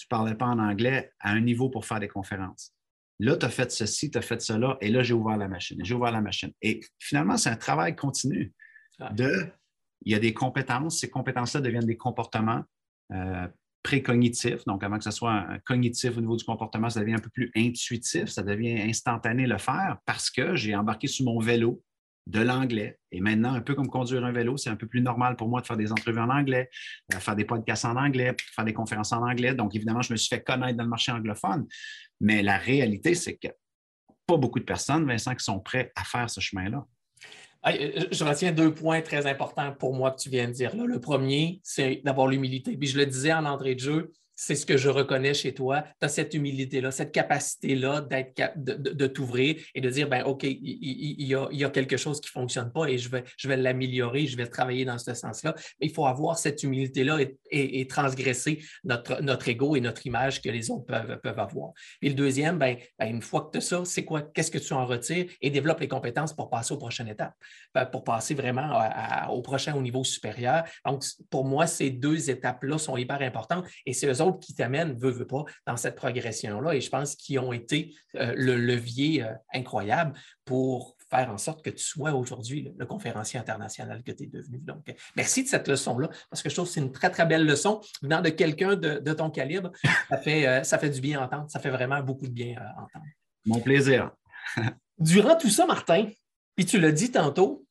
tu 0.01 0.07
ne 0.07 0.17
parlais 0.17 0.33
pas 0.33 0.47
en 0.47 0.57
anglais 0.57 1.11
à 1.19 1.31
un 1.31 1.41
niveau 1.41 1.69
pour 1.69 1.85
faire 1.85 1.99
des 1.99 2.07
conférences. 2.07 2.73
Là, 3.19 3.37
tu 3.37 3.45
as 3.45 3.49
fait 3.49 3.71
ceci, 3.71 4.09
tu 4.09 4.17
as 4.17 4.21
fait 4.21 4.41
cela, 4.41 4.77
et 4.81 4.89
là, 4.89 5.03
j'ai 5.03 5.13
ouvert 5.13 5.37
la 5.37 5.47
machine. 5.47 5.77
J'ai 5.83 5.93
ouvert 5.93 6.11
la 6.11 6.21
machine. 6.21 6.51
Et 6.63 6.81
finalement, 6.97 7.37
c'est 7.37 7.51
un 7.51 7.55
travail 7.55 7.95
continu. 7.95 8.51
De, 9.11 9.47
il 10.01 10.11
y 10.11 10.15
a 10.15 10.19
des 10.19 10.33
compétences, 10.33 10.99
ces 10.99 11.09
compétences-là 11.09 11.61
deviennent 11.61 11.85
des 11.85 11.97
comportements 11.97 12.63
euh, 13.13 13.47
précognitifs. 13.83 14.65
Donc, 14.65 14.83
avant 14.83 14.97
que 14.97 15.03
ce 15.03 15.11
soit 15.11 15.33
un 15.33 15.59
cognitif 15.59 16.17
au 16.17 16.21
niveau 16.21 16.35
du 16.35 16.45
comportement, 16.45 16.89
ça 16.89 16.99
devient 16.99 17.13
un 17.13 17.19
peu 17.19 17.29
plus 17.29 17.51
intuitif, 17.55 18.25
ça 18.25 18.41
devient 18.41 18.81
instantané 18.81 19.45
le 19.45 19.59
faire 19.59 19.97
parce 20.05 20.31
que 20.31 20.55
j'ai 20.55 20.75
embarqué 20.75 21.05
sur 21.05 21.25
mon 21.25 21.39
vélo 21.39 21.83
de 22.27 22.39
l'anglais. 22.39 22.99
Et 23.11 23.19
maintenant, 23.19 23.53
un 23.53 23.61
peu 23.61 23.75
comme 23.75 23.89
conduire 23.89 24.23
un 24.23 24.31
vélo, 24.31 24.57
c'est 24.57 24.69
un 24.69 24.75
peu 24.75 24.87
plus 24.87 25.01
normal 25.01 25.35
pour 25.35 25.49
moi 25.49 25.61
de 25.61 25.65
faire 25.65 25.77
des 25.77 25.91
entrevues 25.91 26.19
en 26.19 26.29
anglais, 26.29 26.69
de 27.09 27.17
faire 27.17 27.35
des 27.35 27.45
podcasts 27.45 27.85
en 27.85 27.95
anglais, 27.95 28.35
faire 28.55 28.65
des 28.65 28.73
conférences 28.73 29.11
en 29.11 29.27
anglais. 29.27 29.53
Donc, 29.53 29.75
évidemment, 29.75 30.01
je 30.01 30.13
me 30.13 30.17
suis 30.17 30.29
fait 30.29 30.43
connaître 30.43 30.77
dans 30.77 30.83
le 30.83 30.89
marché 30.89 31.11
anglophone. 31.11 31.65
Mais 32.19 32.43
la 32.43 32.57
réalité, 32.57 33.15
c'est 33.15 33.35
que 33.35 33.47
pas 34.27 34.37
beaucoup 34.37 34.59
de 34.59 34.65
personnes, 34.65 35.05
Vincent, 35.05 35.35
qui 35.35 35.43
sont 35.43 35.59
prêts 35.59 35.91
à 35.95 36.03
faire 36.03 36.29
ce 36.29 36.39
chemin-là. 36.39 36.85
Euh, 37.67 38.05
je 38.11 38.23
retiens 38.23 38.51
deux 38.51 38.73
points 38.73 39.01
très 39.01 39.27
importants 39.27 39.71
pour 39.73 39.93
moi 39.93 40.11
que 40.11 40.21
tu 40.21 40.29
viens 40.29 40.47
de 40.47 40.53
dire. 40.53 40.75
Le 40.75 40.99
premier, 40.99 41.59
c'est 41.63 42.01
d'avoir 42.03 42.27
l'humilité. 42.27 42.77
Puis 42.77 42.87
je 42.87 42.97
le 42.97 43.05
disais 43.05 43.33
en 43.33 43.45
entrée 43.45 43.75
de 43.75 43.79
jeu, 43.79 44.11
c'est 44.41 44.55
ce 44.55 44.65
que 44.65 44.75
je 44.75 44.89
reconnais 44.89 45.35
chez 45.35 45.53
toi. 45.53 45.83
Tu 45.99 46.05
as 46.05 46.09
cette 46.09 46.33
humilité-là, 46.33 46.89
cette 46.89 47.11
capacité-là 47.11 48.01
de, 48.55 49.07
t'ouvrir 49.07 49.55
et 49.75 49.81
de 49.81 49.89
dire, 49.91 50.09
ben 50.09 50.23
OK, 50.23 50.41
il, 50.45 51.27
y 51.27 51.63
a, 51.63 51.69
quelque 51.69 51.95
chose 51.95 52.19
qui 52.19 52.29
ne 52.29 52.41
fonctionne 52.41 52.71
pas 52.71 52.87
et 52.87 52.97
je 52.97 53.07
vais, 53.09 53.23
je 53.37 53.47
vais 53.47 53.55
l'améliorer, 53.55 54.25
je 54.25 54.35
vais 54.35 54.47
travailler 54.47 54.83
dans 54.83 54.97
ce 54.97 55.13
sens-là. 55.13 55.53
Mais 55.79 55.85
il 55.85 55.93
faut 55.93 56.07
avoir 56.07 56.39
cette 56.39 56.63
humilité-là 56.63 57.19
et, 57.51 57.87
transgresser 57.87 58.63
notre, 58.83 59.21
notre 59.21 59.47
ego 59.47 59.75
et 59.75 59.79
notre 59.79 60.07
image 60.07 60.41
que 60.41 60.49
les 60.49 60.71
autres 60.71 60.85
peuvent, 60.85 61.19
peuvent 61.21 61.39
avoir. 61.39 61.73
Et 62.01 62.09
le 62.09 62.15
deuxième, 62.15 62.57
ben, 62.57 62.77
ben, 62.97 63.09
une 63.11 63.21
fois 63.21 63.41
que 63.41 63.51
tu 63.51 63.57
as 63.59 63.61
ça, 63.61 63.83
c'est 63.85 64.05
quoi? 64.05 64.23
Qu'est-ce 64.23 64.49
que 64.49 64.57
tu 64.57 64.73
en 64.73 64.87
retires 64.87 65.27
et 65.39 65.51
développe 65.51 65.81
les 65.81 65.87
compétences 65.87 66.33
pour 66.33 66.49
passer 66.49 66.73
aux 66.73 66.77
prochaines 66.77 67.09
étapes, 67.09 67.35
ben, 67.75 67.85
pour 67.85 68.03
passer 68.03 68.33
vraiment 68.33 68.81
au 69.29 69.43
prochain 69.43 69.75
au 69.75 69.83
niveau 69.83 70.03
supérieur. 70.03 70.63
Donc, 70.83 71.03
pour 71.29 71.45
moi, 71.45 71.67
ces 71.67 71.91
deux 71.91 72.31
étapes-là 72.31 72.79
sont 72.79 72.97
hyper 72.97 73.21
importantes 73.21 73.67
et 73.85 73.93
c'est 73.93 74.07
eux 74.07 74.19
autres 74.19 74.30
qui 74.33 74.53
t'amènent, 74.53 74.93
veut, 74.93 75.11
veut 75.11 75.27
pas, 75.27 75.45
dans 75.65 75.77
cette 75.77 75.95
progression-là. 75.95 76.75
Et 76.75 76.81
je 76.81 76.89
pense 76.89 77.15
qu'ils 77.15 77.39
ont 77.39 77.53
été 77.53 77.95
euh, 78.15 78.33
le 78.35 78.55
levier 78.55 79.23
euh, 79.23 79.33
incroyable 79.53 80.13
pour 80.45 80.95
faire 81.09 81.29
en 81.29 81.37
sorte 81.37 81.63
que 81.63 81.69
tu 81.69 81.83
sois 81.83 82.13
aujourd'hui 82.13 82.71
le, 82.77 82.85
conférencier 82.85 83.39
international 83.39 84.03
que 84.03 84.11
tu 84.11 84.23
es 84.23 84.27
devenu. 84.27 84.59
Donc, 84.59 84.89
euh, 84.89 84.93
merci 85.15 85.43
de 85.43 85.49
cette 85.49 85.67
leçon-là, 85.67 86.09
parce 86.29 86.41
que 86.41 86.49
je 86.49 86.55
trouve 86.55 86.67
que 86.67 86.73
c'est 86.73 86.81
une 86.81 86.91
très, 86.91 87.09
très 87.09 87.25
belle 87.25 87.45
leçon. 87.45 87.81
Venant 88.01 88.21
de 88.21 88.29
quelqu'un 88.29 88.75
de, 88.75 89.13
ton 89.13 89.29
calibre, 89.29 89.71
ça 90.09 90.17
fait, 90.17 90.63
ça 90.63 90.77
fait 90.77 90.89
du 90.89 91.01
bien 91.01 91.19
à 91.19 91.25
entendre. 91.25 91.49
Ça 91.49 91.59
fait 91.59 91.69
vraiment 91.69 92.01
beaucoup 92.01 92.27
de 92.27 92.33
bien 92.33 92.57
à 92.57 92.81
entendre. 92.81 93.05
Mon 93.45 93.59
plaisir. 93.59 94.11
Durant 94.99 95.35
tout 95.35 95.49
ça, 95.49 95.65
Martin, 95.65 96.07
puis 96.55 96.65
tu 96.65 96.79
l'as 96.79 96.91
dit 96.91 97.11
tantôt, 97.11 97.65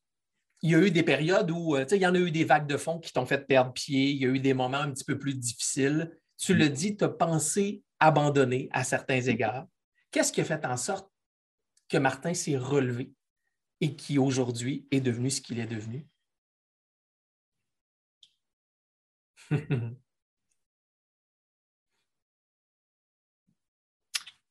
il 0.61 0.71
y 0.71 0.75
a 0.75 0.79
eu 0.79 0.91
des 0.91 1.03
périodes 1.03 1.49
où, 1.49 1.75
il 1.77 1.97
y 1.97 2.05
en 2.05 2.13
a 2.13 2.19
eu 2.19 2.31
des 2.31 2.43
vagues 2.43 2.67
de 2.67 2.77
fond 2.77 2.99
qui 2.99 3.11
t'ont 3.11 3.25
fait 3.25 3.47
perdre 3.47 3.73
pied, 3.73 4.11
il 4.11 4.17
y 4.17 4.25
a 4.25 4.29
eu 4.29 4.39
des 4.39 4.53
moments 4.53 4.81
un 4.81 4.91
petit 4.91 5.03
peu 5.03 5.17
plus 5.17 5.33
difficiles 5.33 6.11
tu 6.41 6.53
le 6.55 6.69
dis, 6.69 6.97
tu 6.97 7.03
as 7.03 7.09
pensé 7.09 7.83
abandonner 7.99 8.67
à 8.71 8.83
certains 8.83 9.21
égards. 9.21 9.67
Qu'est-ce 10.09 10.33
qui 10.33 10.41
a 10.41 10.43
fait 10.43 10.65
en 10.65 10.75
sorte 10.75 11.07
que 11.87 11.97
Martin 11.97 12.33
s'est 12.33 12.57
relevé 12.57 13.13
et 13.79 13.95
qui 13.95 14.17
aujourd'hui 14.17 14.87
est 14.89 15.01
devenu 15.01 15.29
ce 15.29 15.39
qu'il 15.39 15.59
est 15.59 15.67
devenu? 15.67 16.07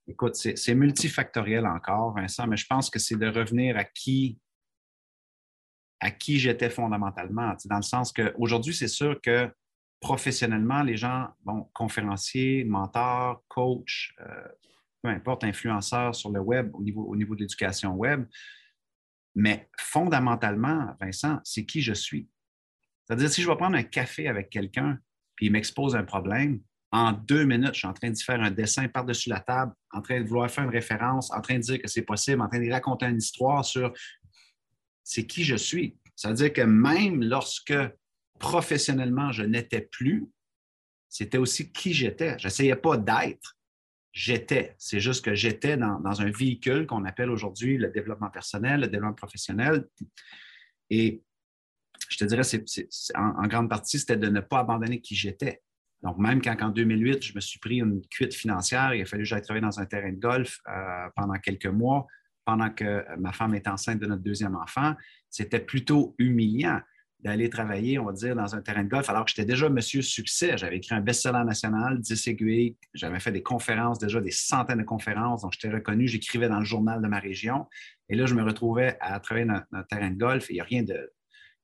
Écoute, 0.06 0.36
c'est 0.36 0.74
multifactoriel 0.74 1.66
encore, 1.66 2.14
Vincent, 2.14 2.46
mais 2.46 2.56
je 2.56 2.66
pense 2.66 2.88
que 2.88 3.00
c'est 3.00 3.16
de 3.16 3.26
revenir 3.26 3.76
à 3.76 3.84
qui 3.84 4.38
à 6.02 6.10
qui 6.10 6.38
j'étais 6.38 6.70
fondamentalement. 6.70 7.54
Dans 7.66 7.76
le 7.76 7.82
sens 7.82 8.10
qu'aujourd'hui, 8.12 8.74
c'est 8.74 8.88
sûr 8.88 9.20
que 9.20 9.52
professionnellement, 10.00 10.82
les 10.82 10.96
gens, 10.96 11.28
bon, 11.44 11.68
conférenciers, 11.74 12.64
mentors, 12.64 13.44
coach, 13.48 14.14
euh, 14.20 14.48
peu 15.02 15.10
importe, 15.10 15.44
influenceurs 15.44 16.14
sur 16.14 16.30
le 16.30 16.40
web, 16.40 16.70
au 16.74 16.82
niveau, 16.82 17.04
au 17.04 17.16
niveau 17.16 17.34
de 17.34 17.40
l'éducation 17.40 17.94
web. 17.94 18.26
Mais 19.34 19.68
fondamentalement, 19.78 20.96
Vincent, 21.00 21.38
c'est 21.44 21.64
qui 21.64 21.82
je 21.82 21.92
suis. 21.92 22.28
C'est-à-dire, 23.04 23.30
si 23.30 23.42
je 23.42 23.48
vais 23.48 23.56
prendre 23.56 23.76
un 23.76 23.82
café 23.82 24.28
avec 24.28 24.50
quelqu'un, 24.50 24.98
puis 25.36 25.46
il 25.46 25.52
m'expose 25.52 25.94
un 25.94 26.04
problème, 26.04 26.60
en 26.92 27.12
deux 27.12 27.44
minutes, 27.44 27.74
je 27.74 27.80
suis 27.80 27.86
en 27.86 27.92
train 27.92 28.10
d'y 28.10 28.22
faire 28.22 28.40
un 28.40 28.50
dessin 28.50 28.88
par-dessus 28.88 29.28
la 29.28 29.40
table, 29.40 29.72
en 29.92 30.00
train 30.00 30.20
de 30.20 30.26
vouloir 30.26 30.50
faire 30.50 30.64
une 30.64 30.70
référence, 30.70 31.30
en 31.32 31.40
train 31.40 31.56
de 31.56 31.62
dire 31.62 31.80
que 31.80 31.88
c'est 31.88 32.02
possible, 32.02 32.42
en 32.42 32.48
train 32.48 32.60
de 32.60 32.70
raconter 32.70 33.06
une 33.06 33.18
histoire 33.18 33.64
sur 33.64 33.92
c'est 35.04 35.26
qui 35.26 35.44
je 35.44 35.56
suis. 35.56 35.96
Ça 36.16 36.28
veut 36.28 36.34
dire 36.34 36.52
que 36.52 36.62
même 36.62 37.22
lorsque 37.22 37.74
professionnellement, 38.40 39.30
je 39.30 39.44
n'étais 39.44 39.82
plus, 39.82 40.26
c'était 41.08 41.38
aussi 41.38 41.70
qui 41.70 41.92
j'étais. 41.92 42.36
Je 42.38 42.48
n'essayais 42.48 42.74
pas 42.74 42.96
d'être, 42.96 43.56
j'étais. 44.12 44.74
C'est 44.78 44.98
juste 44.98 45.24
que 45.24 45.34
j'étais 45.34 45.76
dans, 45.76 46.20
un 46.20 46.30
véhicule 46.30 46.86
qu'on 46.86 47.04
appelle 47.04 47.30
aujourd'hui 47.30 47.76
le 47.76 47.90
développement 47.90 48.30
personnel, 48.30 48.80
le 48.80 48.88
développement 48.88 49.14
professionnel. 49.14 49.86
Et 50.88 51.22
je 52.08 52.16
te 52.16 52.24
dirais, 52.24 52.42
en, 53.14 53.46
grande 53.46 53.68
partie, 53.68 53.98
c'était 53.98 54.16
de 54.16 54.28
ne 54.28 54.40
pas 54.40 54.60
abandonner 54.60 55.00
qui 55.00 55.14
j'étais. 55.14 55.62
Donc, 56.02 56.16
même 56.16 56.40
quand 56.40 56.56
en 56.62 56.70
2008, 56.70 57.22
je 57.22 57.34
me 57.34 57.40
suis 57.40 57.58
pris 57.58 57.80
une 57.80 58.00
cuite 58.08 58.34
financière, 58.34 58.94
il 58.94 59.02
a 59.02 59.04
fallu 59.04 59.24
que 59.24 59.28
j'aille 59.28 59.42
travailler 59.42 59.66
dans 59.66 59.80
un 59.80 59.84
terrain 59.84 60.10
de 60.10 60.18
golf 60.18 60.60
euh, 60.66 61.08
pendant 61.14 61.34
quelques 61.34 61.66
mois, 61.66 62.06
pendant 62.46 62.70
que 62.70 63.04
ma 63.18 63.32
femme 63.32 63.54
est 63.54 63.68
enceinte 63.68 64.00
de 64.00 64.06
notre 64.06 64.22
deuxième 64.22 64.56
enfant, 64.56 64.94
c'était 65.28 65.60
plutôt 65.60 66.14
humiliant 66.18 66.80
d'aller 67.22 67.50
travailler, 67.50 67.98
on 67.98 68.06
va 68.06 68.12
dire, 68.12 68.34
dans 68.34 68.54
un 68.54 68.62
terrain 68.62 68.82
de 68.82 68.88
golf, 68.88 69.08
alors 69.10 69.24
que 69.24 69.30
j'étais 69.30 69.44
déjà 69.44 69.68
monsieur 69.68 70.00
succès. 70.00 70.56
J'avais 70.56 70.78
écrit 70.78 70.94
un 70.94 71.00
best-seller 71.00 71.44
national, 71.44 72.00
10 72.00 72.28
aiguilles, 72.28 72.76
j'avais 72.94 73.20
fait 73.20 73.32
des 73.32 73.42
conférences, 73.42 73.98
déjà 73.98 74.20
des 74.20 74.30
centaines 74.30 74.78
de 74.78 74.84
conférences, 74.84 75.42
donc 75.42 75.52
j'étais 75.52 75.72
reconnu, 75.74 76.08
j'écrivais 76.08 76.48
dans 76.48 76.58
le 76.58 76.64
journal 76.64 77.02
de 77.02 77.08
ma 77.08 77.18
région. 77.18 77.66
Et 78.08 78.16
là, 78.16 78.26
je 78.26 78.34
me 78.34 78.42
retrouvais 78.42 78.96
à 79.00 79.20
travailler 79.20 79.46
dans, 79.46 79.60
un 79.72 79.82
terrain 79.84 80.10
de 80.10 80.18
golf 80.18 80.50
et 80.50 80.54
il 80.54 80.56
n'y 80.56 80.60
a 80.60 80.64
rien 80.64 80.82
de, 80.82 81.12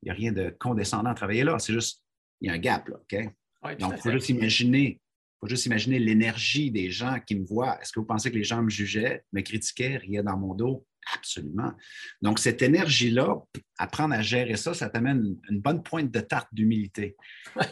a 0.09 0.13
rien 0.13 0.33
de 0.33 0.55
condescendant 0.59 1.11
à 1.11 1.15
travailler 1.15 1.45
là. 1.45 1.59
C'est 1.59 1.73
juste, 1.73 2.03
il 2.41 2.49
y 2.49 2.51
a 2.51 2.55
un 2.55 2.59
gap, 2.59 2.89
là, 2.89 2.97
OK? 2.97 3.79
donc, 3.81 3.95
il 3.97 4.01
faut 4.01 4.13
juste 4.13 4.29
imaginer, 4.29 5.01
faut 5.41 5.49
juste 5.49 5.67
imaginer 5.67 5.99
l'énergie 5.99 6.71
des 6.71 6.91
gens 6.91 7.19
qui 7.27 7.35
me 7.35 7.45
voient. 7.45 7.81
Est-ce 7.81 7.93
que 7.93 8.01
vous 8.01 8.07
pensez 8.07 8.31
que 8.31 8.37
les 8.37 8.45
gens 8.45 8.63
me 8.63 8.71
jugeaient, 8.71 9.25
me 9.33 9.41
critiquaient, 9.41 9.97
riaient 9.97 10.23
dans 10.23 10.37
mon 10.37 10.55
dos? 10.55 10.87
Absolument. 11.15 11.73
Donc, 12.21 12.39
cette 12.39 12.63
énergie-là, 12.63 13.37
apprendre 13.79 14.15
à 14.15 14.23
gérer 14.23 14.57
ça, 14.57 14.75
ça 14.75 14.91
t'amène 14.91 15.37
une, 15.49 15.61
bonne 15.61 15.83
pointe 15.83 16.11
de 16.11 16.21
tarte 16.21 16.49
d'humilité 16.53 17.17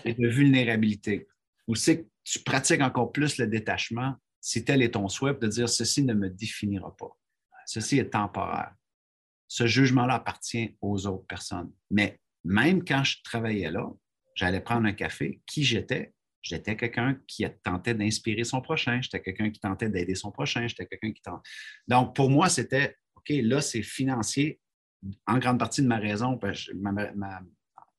et 0.05 0.14
de 0.14 0.29
vulnérabilité. 0.29 1.27
Ou 1.66 1.75
c'est 1.75 2.03
que 2.03 2.09
tu 2.23 2.40
pratiques 2.40 2.81
encore 2.81 3.12
plus 3.12 3.38
le 3.38 3.47
détachement, 3.47 4.14
si 4.40 4.64
tel 4.64 4.83
est 4.83 4.92
ton 4.92 5.09
souhait, 5.09 5.35
de 5.35 5.47
dire 5.49 5.68
ceci 5.68 6.05
ne 6.05 6.14
me 6.14 6.29
définira 6.29 6.94
pas. 6.97 7.18
Ceci 7.66 7.99
est 7.99 8.11
temporaire. 8.11 8.73
Ce 9.49 9.66
jugement-là 9.66 10.14
appartient 10.14 10.77
aux 10.81 11.07
autres 11.07 11.27
personnes. 11.27 11.73
Mais 11.90 12.20
même 12.44 12.85
quand 12.85 13.05
je 13.05 13.23
travaillais 13.25 13.70
là, 13.70 13.90
j'allais 14.35 14.61
prendre 14.61 14.87
un 14.87 14.92
café, 14.92 15.40
qui 15.47 15.64
j'étais? 15.64 16.12
J'étais 16.42 16.77
quelqu'un 16.77 17.18
qui 17.27 17.47
tentait 17.62 17.94
d'inspirer 17.94 18.44
son 18.44 18.61
prochain, 18.61 19.01
j'étais 19.01 19.23
quelqu'un 19.23 19.51
qui 19.51 19.61
tentait 19.61 19.88
d'aider 19.88 20.14
son 20.14 20.31
prochain, 20.31 20.66
j'étais 20.66 20.87
quelqu'un 20.87 21.12
qui 21.12 21.23
tentait. 21.23 21.49
Donc, 21.88 22.14
pour 22.14 22.29
moi, 22.29 22.51
c'était 22.51 22.97
OK, 23.28 23.37
là, 23.42 23.60
c'est 23.60 23.82
financier. 23.82 24.60
En 25.26 25.38
grande 25.38 25.58
partie 25.58 25.82
de 25.82 25.87
ma 25.87 25.98
raison, 25.98 26.38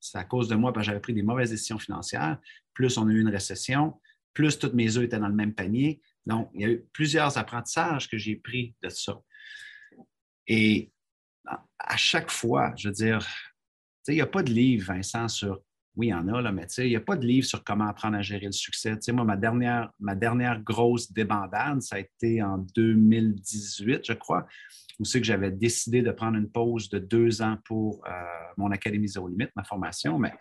c'est 0.00 0.18
à 0.18 0.24
cause 0.24 0.48
de 0.48 0.54
moi, 0.54 0.72
parce 0.72 0.84
que 0.84 0.86
j'avais 0.90 1.00
pris 1.00 1.14
des 1.14 1.22
mauvaises 1.22 1.50
décisions 1.50 1.78
financières. 1.78 2.38
Plus 2.74 2.96
on 2.98 3.08
a 3.08 3.10
eu 3.10 3.20
une 3.20 3.28
récession, 3.28 4.00
plus 4.34 4.58
toutes 4.58 4.74
mes 4.74 4.96
œufs 4.96 5.04
étaient 5.04 5.18
dans 5.18 5.28
le 5.28 5.34
même 5.34 5.54
panier. 5.54 6.00
Donc, 6.26 6.50
il 6.54 6.60
y 6.60 6.64
a 6.64 6.68
eu 6.68 6.84
plusieurs 6.92 7.38
apprentissages 7.38 8.08
que 8.08 8.18
j'ai 8.18 8.36
pris 8.36 8.74
de 8.82 8.88
ça. 8.88 9.20
Et 10.46 10.92
à 11.78 11.96
chaque 11.96 12.30
fois, 12.30 12.72
je 12.76 12.88
veux 12.88 12.94
dire, 12.94 13.26
il 14.08 14.14
n'y 14.14 14.20
a 14.20 14.26
pas 14.26 14.42
de 14.42 14.52
livre, 14.52 14.86
Vincent, 14.86 15.28
sur. 15.28 15.60
Oui, 15.96 16.08
il 16.08 16.10
y 16.10 16.14
en 16.14 16.28
a, 16.28 16.42
là, 16.42 16.52
mais 16.52 16.66
il 16.78 16.88
n'y 16.88 16.96
a 16.96 17.00
pas 17.00 17.16
de 17.16 17.26
livre 17.26 17.46
sur 17.46 17.64
comment 17.64 17.86
apprendre 17.86 18.16
à 18.16 18.22
gérer 18.22 18.46
le 18.46 18.52
succès. 18.52 18.98
moi, 19.12 19.24
ma 19.24 19.36
dernière, 19.36 19.90
ma 19.98 20.14
dernière 20.14 20.60
grosse 20.62 21.10
débandade, 21.10 21.80
ça 21.80 21.96
a 21.96 21.98
été 22.00 22.42
en 22.42 22.58
2018, 22.58 24.00
je 24.06 24.12
crois 24.12 24.46
où 24.98 25.04
c'est 25.04 25.20
que 25.20 25.26
j'avais 25.26 25.50
décidé 25.50 26.02
de 26.02 26.10
prendre 26.10 26.38
une 26.38 26.50
pause 26.50 26.88
de 26.88 26.98
deux 26.98 27.42
ans 27.42 27.58
pour 27.64 28.02
euh, 28.06 28.12
mon 28.56 28.70
Académie 28.70 29.08
Zéro 29.08 29.28
Limite, 29.28 29.50
ma 29.54 29.64
formation. 29.64 30.18
Mais 30.18 30.32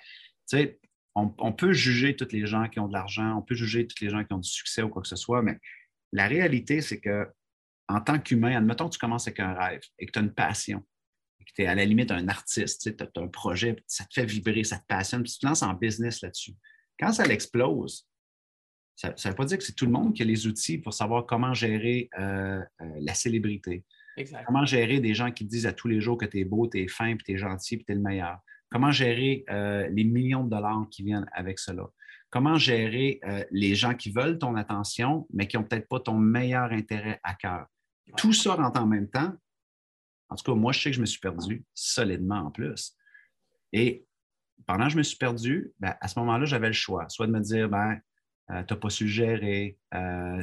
sais, 0.46 0.80
on, 1.16 1.54
peut 1.54 1.72
juger 1.72 2.16
tous 2.16 2.32
les 2.32 2.46
gens 2.46 2.68
qui 2.68 2.80
ont 2.80 2.88
de 2.88 2.94
l'argent, 2.94 3.38
on 3.38 3.42
peut 3.42 3.56
juger 3.56 3.88
tous 3.88 4.04
les 4.04 4.10
gens 4.10 4.24
qui 4.24 4.34
ont 4.34 4.40
du 4.40 4.50
succès 4.50 4.82
ou 4.82 4.90
quoi 4.90 5.02
que 5.02 5.08
ce 5.08 5.16
soit, 5.16 5.42
mais 5.42 5.58
la 6.12 6.28
réalité, 6.28 6.82
c'est 6.82 7.00
que 7.00 7.28
en 7.88 8.02
tant 8.02 8.20
qu'humain, 8.20 8.58
admettons 8.58 8.88
que 8.90 8.94
tu 8.94 9.00
commences 9.00 9.28
avec 9.28 9.40
un 9.40 9.54
rêve 9.54 9.82
et 10.00 10.08
que 10.08 10.12
tu 10.12 10.20
as 10.20 10.24
une 10.24 10.34
passion, 10.34 10.84
tu 11.54 11.64
es 11.64 11.68
à 11.68 11.76
la 11.76 11.86
limite 11.86 12.12
un 12.12 12.28
artiste, 12.28 12.96
tu 12.96 13.04
as, 13.04 13.22
un 13.22 13.28
projet, 13.28 13.76
ça 13.88 14.06
te 14.06 14.14
fait 14.14 14.26
vibrer, 14.26 14.64
ça 14.64 14.78
te 14.78 14.86
passionne, 14.88 15.24
puis 15.24 15.32
tu 15.32 15.40
te 15.40 15.46
lances 15.46 15.64
en 15.64 15.74
business 15.74 16.22
là-dessus. 16.22 16.54
Quand 17.00 17.12
ça 17.12 17.26
l'explose, 17.26 18.08
ça 18.96 19.10
ne 19.10 19.30
veut 19.30 19.36
pas 19.36 19.46
dire 19.46 19.58
que 19.58 19.64
c'est 19.64 19.76
tout 19.76 19.86
le 19.86 19.92
monde 19.92 20.14
qui 20.14 20.22
a 20.22 20.26
les 20.26 20.48
outils 20.48 20.78
pour 20.78 20.94
savoir 20.94 21.26
comment 21.26 21.54
gérer 21.54 22.10
euh, 22.18 22.62
euh, 22.82 22.86
la 23.00 23.14
célébrité, 23.14 23.84
Comment 24.46 24.64
gérer 24.64 25.02
des 25.02 25.14
gens 25.14 25.30
qui 25.30 25.44
te 25.44 25.50
disent 25.50 25.66
à 25.66 25.74
tous 25.74 25.90
les 25.90 26.00
jours 26.00 26.18
que 26.18 26.26
tu 26.26 26.40
es 26.40 26.46
beau, 26.46 26.70
tu 26.70 26.80
es 26.80 26.88
fin, 26.88 27.18
tu 27.18 27.34
es 27.34 27.38
gentil, 27.38 27.76
puis 27.76 27.86
tu 27.86 27.92
es 27.92 27.96
le 27.96 28.02
meilleur? 28.02 28.40
Comment 28.72 28.90
gérer 28.90 29.44
euh, 29.50 29.90
les 29.90 30.06
millions 30.06 30.46
de 30.46 30.50
dollars 30.50 30.88
qui 30.90 31.04
viennent 31.04 31.26
avec 31.34 31.60
cela? 31.60 31.84
Comment 32.30 32.58
gérer 32.58 33.20
les 33.52 33.76
gens 33.76 33.94
qui 33.94 34.12
veulent 34.12 34.38
ton 34.38 34.56
attention, 34.56 35.28
mais 35.34 35.48
qui 35.48 35.58
n'ont 35.58 35.64
peut-être 35.64 35.88
pas 35.88 36.00
ton 36.00 36.18
meilleur 36.18 36.72
intérêt 36.72 37.20
à 37.24 37.34
cœur? 37.34 37.68
Tout 38.18 38.34
ça 38.34 38.56
rentre 38.56 38.80
en 38.82 38.88
même 38.88 39.10
temps. 39.10 39.34
En 40.30 40.36
tout 40.36 40.44
cas, 40.44 40.58
moi, 40.58 40.72
je 40.72 40.82
sais 40.82 40.90
que 40.90 40.96
je 40.96 41.02
me 41.02 41.06
suis 41.06 41.20
perdu 41.20 41.64
solidement 41.74 42.40
en 42.40 42.52
plus. 42.52 42.96
Et 43.74 44.06
pendant 44.66 44.86
que 44.86 44.94
je 44.94 44.98
me 44.98 45.04
suis 45.04 45.18
perdu, 45.18 45.74
ben, 45.80 45.96
à 46.02 46.08
ce 46.08 46.18
moment-là, 46.20 46.46
j'avais 46.46 46.68
le 46.68 46.74
choix. 46.74 47.08
Soit 47.10 47.28
de 47.28 47.32
me 47.32 47.42
dire, 47.42 47.70
ben, 47.70 48.00
euh, 48.52 48.64
tu 48.64 48.74
n'as 48.74 48.80
pas 48.80 48.90
su 48.90 49.06
le 49.06 49.10
gérer, 49.10 49.78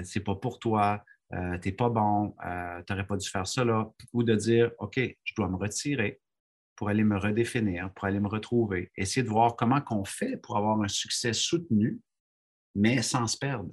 c'est 0.04 0.24
pas 0.24 0.34
pour 0.34 0.58
toi, 0.58 1.04
euh, 1.34 1.58
tu 1.58 1.68
n'es 1.68 1.74
pas 1.74 1.88
bon, 1.88 2.34
euh, 2.44 2.82
tu 2.86 2.92
n'aurais 2.92 3.06
pas 3.06 3.16
dû 3.16 3.28
faire 3.28 3.44
là, 3.64 3.90
ou 4.12 4.22
de 4.22 4.34
dire, 4.34 4.70
OK, 4.78 4.98
je 5.24 5.34
dois 5.34 5.48
me 5.48 5.56
retirer 5.56 6.20
pour 6.76 6.88
aller 6.88 7.04
me 7.04 7.16
redéfinir, 7.16 7.92
pour 7.94 8.06
aller 8.06 8.20
me 8.20 8.28
retrouver, 8.28 8.90
essayer 8.96 9.22
de 9.22 9.28
voir 9.28 9.56
comment 9.56 9.80
on 9.90 10.04
fait 10.04 10.36
pour 10.36 10.56
avoir 10.56 10.80
un 10.82 10.88
succès 10.88 11.32
soutenu, 11.32 12.00
mais 12.74 13.02
sans 13.02 13.26
se 13.26 13.38
perdre, 13.38 13.70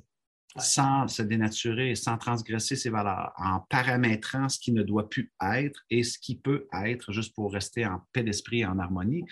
sans 0.58 1.08
se 1.08 1.22
dénaturer, 1.22 1.96
sans 1.96 2.18
transgresser 2.18 2.76
ses 2.76 2.90
valeurs, 2.90 3.34
en 3.38 3.60
paramétrant 3.70 4.50
ce 4.50 4.60
qui 4.60 4.72
ne 4.72 4.82
doit 4.82 5.10
plus 5.10 5.32
être 5.42 5.86
et 5.90 6.04
ce 6.04 6.18
qui 6.18 6.36
peut 6.38 6.68
être, 6.74 7.12
juste 7.12 7.36
pour 7.36 7.54
rester 7.54 7.86
en 7.86 8.02
paix 8.14 8.24
d'esprit 8.24 8.62
et 8.62 8.66
en 8.66 8.80
harmonie. 8.80 9.24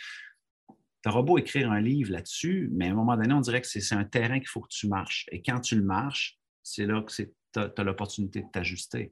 Tu 1.04 1.10
auras 1.10 1.22
beau 1.22 1.38
écrire 1.38 1.72
un 1.72 1.82
livre 1.82 2.12
là-dessus, 2.12 2.70
mais 2.72 2.88
à 2.88 2.92
un 2.92 2.96
moment 2.96 3.18
donné, 3.18 3.34
on 3.34 3.42
dirait 3.42 3.62
que 3.62 3.68
c'est 3.68 3.96
un 3.96 4.04
terrain 4.04 4.40
qu'il 4.40 4.48
faut 4.48 4.62
que 4.62 4.70
tu 4.70 4.88
marches. 4.88 5.26
Et 5.32 5.42
quand 5.42 5.60
tu 5.60 5.76
le 5.76 5.84
marches, 5.84 6.38
c'est 6.64 6.86
là 6.86 7.02
que 7.02 7.12
tu 7.14 7.30
as, 7.56 7.84
l'opportunité 7.84 8.42
de 8.42 8.48
t'ajuster. 8.52 9.12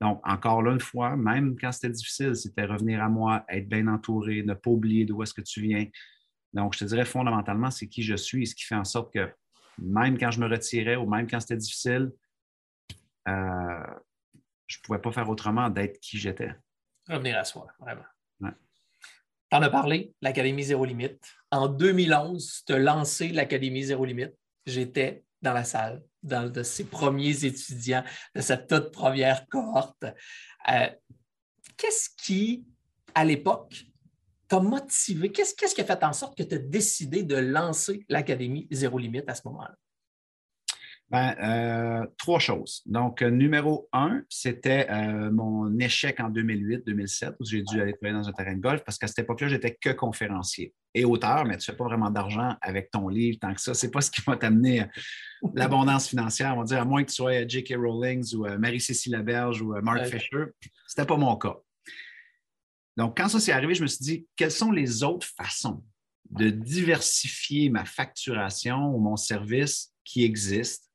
Donc, 0.00 0.20
encore 0.24 0.66
une 0.66 0.80
fois, 0.80 1.16
même 1.16 1.56
quand 1.60 1.70
c'était 1.70 1.92
difficile, 1.92 2.34
c'était 2.34 2.64
revenir 2.64 3.02
à 3.02 3.08
moi, 3.08 3.44
être 3.48 3.68
bien 3.68 3.86
entouré, 3.86 4.42
ne 4.42 4.54
pas 4.54 4.70
oublier 4.70 5.04
d'où 5.04 5.22
est-ce 5.22 5.34
que 5.34 5.40
tu 5.40 5.60
viens. 5.60 5.86
Donc, 6.52 6.74
je 6.74 6.80
te 6.80 6.84
dirais 6.84 7.04
fondamentalement, 7.04 7.70
c'est 7.70 7.88
qui 7.88 8.02
je 8.02 8.16
suis 8.16 8.42
et 8.42 8.46
ce 8.46 8.54
qui 8.54 8.64
fait 8.64 8.74
en 8.74 8.84
sorte 8.84 9.12
que 9.12 9.30
même 9.78 10.18
quand 10.18 10.30
je 10.30 10.40
me 10.40 10.48
retirais 10.48 10.96
ou 10.96 11.06
même 11.06 11.28
quand 11.28 11.40
c'était 11.40 11.56
difficile, 11.56 12.10
euh, 13.28 13.86
je 14.66 14.78
ne 14.78 14.82
pouvais 14.82 14.98
pas 14.98 15.12
faire 15.12 15.28
autrement 15.28 15.70
d'être 15.70 15.98
qui 16.00 16.18
j'étais. 16.18 16.52
Revenir 17.08 17.38
à 17.38 17.44
soi, 17.44 17.66
vraiment. 17.78 18.04
Tu 19.50 19.58
en 19.58 19.62
as 19.62 19.70
parlé, 19.70 20.12
l'Académie 20.20 20.64
Zéro 20.64 20.84
Limite. 20.84 21.22
En 21.50 21.68
2011, 21.68 22.64
tu 22.66 22.72
as 22.72 22.78
lancé 22.78 23.28
l'Académie 23.28 23.84
Zéro 23.84 24.04
Limite. 24.04 24.34
J'étais 24.66 25.22
dans 25.42 25.52
la 25.52 25.64
salle, 25.64 26.02
dans 26.22 26.50
de 26.50 26.62
ces 26.62 26.84
premiers 26.84 27.44
étudiants, 27.44 28.02
de 28.34 28.40
cette 28.40 28.66
toute 28.66 28.90
première 28.90 29.46
cohorte. 29.48 30.06
Euh, 30.72 30.88
qu'est-ce 31.76 32.08
qui, 32.16 32.66
à 33.14 33.24
l'époque, 33.24 33.84
t'a 34.48 34.60
motivé? 34.60 35.30
Qu'est-ce, 35.30 35.54
qu'est-ce 35.54 35.74
qui 35.74 35.80
a 35.80 35.84
fait 35.84 36.02
en 36.04 36.12
sorte 36.12 36.36
que 36.36 36.42
tu 36.42 36.54
as 36.54 36.58
décidé 36.58 37.22
de 37.22 37.36
lancer 37.36 38.04
l'Académie 38.08 38.66
Zéro 38.70 38.98
Limite 38.98 39.28
à 39.28 39.34
ce 39.34 39.42
moment-là? 39.46 39.74
Ben, 41.10 41.34
euh, 41.42 42.06
trois 42.16 42.38
choses. 42.38 42.82
Donc, 42.86 43.20
euh, 43.20 43.28
numéro 43.28 43.88
un, 43.92 44.22
c'était 44.28 44.88
euh, 44.90 45.30
mon 45.30 45.78
échec 45.78 46.18
en 46.18 46.30
2008-2007 46.30 47.34
où 47.38 47.44
j'ai 47.44 47.62
dû 47.62 47.80
aller 47.80 47.92
travailler 47.92 48.20
dans 48.20 48.28
un 48.28 48.32
terrain 48.32 48.54
de 48.54 48.60
golf 48.60 48.82
parce 48.84 48.98
qu'à 48.98 49.06
cette 49.06 49.18
époque-là, 49.20 49.48
j'étais 49.48 49.74
que 49.74 49.90
conférencier 49.90 50.72
et 50.94 51.04
auteur, 51.04 51.44
mais 51.44 51.58
tu 51.58 51.70
ne 51.70 51.74
fais 51.74 51.76
pas 51.76 51.84
vraiment 51.84 52.10
d'argent 52.10 52.56
avec 52.62 52.90
ton 52.90 53.08
livre 53.08 53.38
tant 53.38 53.52
que 53.52 53.60
ça. 53.60 53.74
Ce 53.74 53.84
n'est 53.84 53.92
pas 53.92 54.00
ce 54.00 54.10
qui 54.10 54.22
va 54.26 54.36
t'amener 54.36 54.86
l'abondance 55.54 56.08
financière. 56.08 56.54
On 56.56 56.60
va 56.60 56.64
dire, 56.64 56.80
à 56.80 56.84
moins 56.84 57.04
que 57.04 57.10
tu 57.10 57.16
sois 57.16 57.46
J.K. 57.46 57.74
Rowling 57.76 58.24
ou 58.34 58.46
Marie-Cécile 58.58 59.12
Laberge 59.12 59.60
ou 59.60 59.74
Mark 59.82 60.06
Fisher. 60.06 60.46
Ce 60.86 61.00
n'était 61.00 61.06
pas 61.06 61.16
mon 61.16 61.36
cas. 61.36 61.56
Donc, 62.96 63.16
quand 63.16 63.28
ça 63.28 63.40
s'est 63.40 63.52
arrivé, 63.52 63.74
je 63.74 63.82
me 63.82 63.86
suis 63.86 64.04
dit, 64.04 64.26
quelles 64.36 64.50
sont 64.50 64.70
les 64.70 65.02
autres 65.02 65.26
façons 65.26 65.84
de 66.30 66.50
diversifier 66.50 67.68
ma 67.68 67.84
facturation 67.84 68.94
ou 68.94 68.98
mon 68.98 69.16
service 69.16 69.92
qui 70.04 70.24
existent 70.24 70.86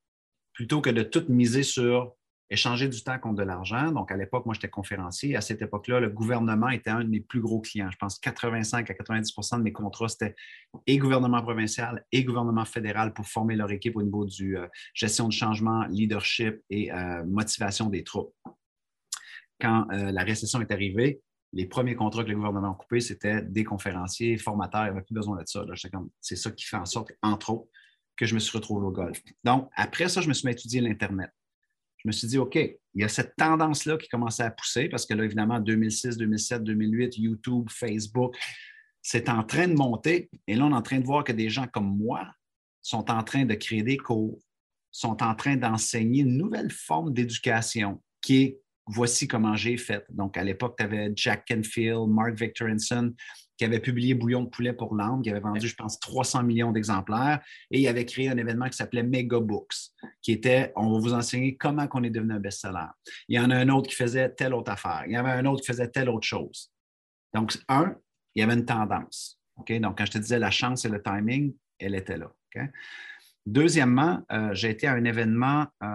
plutôt 0.53 0.81
que 0.81 0.89
de 0.89 1.03
tout 1.03 1.25
miser 1.29 1.63
sur 1.63 2.15
échanger 2.49 2.87
du 2.87 3.03
temps 3.03 3.19
contre 3.19 3.35
de 3.35 3.43
l'argent? 3.43 3.91
Donc, 3.91 4.11
à 4.11 4.17
l'époque, 4.17 4.45
moi, 4.45 4.55
j'étais 4.55 4.69
conférencier. 4.69 5.35
À 5.35 5.41
cette 5.41 5.61
époque-là, 5.61 5.99
le 5.99 6.09
gouvernement 6.09 6.69
était 6.69 6.89
un 6.89 7.03
de 7.03 7.09
mes 7.09 7.19
plus 7.19 7.41
gros 7.41 7.59
clients. 7.59 7.91
Je 7.91 7.97
pense 7.97 8.17
85 8.17 8.89
à 8.89 8.93
90% 8.93 9.57
de 9.57 9.63
mes 9.63 9.73
contrats, 9.73 10.07
c'était 10.07 10.35
et 10.87 10.97
gouvernement 10.97 11.41
provincial 11.41 12.05
et 12.13 12.23
gouvernement 12.23 12.65
fédéral 12.65 13.13
pour 13.13 13.27
former 13.27 13.57
leur 13.57 13.71
équipe 13.71 13.97
au 13.97 14.03
niveau 14.03 14.25
du 14.25 14.57
euh, 14.57 14.67
gestion 14.93 15.27
de 15.27 15.33
changement, 15.33 15.85
leadership 15.87 16.61
et 16.69 16.93
euh, 16.93 17.25
motivation 17.25 17.87
des 17.87 18.03
troupes. 18.05 18.33
Quand 19.59 19.87
euh, 19.91 20.11
la 20.11 20.23
récession 20.23 20.61
est 20.61 20.71
arrivée, 20.71 21.21
les 21.53 21.65
premiers 21.65 21.95
contrats 21.95 22.23
que 22.23 22.29
le 22.29 22.35
gouvernement 22.35 22.71
a 22.71 22.75
coupés, 22.75 22.99
c'était 22.99 23.41
des 23.41 23.63
conférenciers, 23.63 24.37
formateurs. 24.37 24.81
Il 24.81 24.91
n'y 24.91 24.97
avait 24.97 25.01
plus 25.01 25.15
besoin 25.15 25.41
de 25.41 25.47
ça. 25.47 25.65
C'est 26.21 26.35
ça 26.35 26.51
qui 26.51 26.65
fait 26.65 26.77
en 26.77 26.85
sorte, 26.85 27.11
entre 27.21 27.51
autres, 27.51 27.69
que 28.15 28.25
je 28.25 28.35
me 28.35 28.39
suis 28.39 28.55
retrouvé 28.55 28.85
au 28.85 28.91
golf. 28.91 29.21
Donc, 29.43 29.69
après 29.75 30.09
ça, 30.09 30.21
je 30.21 30.27
me 30.27 30.33
suis 30.33 30.45
mis 30.45 30.51
à 30.51 30.53
étudier 30.53 30.81
l'Internet. 30.81 31.31
Je 31.97 32.07
me 32.07 32.11
suis 32.11 32.27
dit, 32.27 32.37
OK, 32.37 32.55
il 32.55 33.01
y 33.01 33.03
a 33.03 33.09
cette 33.09 33.35
tendance-là 33.35 33.97
qui 33.97 34.07
commençait 34.07 34.43
à 34.43 34.51
pousser 34.51 34.87
parce 34.89 35.05
que 35.05 35.13
là, 35.13 35.25
évidemment, 35.25 35.59
2006, 35.59 36.17
2007, 36.17 36.63
2008, 36.63 37.17
YouTube, 37.17 37.67
Facebook, 37.69 38.35
c'est 39.01 39.27
en 39.29 39.43
train 39.43 39.67
de 39.67 39.73
monter. 39.73 40.29
Et 40.47 40.55
là, 40.55 40.65
on 40.65 40.71
est 40.71 40.75
en 40.75 40.81
train 40.81 40.99
de 40.99 41.05
voir 41.05 41.23
que 41.23 41.31
des 41.31 41.49
gens 41.49 41.67
comme 41.67 41.97
moi 41.97 42.27
sont 42.81 43.09
en 43.11 43.23
train 43.23 43.45
de 43.45 43.53
créer 43.55 43.83
des 43.83 43.97
cours, 43.97 44.39
sont 44.91 45.21
en 45.21 45.35
train 45.35 45.57
d'enseigner 45.57 46.21
une 46.21 46.37
nouvelle 46.37 46.71
forme 46.71 47.13
d'éducation 47.13 48.01
qui 48.21 48.43
est 48.43 48.59
voici 48.89 49.27
comment 49.27 49.55
j'ai 49.55 49.77
fait. 49.77 50.03
Donc, 50.09 50.35
à 50.35 50.43
l'époque, 50.43 50.75
tu 50.77 50.83
avais 50.83 51.11
Jack 51.15 51.45
Kenfield, 51.45 52.07
Mark 52.07 52.33
Victorinson, 52.33 53.13
qui 53.57 53.65
avait 53.65 53.79
publié 53.79 54.13
Bouillon 54.13 54.43
de 54.43 54.49
poulet 54.49 54.73
pour 54.73 54.95
l'âme, 54.95 55.21
qui 55.21 55.29
avait 55.29 55.39
vendu, 55.39 55.67
je 55.67 55.75
pense, 55.75 55.99
300 55.99 56.43
millions 56.43 56.71
d'exemplaires, 56.71 57.41
et 57.71 57.79
il 57.79 57.87
avait 57.87 58.05
créé 58.05 58.29
un 58.29 58.37
événement 58.37 58.67
qui 58.69 58.77
s'appelait 58.77 59.03
Mega 59.03 59.39
Books, 59.39 59.75
qui 60.21 60.31
était 60.31 60.71
on 60.75 60.93
va 60.93 60.99
vous 60.99 61.13
enseigner 61.13 61.55
comment 61.57 61.87
on 61.93 62.03
est 62.03 62.09
devenu 62.09 62.33
un 62.33 62.39
best-seller. 62.39 62.87
Il 63.27 63.37
y 63.37 63.39
en 63.39 63.51
a 63.51 63.57
un 63.57 63.69
autre 63.69 63.89
qui 63.89 63.95
faisait 63.95 64.29
telle 64.29 64.53
autre 64.53 64.71
affaire. 64.71 65.03
Il 65.05 65.11
y 65.11 65.17
avait 65.17 65.31
un 65.31 65.45
autre 65.45 65.61
qui 65.61 65.67
faisait 65.67 65.89
telle 65.89 66.09
autre 66.09 66.25
chose. 66.25 66.71
Donc, 67.33 67.57
un, 67.67 67.95
il 68.33 68.39
y 68.39 68.43
avait 68.43 68.53
une 68.53 68.65
tendance. 68.65 69.39
Donc, 69.57 69.97
quand 69.97 70.05
je 70.05 70.11
te 70.11 70.17
disais 70.17 70.39
la 70.39 70.51
chance 70.51 70.85
et 70.85 70.89
le 70.89 71.01
timing, 71.03 71.53
elle 71.79 71.95
était 71.95 72.17
là. 72.17 72.31
Deuxièmement, 73.49 74.21
euh, 74.31 74.53
j'ai 74.53 74.69
été 74.69 74.85
à 74.85 74.93
un 74.93 75.03
événement 75.03 75.65
euh, 75.81 75.87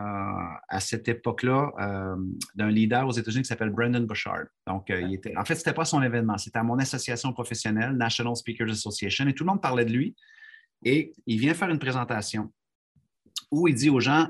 à 0.69 0.81
cette 0.81 1.07
époque-là 1.07 1.71
euh, 1.79 2.17
d'un 2.57 2.69
leader 2.69 3.07
aux 3.07 3.13
États-Unis 3.13 3.43
qui 3.43 3.49
s'appelle 3.49 3.71
Brandon 3.71 4.01
Bouchard. 4.01 4.47
Donc, 4.67 4.87
il 4.89 5.15
était, 5.15 5.37
en 5.37 5.45
fait, 5.45 5.55
ce 5.55 5.61
n'était 5.61 5.73
pas 5.73 5.85
son 5.85 6.03
événement, 6.03 6.37
c'était 6.37 6.59
à 6.59 6.65
mon 6.65 6.81
association 6.81 7.33
professionnelle, 7.33 7.93
National 7.93 8.35
Speakers 8.35 8.71
Association, 8.71 9.29
et 9.29 9.35
tout 9.35 9.45
le 9.45 9.51
monde 9.51 9.63
parlait 9.63 9.85
de 9.85 9.93
lui. 9.93 10.17
Et 10.85 11.13
il 11.27 11.39
vient 11.39 11.55
faire 11.55 11.71
une 11.71 11.79
présentation 11.79 12.53
où 13.53 13.69
il 13.69 13.75
dit 13.77 13.89
aux 13.89 14.01
gens 14.01 14.29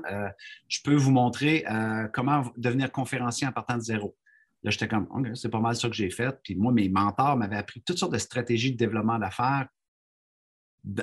Je 0.67 0.79
peux 0.83 0.95
vous 0.95 1.11
montrer 1.11 1.65
comment 2.13 2.43
devenir 2.57 2.91
conférencier 2.91 3.47
en 3.47 3.51
partant 3.51 3.77
de 3.77 3.81
zéro. 3.81 4.15
Là, 4.61 4.69
j'étais 4.69 4.87
comme, 4.87 5.35
c'est 5.35 5.49
pas 5.49 5.59
mal 5.59 5.75
ça 5.75 5.89
que 5.89 5.95
j'ai 5.95 6.11
fait. 6.11 6.37
Puis 6.43 6.55
moi, 6.55 6.71
mes 6.71 6.89
mentors 6.89 7.37
m'avaient 7.37 7.57
appris 7.57 7.81
toutes 7.81 7.97
sortes 7.97 8.13
de 8.13 8.19
stratégies 8.19 8.71
de 8.71 8.77
développement 8.77 9.17
d'affaires 9.17 9.67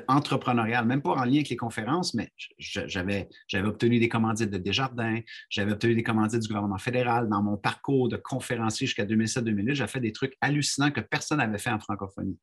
entrepreneurial, 0.09 0.87
même 0.87 1.03
pas 1.03 1.11
en 1.11 1.25
lien 1.25 1.37
avec 1.37 1.49
les 1.49 1.57
conférences, 1.57 2.15
mais 2.15 2.31
j'avais, 2.59 3.29
obtenu 3.65 3.99
des 3.99 4.09
commandites 4.09 4.51
de 4.51 4.59
Desjardins, 4.59 5.21
j'avais 5.49 5.73
obtenu 5.73 5.95
des 5.95 6.03
commandites 6.03 6.41
du 6.41 6.49
gouvernement 6.49 6.79
fédéral. 6.79 7.29
Dans 7.29 7.43
mon 7.43 7.57
parcours 7.57 8.09
de 8.09 8.17
conférencier 8.17 8.87
jusqu'à 8.87 9.05
2007-2008, 9.05 9.75
j'ai 9.75 9.87
fait 9.87 10.01
des 10.01 10.13
trucs 10.13 10.37
hallucinants 10.41 10.91
que 10.91 11.01
personne 11.01 11.39
n'avait 11.39 11.59
fait 11.59 11.71
en 11.71 11.81
francophonie. 11.81 12.39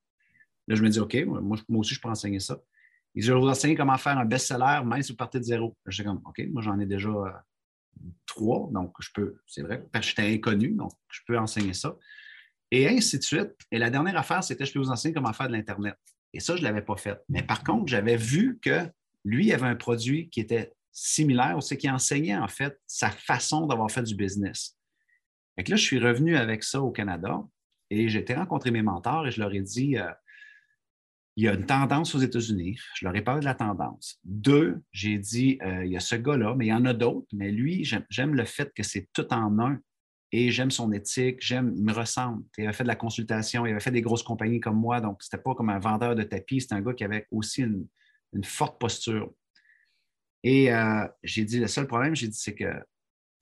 Là, 0.67 0.75
je 0.75 0.83
me 0.83 0.89
dis, 0.89 0.99
OK, 0.99 1.15
moi, 1.25 1.57
aussi, 1.69 1.95
je 1.95 2.01
peux 2.01 2.09
enseigner 2.09 2.39
ça. 2.39 2.59
Ils 3.15 3.23
je 3.23 3.33
vais 3.33 3.39
vous 3.39 3.47
enseigner 3.47 3.75
comment 3.75 3.97
faire 3.97 4.17
un 4.17 4.25
best-seller, 4.25 4.81
même 4.85 5.01
si 5.01 5.11
vous 5.11 5.17
partez 5.17 5.39
de 5.39 5.43
zéro. 5.43 5.75
J'étais 5.87 6.07
comme, 6.07 6.21
OK, 6.25 6.41
moi, 6.51 6.61
j'en 6.61 6.79
ai 6.79 6.85
déjà 6.85 7.09
euh, 7.09 7.31
trois, 8.25 8.69
donc 8.71 8.93
je 8.99 9.09
peux, 9.13 9.37
c'est 9.47 9.63
vrai, 9.63 9.83
j'étais 10.01 10.33
inconnu, 10.33 10.71
donc 10.71 10.91
je 11.09 11.21
peux 11.25 11.37
enseigner 11.37 11.73
ça. 11.73 11.97
Et 12.71 12.87
ainsi 12.87 13.17
de 13.17 13.23
suite. 13.23 13.55
Et 13.71 13.79
la 13.79 13.89
dernière 13.89 14.17
affaire, 14.17 14.43
c'était 14.43 14.65
je 14.65 14.73
peux 14.73 14.79
vous 14.79 14.91
enseigner 14.91 15.13
comment 15.13 15.33
faire 15.33 15.47
de 15.47 15.53
l'Internet. 15.53 15.97
Et 16.33 16.39
ça, 16.39 16.55
je 16.55 16.61
ne 16.61 16.67
l'avais 16.67 16.81
pas 16.81 16.97
fait. 16.97 17.19
Mais 17.29 17.43
par 17.43 17.63
contre, 17.63 17.87
j'avais 17.87 18.17
vu 18.17 18.59
que 18.61 18.87
lui 19.25 19.51
avait 19.51 19.67
un 19.67 19.75
produit 19.75 20.29
qui 20.29 20.39
était 20.39 20.73
similaire, 20.91 21.61
c'est 21.61 21.77
qu'il 21.77 21.91
enseignait 21.91 22.37
en 22.37 22.47
fait 22.47 22.79
sa 22.87 23.09
façon 23.09 23.67
d'avoir 23.67 23.91
fait 23.91 24.03
du 24.03 24.15
business. 24.15 24.77
Et 25.57 25.63
là, 25.63 25.75
je 25.75 25.83
suis 25.83 25.99
revenu 25.99 26.37
avec 26.37 26.63
ça 26.63 26.81
au 26.81 26.91
Canada 26.91 27.41
et 27.89 28.07
j'ai 28.07 28.19
été 28.19 28.33
rencontrer 28.33 28.71
mes 28.71 28.81
mentors 28.81 29.27
et 29.27 29.31
je 29.31 29.39
leur 29.39 29.53
ai 29.53 29.61
dit 29.61 29.97
euh, 29.97 30.09
il 31.35 31.43
y 31.43 31.47
a 31.47 31.53
une 31.53 31.65
tendance 31.65 32.15
aux 32.15 32.19
États-Unis. 32.19 32.77
Je 32.95 33.05
leur 33.05 33.15
ai 33.15 33.21
parlé 33.21 33.41
de 33.41 33.45
la 33.45 33.55
tendance. 33.55 34.19
Deux, 34.23 34.81
j'ai 34.91 35.17
dit 35.17 35.57
euh, 35.63 35.85
il 35.85 35.91
y 35.91 35.97
a 35.97 35.99
ce 35.99 36.15
gars-là, 36.15 36.55
mais 36.55 36.67
il 36.67 36.69
y 36.69 36.73
en 36.73 36.85
a 36.85 36.93
d'autres, 36.93 37.27
mais 37.33 37.51
lui, 37.51 37.83
j'aime 38.09 38.35
le 38.35 38.45
fait 38.45 38.71
que 38.73 38.83
c'est 38.83 39.09
tout 39.13 39.33
en 39.33 39.59
un 39.59 39.79
et 40.31 40.51
j'aime 40.51 40.69
son 40.69 40.91
éthique, 40.91 41.37
j'aime, 41.41 41.73
il 41.75 41.83
me 41.83 41.93
ressemble. 41.93 42.43
Il 42.57 42.65
avait 42.65 42.73
fait 42.73 42.83
de 42.83 42.89
la 42.89 42.95
consultation, 42.95 43.65
il 43.65 43.71
avait 43.71 43.79
fait 43.79 43.91
des 43.91 44.01
grosses 44.01 44.23
compagnies 44.23 44.59
comme 44.59 44.79
moi, 44.79 45.01
donc 45.01 45.23
c'était 45.23 45.41
pas 45.41 45.55
comme 45.55 45.69
un 45.69 45.79
vendeur 45.79 46.15
de 46.15 46.23
tapis, 46.23 46.61
c'était 46.61 46.75
un 46.75 46.81
gars 46.81 46.93
qui 46.93 47.03
avait 47.03 47.27
aussi 47.31 47.63
une, 47.63 47.87
forte 48.43 48.79
posture. 48.79 49.33
Et 50.43 50.71
euh, 50.71 51.07
j'ai 51.23 51.43
dit, 51.45 51.59
le 51.59 51.67
seul 51.67 51.87
problème, 51.87 52.15
j'ai 52.15 52.27
dit, 52.27 52.37
c'est 52.37 52.53
que, 52.53 52.71
tu 52.71 52.79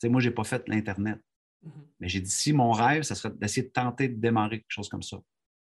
sais, 0.01 0.09
moi, 0.09 0.21
j'ai 0.21 0.31
pas 0.31 0.45
fait 0.45 0.67
l'Internet. 0.67 1.19
Mm-hmm. 1.63 1.71
Mais 1.99 2.07
j'ai 2.07 2.21
dit, 2.21 2.31
si 2.31 2.53
mon 2.53 2.71
rêve, 2.71 3.03
ça 3.03 3.15
serait 3.15 3.33
d'essayer 3.35 3.67
de 3.67 3.71
tenter 3.71 4.07
de 4.07 4.15
démarrer 4.15 4.59
quelque 4.59 4.71
chose 4.71 4.89
comme 4.89 5.03
ça. 5.03 5.17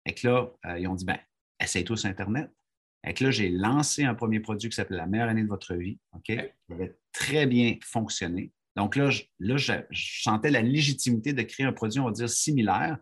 Et 0.07 0.14
que 0.14 0.29
là, 0.29 0.51
euh, 0.64 0.79
ils 0.79 0.87
ont 0.87 0.95
dit, 0.95 1.05
ben, 1.05 1.18
essaye-toi 1.61 1.97
sur 1.97 2.09
Internet. 2.09 2.51
Et 3.07 3.14
que 3.14 3.24
là, 3.24 3.31
j'ai 3.31 3.51
lancé 3.51 4.05
un 4.05 4.14
premier 4.14 4.41
produit 4.41 4.68
qui 4.68 4.77
s'appelait 4.77 4.97
La 4.97 5.07
meilleure 5.07 5.29
année 5.29 5.43
de 5.43 5.49
votre 5.49 5.74
vie. 5.74 5.99
OK? 6.12 6.33
Ça 6.68 6.74
avait 6.74 6.97
très 7.12 7.47
bien 7.47 7.77
fonctionné. 7.83 8.53
Donc 8.77 8.95
là, 8.95 9.09
je, 9.11 9.22
sentais 9.93 10.51
la 10.51 10.61
légitimité 10.61 11.33
de 11.33 11.43
créer 11.43 11.66
un 11.66 11.72
produit, 11.72 11.99
on 11.99 12.05
va 12.05 12.12
dire, 12.12 12.29
similaire, 12.29 12.99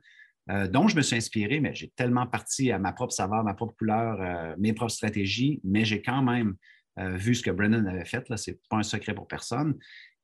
euh, 0.50 0.68
dont 0.68 0.88
je 0.88 0.96
me 0.96 1.02
suis 1.02 1.16
inspiré, 1.16 1.60
mais 1.60 1.74
j'ai 1.74 1.88
tellement 1.96 2.26
parti 2.26 2.70
à 2.70 2.78
ma 2.78 2.92
propre 2.92 3.12
saveur, 3.12 3.42
ma 3.42 3.54
propre 3.54 3.74
couleur, 3.76 4.20
euh, 4.20 4.54
mes 4.58 4.72
propres 4.72 4.92
stratégies, 4.92 5.60
mais 5.64 5.84
j'ai 5.84 6.00
quand 6.00 6.22
même 6.22 6.54
euh, 6.98 7.16
vu 7.16 7.34
ce 7.34 7.42
que 7.42 7.50
Brennan 7.50 7.86
avait 7.86 8.04
fait, 8.04 8.24
ce 8.36 8.50
n'est 8.50 8.58
pas 8.70 8.76
un 8.76 8.82
secret 8.82 9.14
pour 9.14 9.26
personne. 9.26 9.76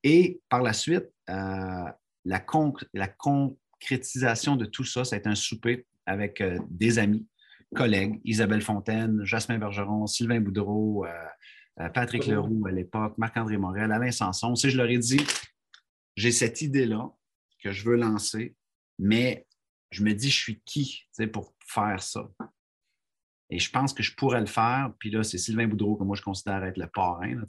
Et 0.05 0.41
par 0.49 0.63
la 0.63 0.73
suite, 0.73 1.07
la, 1.27 1.99
la, 2.25 3.09
concrétisation 3.09 4.57
de 4.57 4.67
tout 4.67 4.85
ça, 4.85 5.05
ça 5.05 5.17
a 5.17 5.19
été 5.19 5.29
un 5.29 5.35
souper 5.35 5.85
avec 6.07 6.43
des 6.71 6.99
amis, 6.99 7.27
collègues, 7.75 8.21
Isabelle 8.25 8.63
Fontaine, 8.63 9.25
Jasmin 9.25 9.59
Bergeron, 9.59 10.07
Sylvain 10.07 10.41
Boudreau, 10.41 11.05
Patrick 11.89 12.26
Leroux 12.26 12.66
à 12.66 12.70
l'époque, 12.70 13.16
Marc-André 13.16 13.57
Morel, 13.57 13.91
Alain 13.91 14.11
Sanson. 14.11 14.55
Si 14.55 14.70
je 14.70 14.76
leur 14.76 14.89
ai 14.89 14.99
dit, 14.99 15.24
j'ai 16.16 16.33
cette 16.33 16.61
idée-là 16.61 17.11
que 17.62 17.72
je 17.72 17.85
veux 17.85 17.97
lancer, 17.97 18.55
mais 18.99 19.47
je 19.91 20.05
me 20.05 20.12
dis, 20.12 20.31
je 20.31 20.37
suis 20.37 20.61
qui 20.64 21.07
pour 21.33 21.55
faire 21.66 22.03
ça? 22.03 22.28
Et 23.51 23.59
je 23.59 23.70
pense 23.70 23.93
que 23.93 24.03
je 24.03 24.14
pourrais 24.14 24.41
le 24.41 24.47
faire. 24.47 24.93
Puis 24.99 25.11
là, 25.11 25.22
c'est 25.22 25.39
Sylvain 25.39 25.66
Boudreau, 25.66 25.97
que 25.97 26.05
moi, 26.05 26.16
je 26.16 26.22
considère 26.22 26.62
être 26.64 26.76
le 26.76 26.87
parrain, 26.87 27.43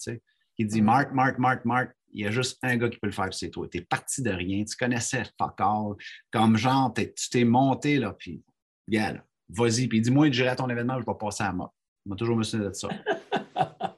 qui 0.55 0.65
dit 0.65 0.81
Marc, 0.81 1.13
Marc, 1.13 1.37
Marc, 1.37 1.65
Marc, 1.65 1.95
il 2.13 2.21
y 2.21 2.27
a 2.27 2.31
juste 2.31 2.57
un 2.63 2.75
gars 2.75 2.89
qui 2.89 2.97
peut 2.97 3.07
le 3.07 3.13
faire, 3.13 3.33
c'est 3.33 3.49
toi. 3.49 3.67
Tu 3.69 3.77
es 3.77 3.81
parti 3.81 4.21
de 4.21 4.31
rien, 4.31 4.63
tu 4.65 4.75
connaissais 4.75 5.23
fuck 5.39 5.59
all. 5.59 5.93
Comme 6.31 6.57
genre, 6.57 6.93
tu 6.93 7.29
t'es 7.29 7.45
monté, 7.45 7.99
là, 7.99 8.13
puis, 8.17 8.43
gars, 8.89 9.23
vas-y. 9.47 9.87
Puis 9.87 10.01
dis-moi, 10.01 10.27
il 10.27 10.47
à 10.47 10.55
ton 10.55 10.69
événement, 10.69 10.99
je 10.99 11.05
vais 11.05 11.17
passer 11.17 11.43
à 11.43 11.53
moi. 11.53 11.73
Il 12.05 12.09
m'a 12.09 12.15
toujours 12.15 12.35
me 12.35 12.43
souvenir 12.43 12.69
de 12.69 12.75
ça. 12.75 12.89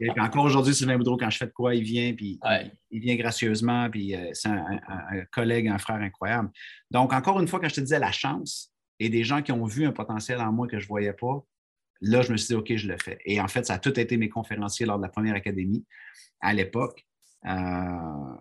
Et 0.04 0.12
puis 0.12 0.22
encore 0.22 0.44
aujourd'hui, 0.44 0.76
Sylvain 0.76 0.98
Boudreau, 0.98 1.16
quand 1.16 1.30
je 1.30 1.38
fais 1.38 1.46
de 1.46 1.52
quoi, 1.52 1.76
il 1.76 1.84
vient, 1.84 2.14
puis 2.14 2.38
il, 2.92 3.00
vient 3.00 3.16
gracieusement, 3.16 3.90
puis 3.90 4.14
euh, 4.14 4.32
c'est 4.34 4.50
un, 4.50 5.26
collègue, 5.32 5.70
un 5.70 5.78
frère 5.78 5.96
incroyable. 5.96 6.52
Donc, 6.92 7.14
encore 7.14 7.40
une 7.40 7.48
fois, 7.48 7.62
quand 7.62 7.70
je 7.70 7.76
te 7.76 7.82
disais 7.82 8.00
la 8.00 8.12
chance 8.12 8.74
et 9.00 9.08
des 9.08 9.24
gens 9.24 9.42
qui 9.42 9.54
ont 9.54 9.64
vu 9.64 9.86
un 9.86 9.94
potentiel 9.94 10.42
en 10.42 10.52
moi 10.52 10.68
que 10.68 10.78
je 10.78 10.84
ne 10.86 10.90
voyais 10.90 11.14
pas, 11.14 11.42
là, 12.02 12.22
je 12.22 12.34
me 12.34 12.38
suis 12.38 12.48
dit, 12.48 12.56
OK, 12.56 12.76
je 12.76 12.88
le 12.90 12.98
fais. 12.98 13.18
Et 13.24 13.40
en 13.40 13.48
fait, 13.48 13.66
ça 13.66 13.76
a 13.76 13.80
tout 13.80 13.98
été 13.98 14.18
mes 14.18 14.28
conférenciers 14.28 14.86
lors 14.86 14.98
de 14.98 15.04
la 15.04 15.10
première 15.10 15.36
académie 15.36 15.86
à 16.42 16.54
l'époque. 16.54 17.08
Euh, 17.46 18.36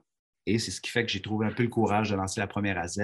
et 0.47 0.59
c'est 0.59 0.73
ce 0.73 0.81
qui 0.81 0.91
fait 0.91 1.07
que 1.07 1.13
j'ai 1.13 1.23
trouvé 1.23 1.47
un 1.47 1.53
peu 1.53 1.63
le 1.63 1.69
courage 1.69 2.11
de 2.11 2.17
lancer 2.17 2.41
la 2.41 2.49
première 2.49 2.77
AZ, 2.77 3.01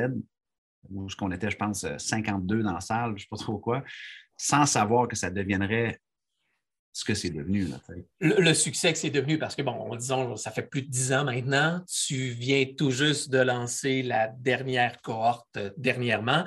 où 0.90 1.08
ce 1.08 1.14
qu'on 1.14 1.30
était, 1.30 1.50
je 1.50 1.56
pense, 1.56 1.86
52 1.96 2.64
dans 2.64 2.72
la 2.72 2.80
salle, 2.80 3.10
je 3.10 3.14
ne 3.14 3.18
sais 3.18 3.26
pas 3.30 3.36
trop 3.36 3.58
quoi, 3.58 3.84
sans 4.36 4.66
savoir 4.66 5.06
que 5.06 5.14
ça 5.14 5.30
deviendrait 5.30 6.00
ce 6.98 7.04
que 7.04 7.14
c'est 7.14 7.30
devenu. 7.30 7.68
le, 8.18 8.52
succès 8.54 8.92
que 8.92 8.98
c'est 8.98 9.10
devenu, 9.10 9.38
parce 9.38 9.54
que, 9.54 9.62
bon, 9.62 9.94
disons, 9.94 10.34
ça 10.34 10.50
fait 10.50 10.64
plus 10.64 10.82
de 10.82 10.88
dix 10.88 11.12
ans 11.12 11.22
maintenant, 11.22 11.80
tu 11.86 12.30
viens 12.30 12.64
tout 12.76 12.90
juste 12.90 13.30
de 13.30 13.38
lancer 13.38 14.02
la 14.02 14.26
dernière 14.26 15.00
cohorte 15.00 15.56
euh, 15.58 15.70
dernièrement. 15.76 16.44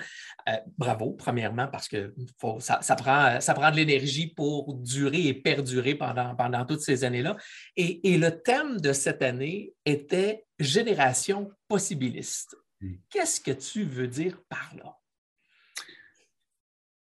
Euh, 0.49 0.57
bravo, 0.77 1.11
premièrement, 1.11 1.69
parce 1.69 1.87
que 1.87 2.13
ça, 2.59 2.95
prend, 2.97 3.39
ça 3.39 3.53
prend 3.53 3.71
de 3.71 3.77
l'énergie 3.77 4.27
pour 4.27 4.73
durer 4.73 5.27
et 5.27 5.33
perdurer 5.33 5.95
pendant, 5.95 6.35
pendant 6.35 6.65
toutes 6.65 6.81
ces 6.81 7.05
années-là. 7.05 7.37
Et, 7.77 8.01
le 8.17 8.31
thème 8.31 8.81
de 8.81 8.91
cette 8.91 9.21
année 9.21 9.73
était 9.85 10.45
Génération 10.59 11.49
possibiliste. 11.69 12.57
Hmm. 12.81 12.95
Qu'est-ce 13.09 13.39
que 13.39 13.51
tu 13.51 13.85
veux 13.85 14.09
dire 14.09 14.37
par 14.49 14.73
là? 14.75 14.97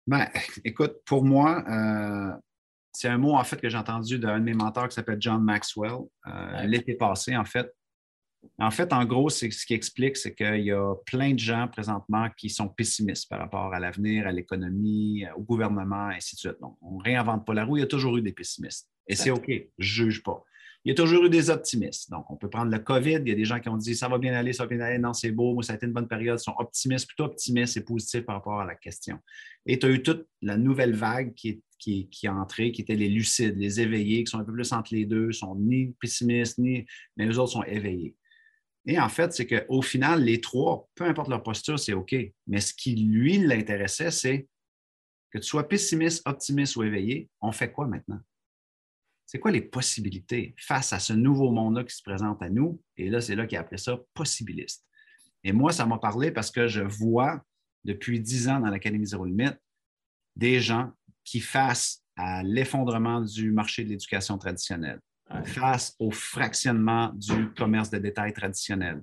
Ben, 0.08 0.30
écoute, 0.64 1.02
pour 1.06 1.26
moi, 1.26 1.62
euh, 1.68 2.40
c'est 2.94 3.08
un 3.08 3.18
mot, 3.18 3.34
en 3.34 3.44
fait, 3.44 3.60
que 3.60 3.70
j'ai 3.70 3.78
entendu 3.78 4.20
d'un 4.20 4.40
de 4.40 4.44
mes 4.44 4.54
mentors 4.54 4.88
qui 4.88 4.96
s'appelle 4.96 5.18
John 5.20 5.44
Maxwell 5.44 5.98
euh, 6.28 6.64
l'été 6.64 6.94
passé, 6.94 7.36
en 7.36 7.46
fait. 7.46 7.74
En 8.60 8.72
fait, 8.72 8.92
en 8.92 9.06
gros, 9.06 9.30
ce 9.30 9.46
qui 9.46 9.74
explique, 9.74 10.18
c'est 10.18 10.36
qu'il 10.36 10.66
y 10.66 10.72
a 10.72 10.94
plein 11.06 11.34
de 11.34 11.40
gens 11.40 11.68
présentement 11.68 12.30
qui 12.36 12.50
sont 12.50 12.68
pessimistes 12.68 13.30
par 13.30 13.40
rapport 13.40 13.74
à 13.74 13.80
l'avenir, 13.80 14.28
à 14.28 14.32
l'économie, 14.32 15.26
au 15.36 15.42
gouvernement, 15.42 16.08
ainsi 16.08 16.36
de 16.36 16.40
suite. 16.40 16.60
Donc, 16.62 16.78
on 16.82 16.98
ne 16.98 17.04
réinvente 17.04 17.46
pas 17.46 17.54
la 17.54 17.64
roue, 17.64 17.78
il 17.78 17.82
y 17.82 17.84
a 17.84 17.88
toujours 17.88 18.18
eu 18.18 18.22
des 18.22 18.34
pessimistes. 18.34 18.90
Et 19.08 19.16
c'est 19.16 19.32
OK, 19.32 19.48
je 19.48 20.04
ne 20.04 20.10
juge 20.10 20.24
pas. 20.24 20.44
Il 20.86 20.90
y 20.90 20.92
a 20.92 20.96
toujours 20.96 21.24
eu 21.24 21.30
des 21.30 21.50
optimistes. 21.50 22.12
Donc, 22.12 22.30
on 22.30 22.36
peut 22.36 22.50
prendre 22.50 22.70
le 22.70 22.80
COVID. 22.80 23.20
Il 23.22 23.30
y 23.30 23.32
a 23.32 23.36
des 23.36 23.46
gens 23.46 23.60
qui 23.60 23.70
ont 23.70 23.78
dit 23.78 23.96
ça 23.96 24.10
va 24.10 24.18
bien 24.18 24.34
aller, 24.34 24.52
ça 24.52 24.64
va 24.64 24.76
bien 24.76 24.84
aller, 24.86 24.98
non, 24.98 25.14
c'est 25.14 25.32
beau, 25.32 25.62
ça 25.62 25.74
a 25.74 25.76
été 25.78 25.86
une 25.86 25.94
bonne 25.94 26.10
période. 26.10 26.40
Ils 26.40 26.44
sont 26.44 26.56
optimistes, 26.58 27.08
plutôt 27.08 27.24
optimistes 27.24 27.78
et 27.78 27.82
positifs 27.82 28.26
par 28.26 28.36
rapport 28.36 28.60
à 28.60 28.66
la 28.66 28.76
question. 28.76 29.18
Et 29.66 29.80
tu 29.80 29.86
as 29.86 29.90
eu 29.90 30.04
toute 30.04 30.28
la 30.42 30.58
nouvelle 30.58 30.96
vague 30.96 31.34
qui 31.36 31.50
est 31.50 31.62
qui, 31.84 32.08
qui 32.10 32.30
entré, 32.30 32.72
qui 32.72 32.82
étaient 32.82 32.96
les 32.96 33.10
lucides, 33.10 33.58
les 33.58 33.82
éveillés, 33.82 34.24
qui 34.24 34.32
sont 34.32 34.40
un 34.40 34.46
peu 34.46 34.54
plus 34.54 34.72
entre 34.72 34.94
les 34.94 35.06
deux, 35.06 35.34
sont 35.34 35.56
ni 35.56 35.88
pessimistes, 36.00 36.58
ni, 36.58 36.86
mais 37.18 37.26
les 37.26 37.38
autres 37.38 37.52
sont 37.52 37.64
éveillés. 37.64 38.16
Et 38.86 38.98
en 39.00 39.10
fait, 39.10 39.34
c'est 39.34 39.46
qu'au 39.46 39.82
final, 39.82 40.24
les 40.24 40.40
trois, 40.40 40.90
peu 40.96 41.04
importe 41.04 41.28
leur 41.28 41.44
posture, 41.44 41.78
c'est 41.78 41.92
OK. 41.92 42.16
Mais 42.48 42.62
ce 42.62 42.74
qui, 42.74 42.96
lui, 42.96 43.38
l'intéressait, 43.38 44.12
c'est 44.12 44.48
que 45.32 45.40
tu 45.40 45.48
sois 45.48 45.68
pessimiste, 45.68 46.22
optimiste 46.26 46.78
ou 46.78 46.84
éveillé, 46.84 47.30
on 47.42 47.52
fait 47.52 47.72
quoi 47.72 47.86
maintenant? 47.88 48.20
C'est 49.34 49.40
quoi 49.40 49.50
les 49.50 49.62
possibilités 49.62 50.54
face 50.60 50.94
à 50.94 51.00
ce 51.00 51.12
nouveau 51.12 51.50
monde-là 51.50 51.84
qui 51.84 51.96
se 51.96 52.04
présente 52.04 52.40
à 52.44 52.52
nous? 52.52 52.80
Et 52.98 53.10
là, 53.10 53.20
c'est 53.20 53.34
là 53.36 53.48
qu'il 53.48 53.58
a 53.58 53.62
appelé 53.62 53.80
ça 53.80 53.98
possibiliste. 54.14 54.86
Et 55.44 55.52
moi, 55.52 55.72
ça 55.72 55.88
m'a 55.88 55.98
parlé 55.98 56.30
parce 56.30 56.52
que 56.52 56.68
je 56.68 56.82
vois 56.82 57.44
depuis 57.84 58.20
dix 58.20 58.48
ans 58.48 58.60
dans 58.60 58.70
l'Académie 58.70 59.08
Zéro 59.08 59.26
Limite 59.26 59.58
des 60.36 60.60
gens 60.60 60.92
qui, 61.24 61.40
face 61.40 62.04
à 62.16 62.44
l'effondrement 62.44 63.22
du 63.22 63.52
marché 63.52 63.84
de 63.84 63.90
l'éducation 63.90 64.38
traditionnelle, 64.38 65.00
face 65.46 65.96
au 65.98 66.12
fractionnement 66.12 67.12
du 67.16 67.52
commerce 67.54 67.90
de 67.90 67.98
détail 67.98 68.34
traditionnel, 68.34 69.02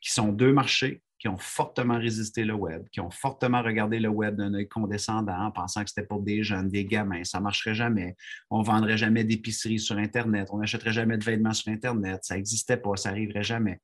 qui 0.00 0.12
sont 0.12 0.28
deux 0.28 0.52
marchés 0.52 1.02
qui 1.22 1.28
ont 1.28 1.38
fortement 1.38 2.00
résisté 2.00 2.44
le 2.44 2.54
web, 2.54 2.84
qui 2.90 2.98
ont 2.98 3.12
fortement 3.12 3.62
regardé 3.62 4.00
le 4.00 4.08
web 4.08 4.34
d'un 4.34 4.54
œil 4.54 4.66
condescendant 4.66 5.38
en 5.38 5.52
pensant 5.52 5.84
que 5.84 5.90
c'était 5.90 6.04
pour 6.04 6.20
des 6.20 6.42
jeunes, 6.42 6.68
des 6.68 6.84
gamins, 6.84 7.22
ça 7.22 7.38
ne 7.38 7.44
marcherait 7.44 7.76
jamais. 7.76 8.16
On 8.50 8.58
ne 8.58 8.64
vendrait 8.64 8.98
jamais 8.98 9.22
d'épicerie 9.22 9.78
sur 9.78 9.96
Internet, 9.98 10.48
on 10.50 10.58
n'achèterait 10.58 10.90
jamais 10.90 11.16
de 11.16 11.22
vêtements 11.22 11.52
sur 11.52 11.70
Internet, 11.70 12.24
ça 12.24 12.34
n'existait 12.34 12.76
pas, 12.76 12.96
ça 12.96 13.10
n'arriverait 13.10 13.44
jamais. 13.44 13.80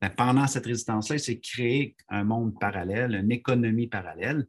Ben, 0.00 0.10
pendant 0.10 0.48
cette 0.48 0.66
résistance-là, 0.66 1.14
il 1.14 1.20
s'est 1.20 1.38
créé 1.38 1.94
un 2.08 2.24
monde 2.24 2.58
parallèle, 2.58 3.14
une 3.14 3.30
économie 3.30 3.86
parallèle 3.86 4.48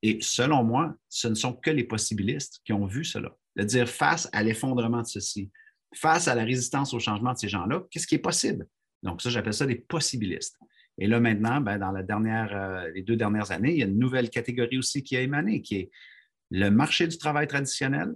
et 0.00 0.16
selon 0.22 0.64
moi, 0.64 0.94
ce 1.10 1.28
ne 1.28 1.34
sont 1.34 1.52
que 1.52 1.68
les 1.68 1.84
possibilistes 1.84 2.62
qui 2.64 2.72
ont 2.72 2.86
vu 2.86 3.04
cela. 3.04 3.36
De 3.56 3.62
dire 3.62 3.90
face 3.90 4.26
à 4.32 4.42
l'effondrement 4.42 5.02
de 5.02 5.06
ceci, 5.06 5.50
face 5.94 6.28
à 6.28 6.34
la 6.34 6.44
résistance 6.44 6.94
au 6.94 6.98
changement 6.98 7.34
de 7.34 7.38
ces 7.38 7.48
gens-là, 7.48 7.82
qu'est-ce 7.90 8.06
qui 8.06 8.14
est 8.14 8.18
possible? 8.18 8.66
Donc, 9.02 9.20
ça, 9.20 9.28
j'appelle 9.28 9.52
ça 9.52 9.66
des 9.66 9.74
possibilistes. 9.74 10.56
Et 10.98 11.06
là, 11.06 11.20
maintenant, 11.20 11.60
ben, 11.60 11.78
dans 11.78 11.90
la 11.90 12.02
dernière, 12.02 12.54
euh, 12.54 12.90
les 12.94 13.02
deux 13.02 13.16
dernières 13.16 13.50
années, 13.50 13.72
il 13.72 13.78
y 13.78 13.82
a 13.82 13.86
une 13.86 13.98
nouvelle 13.98 14.30
catégorie 14.30 14.78
aussi 14.78 15.02
qui 15.02 15.16
a 15.16 15.20
émané, 15.20 15.60
qui 15.60 15.76
est 15.76 15.90
le 16.50 16.70
marché 16.70 17.08
du 17.08 17.18
travail 17.18 17.46
traditionnel. 17.46 18.14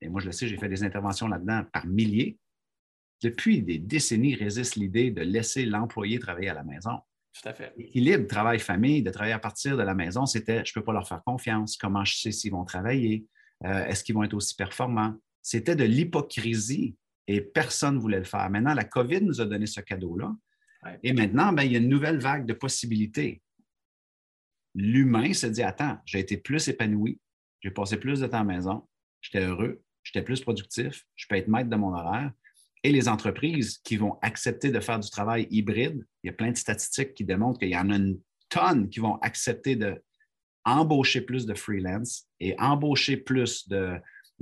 Et 0.00 0.08
moi, 0.08 0.20
je 0.20 0.26
le 0.26 0.32
sais, 0.32 0.46
j'ai 0.46 0.56
fait 0.56 0.68
des 0.68 0.84
interventions 0.84 1.26
là-dedans 1.26 1.64
par 1.72 1.86
milliers. 1.86 2.38
Depuis 3.22 3.62
des 3.62 3.78
décennies, 3.78 4.34
résiste 4.34 4.76
l'idée 4.76 5.10
de 5.10 5.20
laisser 5.22 5.66
l'employé 5.66 6.18
travailler 6.18 6.48
à 6.48 6.54
la 6.54 6.64
maison. 6.64 7.00
Tout 7.32 7.48
à 7.48 7.52
fait. 7.52 7.72
L'équilibre 7.76 8.26
travail-famille, 8.26 9.02
de 9.02 9.10
travailler 9.10 9.34
à 9.34 9.38
partir 9.38 9.76
de 9.76 9.82
la 9.82 9.94
maison, 9.94 10.26
c'était 10.26 10.64
je 10.64 10.70
ne 10.70 10.74
peux 10.74 10.84
pas 10.84 10.92
leur 10.92 11.06
faire 11.06 11.22
confiance. 11.24 11.76
Comment 11.76 12.04
je 12.04 12.16
sais 12.16 12.32
s'ils 12.32 12.52
vont 12.52 12.64
travailler? 12.64 13.26
Euh, 13.64 13.84
est-ce 13.86 14.02
qu'ils 14.02 14.14
vont 14.14 14.22
être 14.22 14.34
aussi 14.34 14.54
performants? 14.54 15.14
C'était 15.42 15.76
de 15.76 15.84
l'hypocrisie 15.84 16.96
et 17.26 17.40
personne 17.40 17.96
ne 17.96 18.00
voulait 18.00 18.18
le 18.18 18.24
faire. 18.24 18.48
Maintenant, 18.50 18.74
la 18.74 18.84
COVID 18.84 19.22
nous 19.22 19.40
a 19.40 19.44
donné 19.44 19.66
ce 19.66 19.80
cadeau-là. 19.80 20.34
Et 21.02 21.12
maintenant, 21.12 21.52
ben, 21.52 21.62
il 21.62 21.72
y 21.72 21.76
a 21.76 21.78
une 21.78 21.88
nouvelle 21.88 22.18
vague 22.18 22.46
de 22.46 22.52
possibilités. 22.52 23.42
L'humain 24.74 25.32
se 25.32 25.46
dit 25.46 25.62
Attends, 25.62 25.98
j'ai 26.04 26.20
été 26.20 26.36
plus 26.36 26.68
épanoui, 26.68 27.20
j'ai 27.60 27.70
passé 27.70 27.96
plus 27.98 28.20
de 28.20 28.26
temps 28.26 28.38
à 28.38 28.44
la 28.44 28.54
maison, 28.54 28.88
j'étais 29.20 29.44
heureux, 29.44 29.82
j'étais 30.02 30.22
plus 30.22 30.40
productif, 30.40 31.04
je 31.16 31.26
peux 31.28 31.36
être 31.36 31.48
maître 31.48 31.68
de 31.68 31.76
mon 31.76 31.94
horaire 31.94 32.32
et 32.82 32.92
les 32.92 33.08
entreprises 33.08 33.78
qui 33.78 33.96
vont 33.96 34.18
accepter 34.22 34.70
de 34.70 34.80
faire 34.80 34.98
du 34.98 35.10
travail 35.10 35.46
hybride. 35.50 36.06
Il 36.22 36.28
y 36.28 36.30
a 36.30 36.32
plein 36.32 36.50
de 36.50 36.56
statistiques 36.56 37.14
qui 37.14 37.24
démontrent 37.24 37.58
qu'il 37.58 37.68
y 37.68 37.76
en 37.76 37.90
a 37.90 37.96
une 37.96 38.20
tonne 38.48 38.88
qui 38.88 39.00
vont 39.00 39.16
accepter 39.16 39.76
de 39.76 40.02
embaucher 40.64 41.22
plus 41.22 41.46
de 41.46 41.54
freelance 41.54 42.28
et 42.38 42.58
embaucher 42.58 43.16
plus 43.16 43.68
de, 43.68 43.98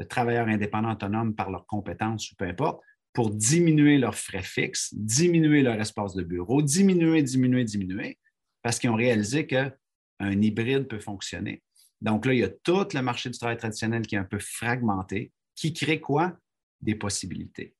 travailleurs 0.08 0.46
indépendants 0.46 0.92
autonomes 0.92 1.34
par 1.34 1.50
leurs 1.50 1.66
compétences 1.66 2.30
ou 2.30 2.36
peu 2.36 2.44
importe, 2.44 2.80
pour 3.18 3.30
diminuer 3.30 3.98
leurs 3.98 4.14
frais 4.14 4.44
fixes, 4.44 4.94
diminuer 4.94 5.62
leur 5.62 5.80
espace 5.80 6.14
de 6.14 6.22
bureau, 6.22 6.62
diminuer, 6.62 7.20
diminuer, 7.20 7.64
diminuer, 7.64 8.16
parce 8.62 8.78
qu'ils 8.78 8.90
ont 8.90 8.94
réalisé 8.94 9.44
qu'un 9.44 9.72
hybride 10.20 10.86
peut 10.86 11.00
fonctionner. 11.00 11.64
Donc 12.00 12.26
là, 12.26 12.32
il 12.32 12.38
y 12.38 12.44
a 12.44 12.48
tout 12.48 12.86
le 12.94 13.00
marché 13.00 13.28
du 13.28 13.36
travail 13.36 13.56
traditionnel 13.56 14.06
qui 14.06 14.14
est 14.14 14.18
un 14.18 14.24
peu 14.24 14.38
fragmenté, 14.38 15.32
qui 15.56 15.72
crée 15.72 16.00
quoi? 16.00 16.38
Des 16.80 16.94
possibilités. 16.94 17.74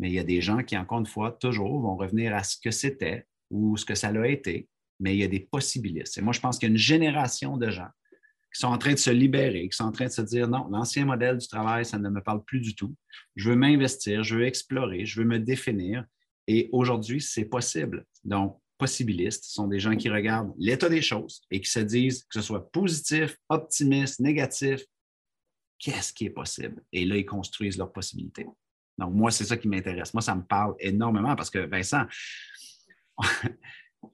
Mais 0.00 0.10
il 0.10 0.14
y 0.14 0.18
a 0.18 0.24
des 0.24 0.40
gens 0.40 0.64
qui, 0.64 0.76
encore 0.76 0.98
une 0.98 1.06
fois, 1.06 1.30
toujours 1.40 1.80
vont 1.80 1.94
revenir 1.94 2.34
à 2.34 2.42
ce 2.42 2.56
que 2.60 2.72
c'était 2.72 3.26
ou 3.48 3.76
ce 3.76 3.84
que 3.84 3.94
ça 3.94 4.10
l'a 4.10 4.26
été, 4.26 4.68
mais 4.98 5.14
il 5.14 5.20
y 5.20 5.24
a 5.24 5.28
des 5.28 5.38
possibilistes. 5.38 6.18
Et 6.18 6.20
moi, 6.20 6.32
je 6.32 6.40
pense 6.40 6.58
qu'il 6.58 6.68
y 6.68 6.70
a 6.70 6.72
une 6.72 6.78
génération 6.78 7.56
de 7.56 7.70
gens 7.70 7.90
qui 8.52 8.60
sont 8.60 8.68
en 8.68 8.78
train 8.78 8.92
de 8.92 8.98
se 8.98 9.10
libérer, 9.10 9.68
qui 9.68 9.76
sont 9.76 9.84
en 9.84 9.92
train 9.92 10.06
de 10.06 10.10
se 10.10 10.22
dire 10.22 10.48
non, 10.48 10.66
l'ancien 10.68 11.04
modèle 11.04 11.38
du 11.38 11.46
travail, 11.46 11.84
ça 11.84 11.98
ne 11.98 12.08
me 12.08 12.20
parle 12.20 12.44
plus 12.44 12.60
du 12.60 12.74
tout. 12.74 12.94
Je 13.36 13.50
veux 13.50 13.56
m'investir, 13.56 14.22
je 14.24 14.36
veux 14.36 14.44
explorer, 14.44 15.06
je 15.06 15.20
veux 15.20 15.26
me 15.26 15.38
définir. 15.38 16.04
Et 16.46 16.68
aujourd'hui, 16.72 17.20
c'est 17.20 17.44
possible. 17.44 18.04
Donc, 18.24 18.60
possibilistes 18.76 19.44
sont 19.44 19.68
des 19.68 19.78
gens 19.78 19.94
qui 19.94 20.08
regardent 20.08 20.52
l'état 20.58 20.88
des 20.88 21.02
choses 21.02 21.42
et 21.50 21.60
qui 21.60 21.70
se 21.70 21.80
disent 21.80 22.24
que 22.24 22.40
ce 22.40 22.42
soit 22.42 22.72
positif, 22.72 23.36
optimiste, 23.48 24.20
négatif, 24.20 24.84
qu'est-ce 25.78 26.12
qui 26.12 26.26
est 26.26 26.30
possible? 26.30 26.82
Et 26.92 27.04
là, 27.04 27.16
ils 27.16 27.26
construisent 27.26 27.78
leurs 27.78 27.92
possibilités. 27.92 28.46
Donc, 28.98 29.14
moi, 29.14 29.30
c'est 29.30 29.44
ça 29.44 29.56
qui 29.56 29.68
m'intéresse. 29.68 30.12
Moi, 30.12 30.22
ça 30.22 30.34
me 30.34 30.42
parle 30.42 30.74
énormément 30.80 31.36
parce 31.36 31.50
que, 31.50 31.58
Vincent, 31.58 32.04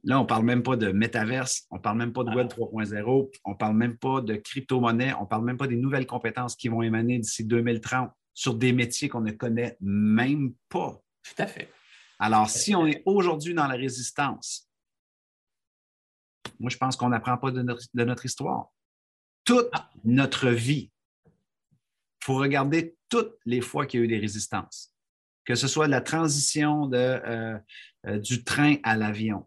Là, 0.05 0.19
on 0.19 0.23
ne 0.23 0.27
parle 0.27 0.45
même 0.45 0.63
pas 0.63 0.77
de 0.77 0.91
métaverse, 0.91 1.67
on 1.71 1.77
ne 1.77 1.81
parle 1.81 1.99
même 1.99 2.13
pas 2.13 2.25
de 2.25 2.31
Web 2.31 2.49
3.0, 2.49 3.31
on 3.45 3.51
ne 3.51 3.57
parle 3.57 3.77
même 3.77 3.97
pas 3.97 4.21
de 4.21 4.35
crypto-monnaie, 4.35 5.15
on 5.15 5.23
ne 5.23 5.27
parle 5.27 5.45
même 5.45 5.57
pas 5.57 5.67
des 5.67 5.77
nouvelles 5.77 6.07
compétences 6.07 6.57
qui 6.57 6.69
vont 6.69 6.83
émaner 6.83 7.19
d'ici 7.19 7.45
2030 7.45 8.11
sur 8.35 8.55
des 8.55 8.73
métiers 8.73 9.09
qu'on 9.09 9.21
ne 9.21 9.33
connaît 9.33 9.77
même 9.81 10.55
pas. 10.69 11.01
Tout 11.23 11.43
à 11.43 11.47
fait. 11.47 11.71
Alors, 12.19 12.49
si 12.51 12.75
on 12.75 12.87
est 12.87 13.03
aujourd'hui 13.05 13.55
dans 13.55 13.67
la 13.67 13.77
résistance, 13.77 14.69
moi, 16.59 16.71
je 16.71 16.77
pense 16.77 16.97
qu'on 16.97 17.09
n'apprend 17.09 17.37
pas 17.37 17.51
de 17.51 17.63
notre, 17.63 18.25
histoire. 18.25 18.71
Toute 19.45 19.69
ah. 19.73 19.91
notre 20.05 20.51
vie, 20.51 20.91
il 21.27 22.25
faut 22.25 22.37
regarder 22.37 22.97
toutes 23.09 23.37
les 23.45 23.61
fois 23.61 23.87
qu'il 23.87 24.01
y 24.01 24.03
a 24.03 24.05
eu 24.05 24.09
des 24.09 24.19
résistances, 24.19 24.95
que 25.45 25.55
ce 25.55 25.69
soit 25.69 25.89
la 25.89 26.01
transition 26.01 26.87
de, 26.87 26.97
euh, 26.97 27.59
euh, 28.07 28.19
du 28.19 28.45
train 28.45 28.77
à 28.83 28.97
l'avion, 28.97 29.47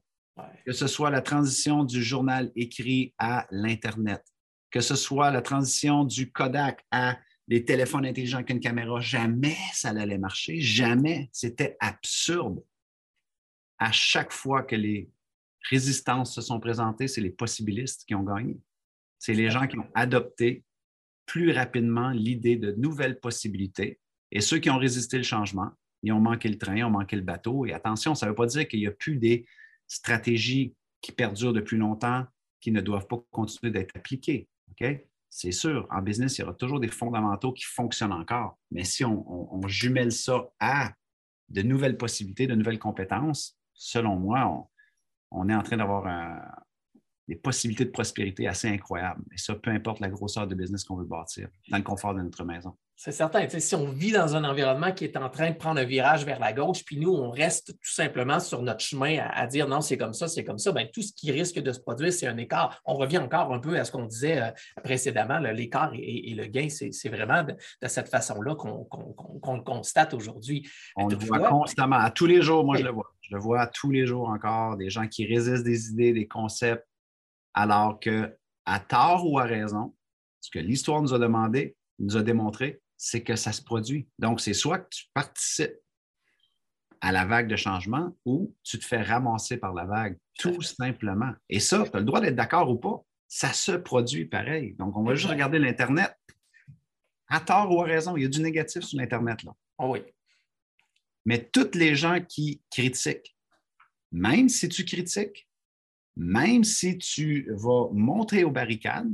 que 0.66 0.72
ce 0.72 0.88
soit 0.88 1.10
la 1.10 1.22
transition 1.22 1.84
du 1.84 2.04
journal 2.04 2.52
écrit 2.56 3.14
à 3.18 3.48
l'Internet, 3.52 4.24
que 4.72 4.82
ce 4.82 4.96
soit 4.96 5.32
la 5.32 5.42
transition 5.42 6.04
du 6.04 6.32
Kodak 6.32 6.86
à 6.92 7.18
des 7.48 7.66
téléphones 7.66 8.06
intelligents 8.06 8.38
avec 8.38 8.52
une 8.52 8.60
caméra, 8.60 9.00
jamais 9.00 9.58
ça 9.74 9.90
allait 9.90 10.20
marcher, 10.20 10.62
jamais. 10.62 11.30
C'était 11.34 11.76
absurde. 11.80 12.64
À 13.80 13.92
chaque 13.92 14.32
fois 14.32 14.62
que 14.62 14.76
les 14.76 15.10
résistances 15.70 16.36
se 16.36 16.42
sont 16.42 16.60
présentées, 16.60 17.08
c'est 17.08 17.22
les 17.22 17.32
possibilistes 17.32 18.06
qui 18.06 18.14
ont 18.14 18.24
gagné. 18.24 18.60
C'est 19.18 19.34
les 19.34 19.50
gens 19.50 19.68
qui 19.68 19.80
ont 19.80 19.90
adopté 19.96 20.64
plus 21.26 21.52
rapidement 21.52 22.12
l'idée 22.12 22.56
de 22.56 22.72
nouvelles 22.74 23.20
possibilités. 23.20 24.00
Et 24.32 24.42
ceux 24.42 24.60
qui 24.60 24.70
ont 24.70 24.78
résisté 24.78 25.18
le 25.18 25.24
changement, 25.24 25.72
ils 26.04 26.14
ont 26.14 26.20
manqué 26.20 26.50
le 26.50 26.58
train, 26.58 26.78
ils 26.78 26.84
ont 26.84 26.92
manqué 26.92 27.16
le 27.16 27.24
bateau. 27.24 27.66
Et 27.66 27.74
attention, 27.74 28.14
ça 28.14 28.26
ne 28.26 28.32
veut 28.32 28.36
pas 28.36 28.46
dire 28.46 28.68
qu'il 28.68 28.80
n'y 28.80 28.88
a 28.88 28.92
plus 28.92 29.18
des 29.18 29.46
stratégies 29.90 30.74
qui 31.02 31.12
perdurent 31.12 31.54
depuis 31.54 31.78
longtemps, 31.78 32.26
qui 32.62 32.72
ne 32.72 32.80
doivent 32.80 33.08
pas 33.08 33.20
continuer 33.32 33.72
d'être 33.72 33.98
appliquées. 33.98 34.48
C'est 35.30 35.52
sûr, 35.52 35.88
en 35.92 36.02
business, 36.02 36.38
il 36.38 36.42
y 36.42 36.44
aura 36.44 36.54
toujours 36.54 36.80
des 36.80 36.88
fondamentaux 36.88 37.52
qui 37.52 37.66
fonctionnent 37.66 38.14
encore. 38.14 38.58
Mais 38.72 38.84
si 38.84 39.04
on, 39.04 39.62
jumelle 39.68 40.12
ça 40.12 40.50
à 40.60 40.94
de 41.50 41.62
nouvelles 41.62 41.98
possibilités, 41.98 42.48
de 42.48 42.56
nouvelles 42.56 42.80
compétences, 42.80 43.58
selon 43.74 44.16
moi, 44.16 44.68
on, 45.32 45.50
est 45.50 45.56
en 45.56 45.64
train 45.64 45.78
d'avoir 45.78 46.08
des 47.30 47.36
possibilités 47.36 47.86
de 47.86 47.92
prospérité 47.92 48.48
assez 48.48 48.68
incroyables. 48.68 49.22
Et 49.32 49.38
ça, 49.38 49.54
peu 49.54 49.70
importe 49.70 50.00
la 50.00 50.10
grosseur 50.10 50.48
de 50.48 50.56
business 50.56 50.84
qu'on 50.84 50.96
veut 50.96 51.06
bâtir, 51.06 51.48
dans 51.70 51.78
le 51.78 51.84
confort 51.84 52.16
de 52.16 52.22
notre 52.22 52.44
maison. 52.44 52.74
C'est 52.96 53.14
certain. 53.14 53.48
si 53.48 53.76
on 53.76 53.92
vit 53.92 54.12
dans 54.12 54.36
un 54.36 54.44
environnement 54.44 54.92
qui 54.92 55.06
est 55.06 55.16
en 55.16 55.30
train 55.30 55.52
de 55.52 55.56
prendre 55.56 55.80
un 55.80 55.86
virage 55.86 56.26
vers 56.26 56.40
la 56.40 56.52
gauche, 56.52 56.84
puis 56.84 56.98
nous, 56.98 57.14
on 57.14 57.30
reste 57.30 57.68
tout 57.68 57.94
simplement 57.94 58.42
sur 58.42 58.62
notre 58.62 58.82
chemin 58.82 59.20
à, 59.32 59.48
dire 59.48 59.70
non, 59.70 59.80
c'est 59.80 59.96
comme 59.96 60.12
ça, 60.12 60.28
c'est 60.28 60.44
comme 60.44 60.58
ça, 60.58 60.74
bien, 60.74 60.86
tout 60.92 61.02
ce 61.02 61.14
qui 61.14 61.32
risque 61.32 61.60
de 61.60 61.72
se 61.72 61.80
produire, 61.80 62.12
c'est 62.12 62.28
un 62.28 62.36
écart. 62.36 62.82
On 62.84 62.96
revient 62.96 63.20
encore 63.20 63.54
un 63.54 63.60
peu 63.60 63.80
à 63.80 63.86
ce 63.86 63.92
qu'on 63.94 64.06
disait 64.06 64.42
euh, 64.42 64.52
précédemment, 64.84 65.40
l'écart 65.40 65.92
et, 65.94 66.34
le 66.36 66.48
gain, 66.48 66.68
c'est 66.70 67.10
vraiment 67.10 67.44
de, 67.44 67.56
cette 67.88 68.10
façon-là 68.10 68.56
qu'on 68.56 69.54
le 69.56 69.62
constate 69.62 70.14
aujourd'hui. 70.14 70.68
On 70.98 71.08
le 71.08 71.16
voit 71.16 71.40
constamment, 71.48 72.00
à 72.00 72.12
tous 72.12 72.26
les 72.26 72.42
jours, 72.42 72.66
moi 72.66 72.76
je 72.76 72.84
le 72.84 72.92
vois. 72.92 73.14
Je 73.22 73.36
le 73.36 73.42
vois 73.42 73.68
tous 73.68 73.92
les 73.92 74.08
jours 74.08 74.28
encore, 74.28 74.76
des 74.76 74.90
gens 74.90 75.08
qui 75.08 75.26
résistent 75.26 75.64
des 75.64 75.92
idées, 75.92 76.14
des 76.14 76.28
concepts, 76.28 76.89
alors 77.60 78.00
que 78.00 78.34
à 78.66 78.80
tort 78.80 79.30
ou 79.30 79.38
à 79.38 79.44
raison, 79.44 79.94
ce 80.40 80.50
que 80.50 80.60
l'histoire 80.60 81.02
nous 81.02 81.14
a 81.14 81.20
demandé, 81.20 81.76
nous 82.00 82.16
a 82.16 82.24
démontré, 82.24 82.82
c'est 82.96 83.22
que 83.22 83.36
ça 83.36 83.52
se 83.52 83.62
produit. 83.62 84.08
Donc, 84.18 84.40
c'est 84.40 84.54
soit 84.54 84.80
que 84.80 84.88
tu 84.90 85.06
participes 85.14 85.76
à 87.02 87.12
la 87.12 87.26
vague 87.26 87.50
de 87.50 87.58
changement 87.58 88.16
ou 88.24 88.56
tu 88.64 88.80
te 88.80 88.86
fais 88.86 89.02
ramasser 89.02 89.58
par 89.58 89.74
la 89.74 89.84
vague, 89.84 90.18
tout 90.38 90.62
simplement. 90.62 91.34
Et 91.50 91.60
ça, 91.60 91.84
tu 91.84 91.98
as 91.98 92.00
le 92.00 92.06
droit 92.06 92.22
d'être 92.22 92.36
d'accord 92.36 92.70
ou 92.70 92.78
pas, 92.78 93.04
ça 93.28 93.52
se 93.52 93.74
produit 93.74 94.26
pareil. 94.26 94.76
Donc, 94.76 94.96
on 94.96 95.04
va 95.04 95.16
juste 95.16 95.30
regarder 95.30 95.60
l'Internet. 95.60 96.16
À 97.28 97.42
tort 97.42 97.76
ou 97.76 97.82
à 97.82 97.86
raison, 97.86 98.16
il 98.16 98.24
y 98.24 98.26
a 98.26 98.30
du 98.30 98.42
négatif 98.42 98.84
sur 98.84 98.98
l'Internet. 98.98 99.44
Là. 99.44 99.54
Oh 99.80 99.92
oui. 99.92 100.00
Mais 101.26 101.44
toutes 101.44 101.76
les 101.76 101.94
gens 101.94 102.22
qui 102.22 102.62
critiquent, 102.72 103.36
même 104.14 104.48
si 104.48 104.70
tu 104.70 104.86
critiques, 104.86 105.49
même 106.20 106.66
si 106.66 106.98
tu 106.98 107.50
vas 107.50 107.88
montrer 107.94 108.44
aux 108.44 108.52
barricades, 108.52 109.10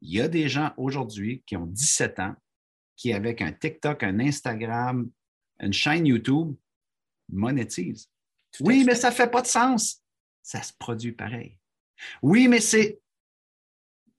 il 0.00 0.14
y 0.14 0.20
a 0.20 0.28
des 0.28 0.48
gens 0.48 0.72
aujourd'hui 0.76 1.42
qui 1.44 1.56
ont 1.56 1.66
17 1.66 2.20
ans 2.20 2.36
qui, 2.94 3.12
avec 3.12 3.42
un 3.42 3.52
TikTok, 3.52 4.04
un 4.04 4.20
Instagram, 4.20 5.10
une 5.58 5.72
chaîne 5.72 6.06
YouTube, 6.06 6.54
monétise. 7.28 8.08
oui, 8.60 8.84
mais 8.86 8.94
ça 8.94 9.10
ne 9.10 9.14
fait 9.14 9.28
pas 9.28 9.42
de 9.42 9.48
sens. 9.48 10.04
Ça 10.40 10.62
se 10.62 10.72
produit 10.78 11.10
pareil. 11.10 11.58
Oui, 12.22 12.46
mais 12.46 12.60
c'est. 12.60 13.00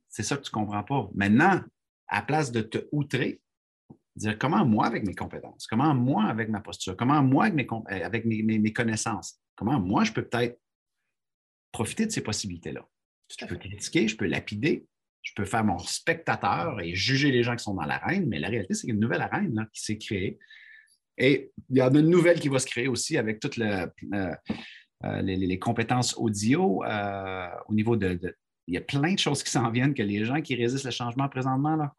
C'est 0.10 0.24
ça 0.24 0.36
que 0.36 0.42
tu 0.42 0.50
ne 0.50 0.66
comprends 0.66 0.84
pas. 0.84 1.10
Maintenant, 1.14 1.62
à 2.08 2.22
place 2.24 2.52
de 2.52 2.62
te 2.62 2.90
outrer, 2.92 3.42
dire 4.18 4.38
comment 4.38 4.66
moi, 4.66 4.86
avec 4.86 5.06
mes 5.06 5.16
compétences, 5.16 5.66
comment 5.66 5.96
moi, 5.96 6.26
avec 6.26 6.50
ma 6.50 6.60
posture, 6.60 6.98
comment 6.98 7.24
moi, 7.24 7.46
avec 7.46 7.72
mes, 7.72 8.04
avec 8.04 8.26
mes 8.26 8.74
connaissances, 8.74 9.40
comment 9.56 9.80
moi, 9.80 10.04
je 10.04 10.12
peux 10.12 10.28
peut-être 10.28 10.60
profiter 11.76 12.06
de 12.06 12.12
ces 12.12 12.22
possibilités-là. 12.22 12.88
Je 13.38 13.46
peux 13.46 13.58
critiquer, 13.58 14.08
je 14.08 14.16
peux 14.16 14.28
lapider, 14.28 14.86
je 15.22 15.34
peux 15.36 15.44
faire 15.44 15.66
mon 15.66 15.78
spectateur 15.78 16.80
et 16.80 16.96
juger 16.96 17.32
les 17.32 17.44
gens 17.44 17.54
qui 17.58 17.66
sont 17.66 17.74
dans 17.74 17.84
l'arène, 17.84 18.28
mais 18.30 18.40
la 18.40 18.48
réalité, 18.48 18.74
c'est 18.76 18.82
qu'il 18.82 18.92
y 18.92 18.94
a 18.94 18.96
une 18.96 19.02
nouvelle 19.02 19.22
arène 19.22 19.68
qui 19.74 19.82
s'est 19.82 19.98
créée. 19.98 20.40
Et 21.18 21.52
il 21.70 21.78
y 21.78 21.82
en 21.82 21.94
a 21.94 22.00
une 22.00 22.10
nouvelle 22.10 22.40
qui 22.40 22.48
va 22.48 22.60
se 22.60 22.66
créer 22.66 22.88
aussi 22.88 23.18
avec 23.18 23.42
toutes 23.42 23.60
euh, 23.60 23.88
les, 25.22 25.60
compétences 25.60 26.16
audio 26.18 26.82
euh, 26.86 27.48
au 27.68 27.74
niveau 27.74 27.98
de, 27.98 28.18
Il 28.68 28.74
y 28.74 28.78
a 28.78 28.82
plein 28.82 29.14
de 29.14 29.20
choses 29.20 29.44
qui 29.44 29.52
s'en 29.52 29.70
viennent 29.70 29.94
que 29.94 30.04
les 30.04 30.24
gens 30.24 30.42
qui 30.42 30.56
résistent 30.56 30.86
le 30.86 30.92
changement 30.92 31.28
présentement, 31.28 31.76
là, 31.76 31.94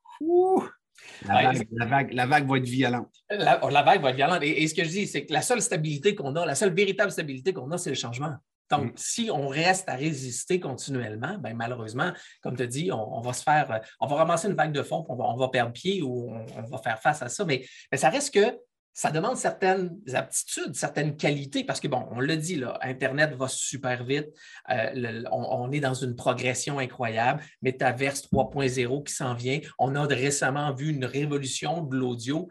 la, 1.29 1.85
vague, 1.85 2.15
va 2.49 2.57
être 2.57 2.65
violente. 2.65 3.13
La, 3.29 3.59
vague 3.83 4.01
va 4.01 4.09
être 4.11 4.17
violente. 4.17 4.43
et 4.43 4.67
ce 4.67 4.75
que 4.75 4.85
je 4.85 4.89
dis, 4.89 5.07
c'est 5.07 5.27
que 5.27 5.35
la 5.35 5.43
seule 5.43 5.61
stabilité 5.61 6.15
qu'on 6.15 6.35
a, 6.37 6.47
la 6.47 6.55
seule 6.55 6.73
véritable 6.73 7.11
stabilité 7.11 7.53
qu'on 7.53 7.71
a, 7.73 7.77
c'est 7.77 7.91
le 7.91 7.97
changement. 7.97 8.37
Donc, 8.71 8.93
mm. 8.93 8.97
si 8.97 9.31
on 9.33 9.49
reste 9.49 9.89
à 9.89 9.95
résister 9.95 10.61
continuellement, 10.61 11.39
ben, 11.39 11.55
malheureusement, 11.55 12.13
comme 12.43 12.57
tu 12.57 12.67
dis, 12.67 12.91
on, 12.93 13.21
va 13.21 13.33
se 13.33 13.43
faire, 13.43 13.71
euh, 13.71 13.79
on 14.01 14.07
va 14.07 14.17
ramasser 14.17 14.49
une 14.49 14.55
vague 14.55 14.73
de 14.73 14.83
fond, 14.83 15.05
on 15.09 15.17
va, 15.17 15.25
on 15.25 15.37
va 15.37 15.49
perdre 15.49 15.73
pied 15.73 16.03
ou 16.03 16.31
on, 16.31 16.63
va 16.63 16.79
faire 16.79 17.01
face 17.01 17.23
à 17.23 17.29
ça. 17.29 17.45
Mais, 17.45 17.65
ça 17.95 18.11
reste 18.11 18.35
que 18.35 18.59
ça 18.93 19.11
demande 19.11 19.37
certaines 19.37 20.01
aptitudes, 20.15 20.75
certaines 20.75 21.17
qualités, 21.17 21.65
parce 21.65 21.81
que, 21.81 21.89
bon, 21.89 22.07
on 22.13 22.21
l'a 22.21 22.37
dit, 22.37 22.57
là, 22.57 22.79
Internet 22.81 23.35
va 23.35 23.47
super 23.47 24.05
vite, 24.05 24.29
euh, 24.71 25.23
on, 25.31 25.71
est 25.71 25.81
dans 25.81 25.93
une 25.93 26.17
progression 26.17 26.79
incroyable, 26.79 27.43
Metaverse 27.61 28.23
3.0 28.33 29.05
qui 29.05 29.13
s'en 29.13 29.35
vient, 29.35 29.61
on 29.79 29.95
a 29.97 30.07
récemment 30.07 30.73
vu 30.73 30.89
une 30.89 31.05
révolution 31.05 31.83
de 31.83 31.95
l'audio. 31.95 32.49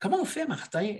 Comment 0.00 0.22
on 0.22 0.24
fait, 0.24 0.46
Martin? 0.46 0.96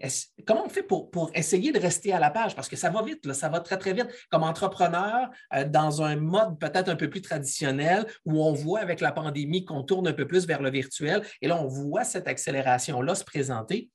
Comment 0.46 0.66
on 0.66 0.68
fait 0.68 0.82
pour, 0.82 1.30
essayer 1.34 1.72
de 1.72 1.80
rester 1.80 2.12
à 2.12 2.20
la 2.20 2.30
page? 2.30 2.54
Parce 2.54 2.68
que 2.68 2.76
ça 2.76 2.90
va 2.90 3.02
vite, 3.02 3.32
ça 3.32 3.48
va 3.48 3.60
très, 3.60 3.78
très 3.78 3.94
vite. 3.94 4.08
Comme 4.30 4.42
entrepreneur, 4.42 5.30
euh, 5.54 5.64
dans 5.64 6.02
un 6.02 6.16
mode 6.16 6.58
peut-être 6.58 6.90
un 6.90 6.96
peu 6.96 7.08
plus 7.08 7.22
traditionnel, 7.22 8.04
où 8.26 8.44
on 8.44 8.52
voit 8.52 8.80
avec 8.80 9.00
la 9.00 9.10
pandémie 9.10 9.64
qu'on 9.64 9.84
tourne 9.84 10.06
un 10.06 10.12
peu 10.12 10.26
plus 10.26 10.46
vers 10.46 10.60
le 10.60 10.70
virtuel, 10.70 11.22
et 11.40 11.48
là, 11.48 11.58
on 11.58 11.66
voit 11.66 12.04
cette 12.04 12.28
accélération-là 12.28 13.14
se 13.14 13.24
présenter. 13.24 13.88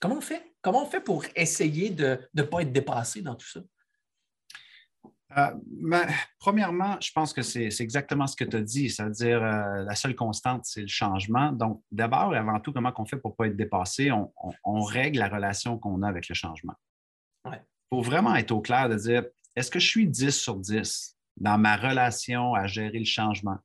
Comment 0.00 0.18
on 0.18 0.20
fait? 0.20 0.54
Comment 0.62 0.84
on 0.84 0.86
fait 0.86 1.00
pour 1.00 1.24
essayer 1.34 1.90
de 1.90 2.20
ne 2.32 2.42
pas 2.42 2.62
être 2.62 2.72
dépassé 2.72 3.20
dans 3.20 3.34
tout 3.34 3.48
ça? 3.48 3.60
Euh, 5.38 6.06
premièrement, 6.38 6.96
je 7.00 7.10
pense 7.12 7.32
que 7.32 7.42
c'est 7.42 7.68
exactement 7.80 8.26
ce 8.26 8.36
que 8.36 8.44
tu 8.44 8.56
as 8.56 8.62
dit, 8.62 8.90
c'est-à-dire 8.90 9.42
euh, 9.42 9.84
la 9.84 9.94
seule 9.94 10.14
constante, 10.14 10.62
c'est 10.64 10.82
le 10.82 10.88
changement. 10.88 11.52
Donc, 11.52 11.82
d'abord 11.90 12.34
et 12.34 12.38
avant 12.38 12.60
tout, 12.60 12.72
comment 12.72 12.92
on 12.96 13.04
fait 13.04 13.16
pour 13.16 13.32
ne 13.32 13.36
pas 13.36 13.46
être 13.46 13.56
dépassé? 13.56 14.10
On, 14.12 14.82
règle 14.82 15.20
la 15.20 15.28
relation 15.28 15.78
qu'on 15.78 16.02
a 16.02 16.08
avec 16.08 16.28
le 16.28 16.34
changement. 16.34 16.74
Il 17.46 17.58
faut 17.90 18.02
vraiment 18.02 18.34
être 18.34 18.50
au 18.50 18.60
clair 18.60 18.88
de 18.88 18.96
dire, 18.96 19.24
est-ce 19.56 19.70
que 19.70 19.78
je 19.78 19.86
suis 19.86 20.06
10 20.06 20.30
sur 20.30 20.56
10 20.56 21.16
dans 21.38 21.58
ma 21.58 21.76
relation 21.76 22.54
à 22.54 22.66
gérer 22.66 22.98
le 22.98 23.04
changement, 23.04 23.58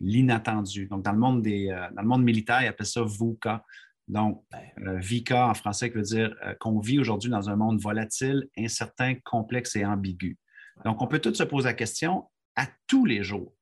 l'inattendu? 0.00 0.86
Donc, 0.86 1.02
dans 1.02 1.12
le 1.12 1.18
monde, 1.18 1.42
des, 1.42 1.70
euh, 1.70 1.88
dans 1.94 2.02
le 2.02 2.08
monde 2.08 2.24
militaire, 2.24 2.62
ils 2.62 2.68
appellent 2.68 2.86
ça 2.86 3.02
VUCA. 3.02 3.64
Donc, 4.08 4.44
VICA 4.76 5.48
en 5.48 5.54
français, 5.54 5.90
qui 5.90 5.96
veut 5.96 6.02
dire 6.02 6.32
qu'on 6.60 6.78
vit 6.78 7.00
aujourd'hui 7.00 7.28
dans 7.28 7.50
un 7.50 7.56
monde 7.56 7.80
volatile, 7.80 8.48
incertain, 8.56 9.14
complexe 9.24 9.74
et 9.74 9.84
ambigu. 9.84 10.38
Donc, 10.84 11.02
on 11.02 11.06
peut 11.06 11.18
tout 11.18 11.34
se 11.34 11.42
poser 11.42 11.68
la 11.68 11.74
question 11.74 12.28
à 12.54 12.66
tous 12.86 13.04
les 13.04 13.22
jours. 13.22 13.52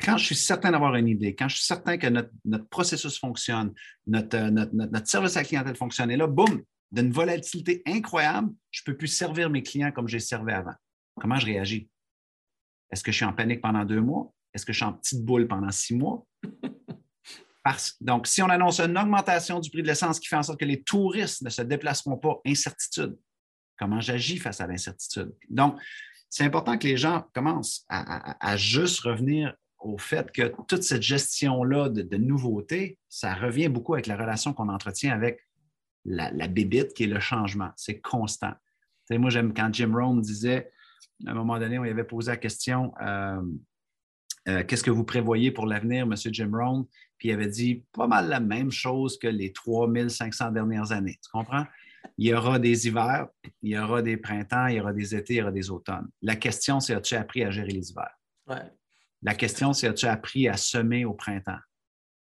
Quand 0.00 0.16
je 0.16 0.26
suis 0.26 0.36
certain 0.36 0.70
d'avoir 0.70 0.94
une 0.94 1.08
idée, 1.08 1.34
quand 1.34 1.48
je 1.48 1.56
suis 1.56 1.64
certain 1.64 1.98
que 1.98 2.06
notre, 2.06 2.68
processus 2.68 3.18
fonctionne, 3.18 3.74
euh, 4.14 4.50
notre, 4.50 5.06
service 5.08 5.36
à 5.36 5.40
la 5.40 5.44
clientèle 5.44 5.76
fonctionne, 5.76 6.10
et 6.10 6.16
là, 6.16 6.26
boum, 6.26 6.62
d'une 6.92 7.10
volatilité 7.10 7.82
incroyable, 7.86 8.50
je 8.70 8.82
ne 8.82 8.92
peux 8.92 8.96
plus 8.96 9.08
servir 9.08 9.50
mes 9.50 9.62
clients 9.62 9.90
comme 9.90 10.08
j'ai 10.08 10.20
servi 10.20 10.52
avant. 10.52 10.74
Comment 11.20 11.38
je 11.38 11.46
réagis? 11.46 11.88
Est-ce 12.90 13.02
que 13.02 13.10
je 13.10 13.16
suis 13.16 13.24
en 13.24 13.32
panique 13.32 13.60
pendant 13.60 13.84
deux 13.84 14.00
mois? 14.00 14.32
Est-ce 14.54 14.64
que 14.64 14.72
je 14.72 14.78
suis 14.78 14.86
en 14.86 14.92
petite 14.92 15.24
boule 15.24 15.46
pendant 15.48 15.70
six 15.70 15.94
mois? 15.94 16.24
donc, 18.00 18.26
si 18.26 18.40
on 18.42 18.48
annonce 18.48 18.80
une 18.80 18.96
augmentation 18.96 19.60
du 19.60 19.68
prix 19.68 19.82
de 19.82 19.88
l'essence 19.88 20.18
qui 20.20 20.28
fait 20.28 20.36
en 20.36 20.42
sorte 20.42 20.60
que 20.60 20.64
les 20.64 20.82
touristes 20.82 21.42
ne 21.42 21.50
se 21.50 21.62
déplaceront 21.62 22.16
pas, 22.16 22.40
incertitude. 22.46 23.18
Comment 23.78 24.00
j'agis 24.00 24.38
face 24.38 24.60
à 24.60 24.66
l'incertitude? 24.66 25.32
Donc, 25.50 25.78
c'est 26.30 26.44
important 26.44 26.78
que 26.78 26.86
les 26.86 26.96
gens 26.96 27.26
commencent 27.32 27.84
à, 27.88 28.56
juste 28.56 29.00
revenir 29.00 29.54
au 29.78 29.96
fait 29.96 30.30
que 30.32 30.52
toute 30.68 30.82
cette 30.82 31.02
gestion-là 31.02 31.88
de, 31.88 32.16
nouveautés, 32.16 32.98
ça 33.08 33.34
revient 33.34 33.68
beaucoup 33.68 33.94
avec 33.94 34.06
la 34.06 34.16
relation 34.16 34.52
qu'on 34.52 34.68
entretient 34.68 35.12
avec 35.12 35.40
la, 36.04 36.30
la 36.30 36.48
bébite 36.48 36.94
qui 36.94 37.04
est 37.04 37.08
le 37.08 37.20
changement. 37.20 37.70
C'est 37.76 38.00
constant. 38.00 38.52
moi, 39.10 39.30
j'aime 39.30 39.54
quand 39.54 39.72
Jim 39.72 39.92
Rohn 39.94 40.20
disait, 40.20 40.70
à 41.26 41.30
un 41.30 41.34
moment 41.34 41.58
donné, 41.58 41.78
on 41.78 41.82
lui 41.82 41.90
avait 41.90 42.04
posé 42.04 42.30
la 42.30 42.36
question 42.36 42.92
euh, 43.00 43.40
euh, 44.48 44.64
Qu'est-ce 44.64 44.84
que 44.84 44.90
vous 44.90 45.04
prévoyez 45.04 45.50
pour 45.50 45.66
l'avenir, 45.66 46.04
M. 46.04 46.14
Jim 46.14 46.50
Rohn 46.52 46.84
Puis 47.18 47.28
il 47.28 47.32
avait 47.32 47.48
dit 47.48 47.84
pas 47.92 48.06
mal 48.06 48.28
la 48.28 48.40
même 48.40 48.70
chose 48.70 49.18
que 49.18 49.28
les 49.28 49.52
3500 49.52 50.52
dernières 50.52 50.92
années. 50.92 51.18
Tu 51.22 51.30
comprends? 51.30 51.66
Il 52.16 52.26
y 52.26 52.34
aura 52.34 52.58
des 52.58 52.86
hivers, 52.86 53.28
il 53.62 53.70
y 53.70 53.78
aura 53.78 54.02
des 54.02 54.16
printemps, 54.16 54.66
il 54.66 54.76
y 54.76 54.80
aura 54.80 54.92
des 54.92 55.14
étés, 55.14 55.34
il 55.34 55.36
y 55.38 55.42
aura 55.42 55.52
des 55.52 55.70
automnes. 55.70 56.08
La 56.22 56.36
question, 56.36 56.80
c'est 56.80 56.94
as-tu 56.94 57.14
appris 57.14 57.44
à 57.44 57.50
gérer 57.50 57.70
les 57.70 57.90
hivers? 57.90 58.18
La 59.22 59.34
question, 59.34 59.72
c'est 59.72 59.88
as-tu 59.88 60.06
appris 60.06 60.48
à 60.48 60.56
semer 60.56 61.04
au 61.04 61.14
printemps? 61.14 61.58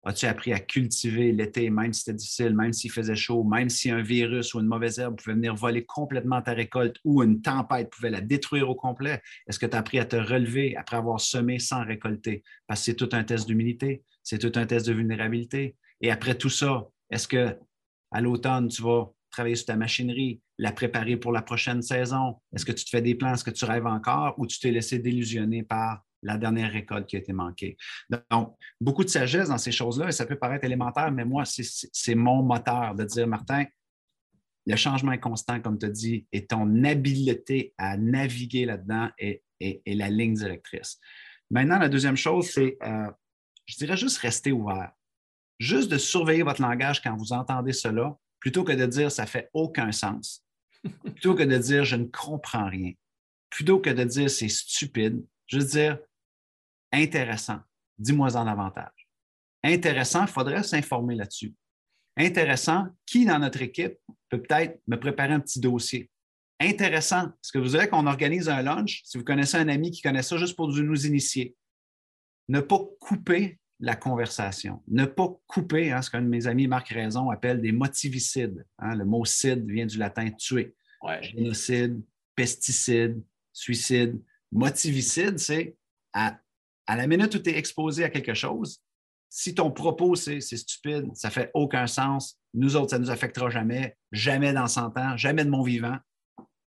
As-tu 0.03 0.26
appris 0.26 0.51
à 0.51 0.59
cultiver 0.59 1.32
l'été, 1.32 1.69
même 1.69 1.93
si 1.93 2.01
c'était 2.01 2.17
difficile, 2.17 2.55
même 2.55 2.74
s'il 2.74 2.91
faisait 2.91 3.15
chaud, 3.15 3.43
même 3.43 3.69
si 3.69 3.91
un 3.91 4.01
virus 4.01 4.53
ou 4.53 4.59
une 4.59 4.65
mauvaise 4.65 4.97
herbe 4.97 5.15
pouvait 5.15 5.36
venir 5.36 5.53
voler 5.53 5.86
complètement 5.86 6.41
ta 6.41 6.53
récolte 6.53 6.97
ou 7.03 7.22
une 7.22 7.41
tempête 7.41 7.91
pouvait 7.91 8.09
la 8.09 8.22
détruire 8.22 8.67
au 8.67 8.76
complet? 8.76 9.22
Est-ce 9.47 9.59
que 9.59 9.67
tu 9.67 9.76
as 9.76 9.80
appris 9.80 9.99
à 9.99 10.05
te 10.05 10.15
relever 10.15 10.76
après 10.76 10.97
avoir 10.97 11.22
semé 11.22 11.59
sans 11.59 11.86
récolter? 11.86 12.43
Parce 12.65 12.80
que 12.80 12.86
c'est 12.86 12.95
tout 12.95 13.09
un 13.11 13.24
test 13.24 13.45
d'humilité, 13.45 14.03
c'est 14.24 14.39
tout 14.39 14.59
un 14.59 14.65
test 14.65 14.88
de 14.88 14.93
vulnérabilité. 14.93 15.76
Et 16.01 16.09
après 16.09 16.34
tout 16.34 16.49
ça, 16.49 16.88
est-ce 17.11 17.28
que 17.28 17.55
à 18.09 18.22
l'automne, 18.22 18.69
tu 18.69 18.82
vas 18.82 19.13
travailler 19.32 19.55
sur 19.55 19.65
ta 19.65 19.75
machinerie, 19.75 20.41
la 20.57 20.71
préparer 20.71 21.17
pour 21.17 21.32
la 21.32 21.41
prochaine 21.41 21.82
saison? 21.82 22.36
Est-ce 22.55 22.65
que 22.65 22.71
tu 22.71 22.86
te 22.86 22.89
fais 22.89 23.01
des 23.01 23.15
plans? 23.15 23.34
Est-ce 23.34 23.43
que 23.43 23.51
tu 23.51 23.65
rêves 23.65 23.88
encore? 23.88 24.36
Ou 24.38 24.47
tu 24.47 24.59
t'es 24.59 24.71
laissé 24.71 24.99
délusionner 24.99 25.63
par 25.63 26.01
la 26.23 26.38
dernière 26.38 26.71
récolte 26.71 27.07
qui 27.07 27.15
a 27.15 27.19
été 27.19 27.34
manquée? 27.34 27.77
Donc, 28.29 28.55
beaucoup 28.79 29.03
de 29.03 29.09
sagesse 29.09 29.49
dans 29.49 29.57
ces 29.57 29.71
choses-là, 29.71 30.09
et 30.09 30.11
ça 30.11 30.25
peut 30.25 30.38
paraître 30.38 30.65
élémentaire, 30.65 31.11
mais 31.11 31.25
moi, 31.25 31.43
c'est 31.45 32.15
mon 32.15 32.43
moteur 32.43 32.93
de 32.95 33.03
dire, 33.05 33.27
Martin, 33.27 33.65
le 34.67 34.75
changement 34.75 35.11
est 35.11 35.19
constant, 35.19 35.59
comme 35.59 35.79
tu 35.79 35.86
as 35.86 35.89
dit, 35.89 36.27
et 36.32 36.45
ton 36.45 36.84
habileté 36.84 37.73
à 37.77 37.97
naviguer 37.97 38.65
là-dedans 38.65 39.09
est, 39.17 39.43
la 39.86 40.09
ligne 40.09 40.34
directrice. 40.34 40.99
Maintenant, 41.49 41.79
la 41.79 41.89
deuxième 41.89 42.15
chose, 42.15 42.49
c'est, 42.49 42.77
euh, 42.84 43.11
je 43.65 43.77
dirais 43.77 43.97
juste 43.97 44.17
rester 44.19 44.51
ouvert. 44.51 44.91
Juste 45.59 45.91
de 45.91 45.97
surveiller 45.97 46.43
votre 46.43 46.61
langage 46.61 47.01
quand 47.01 47.15
vous 47.15 47.34
entendez 47.34 47.73
cela, 47.73 48.17
plutôt 48.41 48.65
que 48.65 48.73
de 48.73 48.85
dire 48.85 49.09
ça 49.09 49.25
fait 49.25 49.49
aucun 49.53 49.93
sens, 49.93 50.43
plutôt 51.05 51.35
que 51.35 51.43
de 51.43 51.57
dire 51.57 51.85
je 51.85 51.95
ne 51.95 52.05
comprends 52.05 52.67
rien, 52.67 52.91
plutôt 53.49 53.79
que 53.79 53.89
de 53.89 54.03
dire 54.03 54.29
c'est 54.29 54.49
stupide, 54.49 55.25
juste 55.47 55.71
dire 55.71 55.97
Intéressant. 56.91 57.59
Dis-moi 57.97 58.35
en 58.35 58.45
davantage. 58.45 59.07
Intéressant, 59.63 60.23
il 60.23 60.27
faudrait 60.27 60.63
s'informer 60.63 61.15
là-dessus. 61.15 61.53
Intéressant, 62.17 62.87
qui 63.05 63.25
dans 63.25 63.39
notre 63.39 63.61
équipe 63.61 63.97
peut 64.29 64.41
peut-être 64.41 64.81
me 64.87 64.99
préparer 64.99 65.33
un 65.33 65.39
petit 65.39 65.59
dossier? 65.59 66.09
Intéressant, 66.59 67.27
est-ce 67.27 67.51
que 67.51 67.59
vous 67.59 67.65
voudrez 67.65 67.87
qu'on 67.87 68.07
organise 68.07 68.49
un 68.49 68.61
lunch? 68.61 69.01
Si 69.05 69.17
vous 69.17 69.23
connaissez 69.23 69.57
un 69.57 69.69
ami 69.69 69.91
qui 69.91 70.01
connaît 70.01 70.21
ça, 70.21 70.37
juste 70.37 70.55
pour 70.55 70.67
nous 70.67 71.07
initier. 71.07 71.55
Ne 72.49 72.59
pas 72.59 72.79
couper 72.99 73.59
la 73.82 73.95
conversation. 73.95 74.82
Ne 74.88 75.05
pas 75.05 75.29
couper 75.47 75.91
hein, 75.91 76.01
ce 76.01 76.09
qu'un 76.09 76.21
de 76.21 76.27
mes 76.27 76.47
amis, 76.47 76.67
Marc 76.67 76.89
Raison, 76.89 77.29
appelle 77.29 77.61
des 77.61 77.71
motivicides. 77.71 78.65
Hein. 78.77 78.95
le 78.95 79.05
mot 79.05 79.25
cide 79.25 79.69
vient 79.69 79.86
du 79.86 79.97
latin 79.97 80.29
tuer. 80.32 80.75
Génocide, 81.21 82.01
pesticide, 82.36 83.21
suicide. 83.51 84.21
Motivicide, 84.51 85.39
c'est 85.39 85.75
à 86.13 86.39
à 86.91 86.97
la 86.97 87.07
minute 87.07 87.34
où 87.36 87.39
tu 87.39 87.49
es 87.49 87.57
exposé 87.57 88.03
à 88.03 88.09
quelque 88.09 88.34
chose, 88.34 88.82
si 89.29 89.55
ton 89.55 89.71
propos 89.71 90.15
c'est 90.15 90.41
stupide, 90.41 91.09
ça 91.13 91.29
fait 91.29 91.49
aucun 91.53 91.88
sens, 91.88 92.38
nous 92.53 92.75
autres, 92.75 92.89
ça 92.89 92.99
ne 92.99 93.05
nous 93.05 93.11
affectera 93.11 93.49
jamais, 93.49 93.95
jamais 94.11 94.51
dans 94.51 94.67
100 94.67 94.97
ans, 94.97 95.15
jamais 95.15 95.45
de 95.45 95.49
mon 95.49 95.63
vivant, 95.63 95.97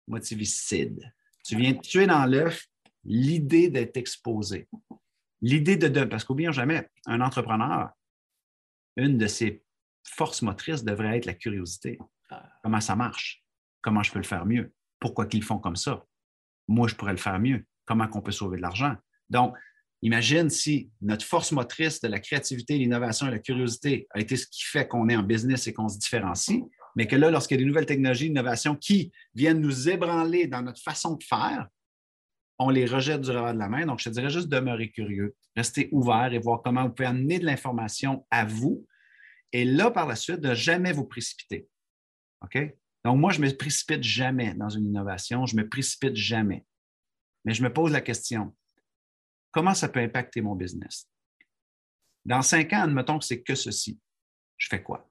motivicide. 0.08 1.12
Tu 1.44 1.56
viens 1.56 1.74
tuer 1.74 2.06
dans 2.06 2.24
l'œuf 2.24 2.66
l'idée 3.04 3.68
d'être 3.68 3.98
exposé. 3.98 4.66
L'idée 5.44 5.76
de, 5.76 6.04
parce 6.04 6.24
qu'oublions 6.24 6.52
jamais, 6.52 6.88
un 7.04 7.20
entrepreneur, 7.20 7.90
une 8.96 9.18
de 9.18 9.26
ses 9.26 9.62
forces 10.02 10.40
motrices 10.40 10.84
devrait 10.84 11.18
être 11.18 11.26
la 11.26 11.34
curiosité. 11.34 11.98
Ah. 12.30 12.48
Comment 12.62 12.80
ça 12.80 12.96
marche? 12.96 13.44
Comment 13.82 14.02
je 14.02 14.10
peux 14.10 14.20
le 14.20 14.24
faire 14.24 14.46
mieux? 14.46 14.72
Pourquoi 14.98 15.26
qu'ils 15.26 15.42
font 15.42 15.58
comme 15.58 15.76
ça? 15.76 16.06
Moi, 16.66 16.88
je 16.88 16.94
pourrais 16.94 17.12
le 17.12 17.18
faire 17.18 17.38
mieux. 17.38 17.66
Comment 17.84 18.08
qu'on 18.08 18.22
peut 18.22 18.32
sauver 18.32 18.56
de 18.56 18.62
l'argent? 18.62 18.96
Donc, 19.28 19.54
Imagine 20.04 20.50
si 20.50 20.90
notre 21.00 21.24
force 21.24 21.50
motrice 21.50 22.02
de 22.02 22.08
la 22.08 22.20
créativité, 22.20 22.76
l'innovation 22.76 23.26
et 23.26 23.30
la 23.30 23.38
curiosité 23.38 24.06
a 24.10 24.20
été 24.20 24.36
ce 24.36 24.46
qui 24.46 24.62
fait 24.62 24.86
qu'on 24.86 25.08
est 25.08 25.16
en 25.16 25.22
business 25.22 25.66
et 25.66 25.72
qu'on 25.72 25.88
se 25.88 25.98
différencie, 25.98 26.60
mais 26.94 27.06
que 27.06 27.16
là, 27.16 27.30
lorsqu'il 27.30 27.56
y 27.56 27.60
a 27.60 27.62
des 27.62 27.66
nouvelles 27.66 27.86
technologies, 27.86 28.26
innovations 28.26 28.76
qui 28.76 29.12
viennent 29.34 29.62
nous 29.62 29.88
ébranler 29.88 30.46
dans 30.46 30.60
notre 30.60 30.82
façon 30.82 31.14
de 31.14 31.24
faire, 31.24 31.68
on 32.58 32.70
les 32.70 32.86
rejette 32.86 33.20
du 33.20 33.30
revers 33.30 33.54
de 33.54 33.58
la 33.58 33.68
main. 33.68 33.86
Donc, 33.86 33.98
je 33.98 34.08
te 34.08 34.14
dirais 34.14 34.30
juste 34.30 34.48
demeurer 34.48 34.90
curieux, 34.90 35.34
rester 35.56 35.88
ouvert 35.92 36.32
et 36.32 36.38
voir 36.38 36.62
comment 36.62 36.84
vous 36.84 36.94
pouvez 36.94 37.08
amener 37.08 37.38
de 37.38 37.44
l'information 37.44 38.26
à 38.30 38.44
vous. 38.44 38.86
Et 39.52 39.64
là, 39.64 39.90
par 39.90 40.06
la 40.06 40.16
suite, 40.16 40.40
de 40.40 40.54
jamais 40.54 40.92
vous 40.92 41.04
précipiter. 41.04 41.68
OK? 42.42 42.58
Donc, 43.04 43.18
moi, 43.18 43.32
je 43.32 43.40
ne 43.40 43.46
me 43.46 43.56
précipite 43.56 44.02
jamais 44.02 44.54
dans 44.54 44.68
une 44.68 44.86
innovation, 44.86 45.46
je 45.46 45.56
ne 45.56 45.62
me 45.62 45.68
précipite 45.68 46.16
jamais. 46.16 46.64
Mais 47.44 47.54
je 47.54 47.62
me 47.62 47.72
pose 47.72 47.92
la 47.92 48.00
question, 48.00 48.54
comment 49.50 49.74
ça 49.74 49.88
peut 49.88 50.00
impacter 50.00 50.40
mon 50.40 50.54
business? 50.54 51.08
Dans 52.24 52.40
cinq 52.40 52.72
ans, 52.72 52.82
admettons 52.82 53.18
que 53.18 53.24
c'est 53.24 53.42
que 53.42 53.54
ceci. 53.54 54.00
Je 54.56 54.68
fais 54.68 54.82
quoi? 54.82 55.10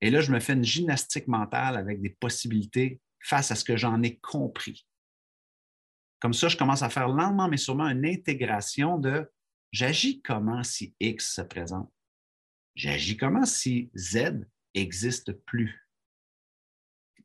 Et 0.00 0.10
là, 0.10 0.20
je 0.20 0.32
me 0.32 0.40
fais 0.40 0.54
une 0.54 0.64
gymnastique 0.64 1.28
mentale 1.28 1.76
avec 1.76 2.00
des 2.00 2.10
possibilités 2.10 3.00
face 3.20 3.50
à 3.50 3.54
ce 3.54 3.64
que 3.64 3.76
j'en 3.76 4.02
ai 4.02 4.18
compris. 4.18 4.86
Comme 6.20 6.34
ça, 6.34 6.48
je 6.48 6.56
commence 6.56 6.82
à 6.82 6.90
faire 6.90 7.08
lentement, 7.08 7.48
mais 7.48 7.56
sûrement 7.56 7.88
une 7.88 8.06
intégration 8.06 8.98
de 8.98 9.30
j'agis 9.72 10.20
comment 10.20 10.62
si 10.62 10.94
X 11.00 11.34
se 11.34 11.40
présente? 11.40 11.90
J'agis 12.74 13.16
comment 13.16 13.46
si 13.46 13.90
Z 13.96 14.46
n'existe 14.74 15.32
plus? 15.32 15.88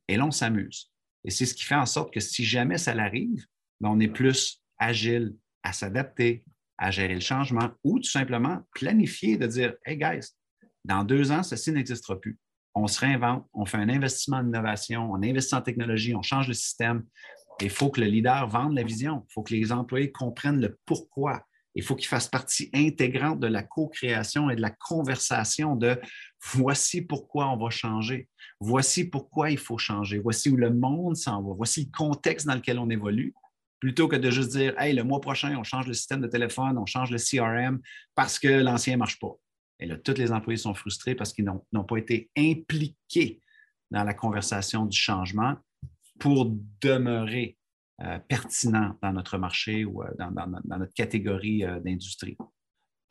Et 0.07 0.17
là, 0.17 0.25
on 0.25 0.31
s'amuse. 0.31 0.91
Et 1.23 1.31
c'est 1.31 1.45
ce 1.45 1.53
qui 1.53 1.63
fait 1.63 1.75
en 1.75 1.85
sorte 1.85 2.13
que 2.13 2.19
si 2.19 2.45
jamais 2.45 2.77
ça 2.77 2.93
l'arrive, 2.93 3.45
ben, 3.81 3.89
on 3.89 3.99
est 3.99 4.07
plus 4.07 4.61
agile, 4.77 5.35
à 5.63 5.73
s'adapter, 5.73 6.43
à 6.77 6.91
gérer 6.91 7.15
le 7.15 7.21
changement 7.21 7.71
ou 7.83 7.99
tout 7.99 8.09
simplement 8.09 8.61
planifier 8.73 9.37
de 9.37 9.47
dire 9.47 9.73
Hey 9.85 9.97
guys, 9.97 10.29
dans 10.83 11.03
deux 11.03 11.31
ans, 11.31 11.43
ceci 11.43 11.71
n'existera 11.71 12.19
plus. 12.19 12.37
On 12.75 12.87
se 12.87 12.99
réinvente, 12.99 13.47
on 13.53 13.65
fait 13.65 13.77
un 13.77 13.89
investissement 13.89 14.37
en 14.37 14.47
innovation, 14.47 15.09
on 15.11 15.23
investit 15.23 15.55
en 15.55 15.61
technologie, 15.61 16.13
on 16.13 16.21
change 16.21 16.47
le 16.47 16.53
système. 16.53 17.05
Il 17.61 17.69
faut 17.69 17.89
que 17.89 18.01
le 18.01 18.07
leader 18.07 18.47
vende 18.47 18.75
la 18.75 18.83
vision. 18.83 19.25
Il 19.29 19.33
faut 19.33 19.43
que 19.43 19.53
les 19.53 19.71
employés 19.71 20.11
comprennent 20.11 20.59
le 20.59 20.77
pourquoi. 20.85 21.45
Il 21.73 21.83
faut 21.83 21.95
qu'ils 21.95 22.07
fassent 22.07 22.29
partie 22.29 22.69
intégrante 22.73 23.39
de 23.39 23.47
la 23.47 23.63
co-création 23.63 24.49
et 24.49 24.55
de 24.55 24.61
la 24.61 24.71
conversation 24.71 25.75
de 25.75 25.99
voici 26.53 27.01
pourquoi 27.01 27.49
on 27.49 27.57
va 27.57 27.69
changer, 27.69 28.29
voici 28.61 29.09
pourquoi 29.09 29.51
il 29.51 29.57
faut 29.57 29.77
changer, 29.77 30.19
voici 30.19 30.49
où 30.49 30.55
le 30.55 30.69
monde 30.69 31.17
s'en 31.17 31.41
va, 31.41 31.53
voici 31.53 31.85
le 31.85 31.97
contexte 31.97 32.47
dans 32.47 32.55
lequel 32.55 32.79
on 32.79 32.89
évolue 32.89 33.33
plutôt 33.79 34.07
que 34.07 34.15
de 34.15 34.31
juste 34.31 34.51
dire 34.51 34.73
Hey, 34.79 34.93
le 34.93 35.03
mois 35.03 35.21
prochain, 35.21 35.55
on 35.57 35.63
change 35.63 35.87
le 35.87 35.93
système 35.93 36.21
de 36.21 36.27
téléphone, 36.27 36.77
on 36.77 36.85
change 36.85 37.11
le 37.11 37.17
CRM 37.17 37.79
parce 38.15 38.39
que 38.39 38.47
l'ancien 38.47 38.93
ne 38.93 38.99
marche 38.99 39.19
pas. 39.19 39.35
Et 39.79 39.85
là, 39.85 39.97
tous 39.97 40.17
les 40.17 40.31
employés 40.31 40.57
sont 40.57 40.73
frustrés 40.73 41.15
parce 41.15 41.33
qu'ils 41.33 41.45
n'ont 41.45 41.83
pas 41.83 41.97
été 41.97 42.29
impliqués 42.37 43.41
dans 43.91 44.03
la 44.03 44.13
conversation 44.13 44.85
du 44.85 44.97
changement 44.97 45.55
pour 46.19 46.51
demeurer 46.81 47.57
euh, 48.01 48.19
pertinents 48.27 48.95
dans 49.01 49.13
notre 49.13 49.37
marché 49.37 49.85
ou 49.85 50.03
euh, 50.03 50.07
dans, 50.17 50.77
notre 50.77 50.93
catégorie 50.93 51.63
euh, 51.63 51.79
d'industrie 51.79 52.37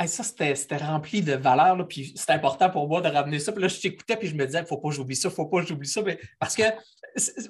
ça, 0.07 0.23
c'était 0.23 0.77
rempli 0.77 1.23
de 1.23 1.35
valeurs, 1.35 1.87
puis 1.89 2.13
c'était 2.17 2.33
important 2.33 2.71
pour 2.71 2.89
moi 2.89 3.01
de 3.01 3.09
ramener 3.09 3.39
ça. 3.39 3.53
Puis 3.53 3.63
là, 3.63 3.69
je 3.69 3.81
t'écoutais, 3.81 4.17
puis 4.17 4.29
je 4.29 4.35
me 4.35 4.45
disais, 4.45 4.59
il 4.59 4.63
ne 4.63 4.67
faut 4.67 4.79
pas 4.79 4.89
que 4.89 4.95
j'oublie 4.95 5.17
ça, 5.17 5.29
il 5.29 5.33
ne 5.33 5.35
faut 5.35 5.47
pas 5.47 5.61
que 5.61 5.69
j'oublie 5.69 5.89
ça. 5.89 6.03
Mais, 6.03 6.19
parce 6.39 6.57
que 6.57 6.63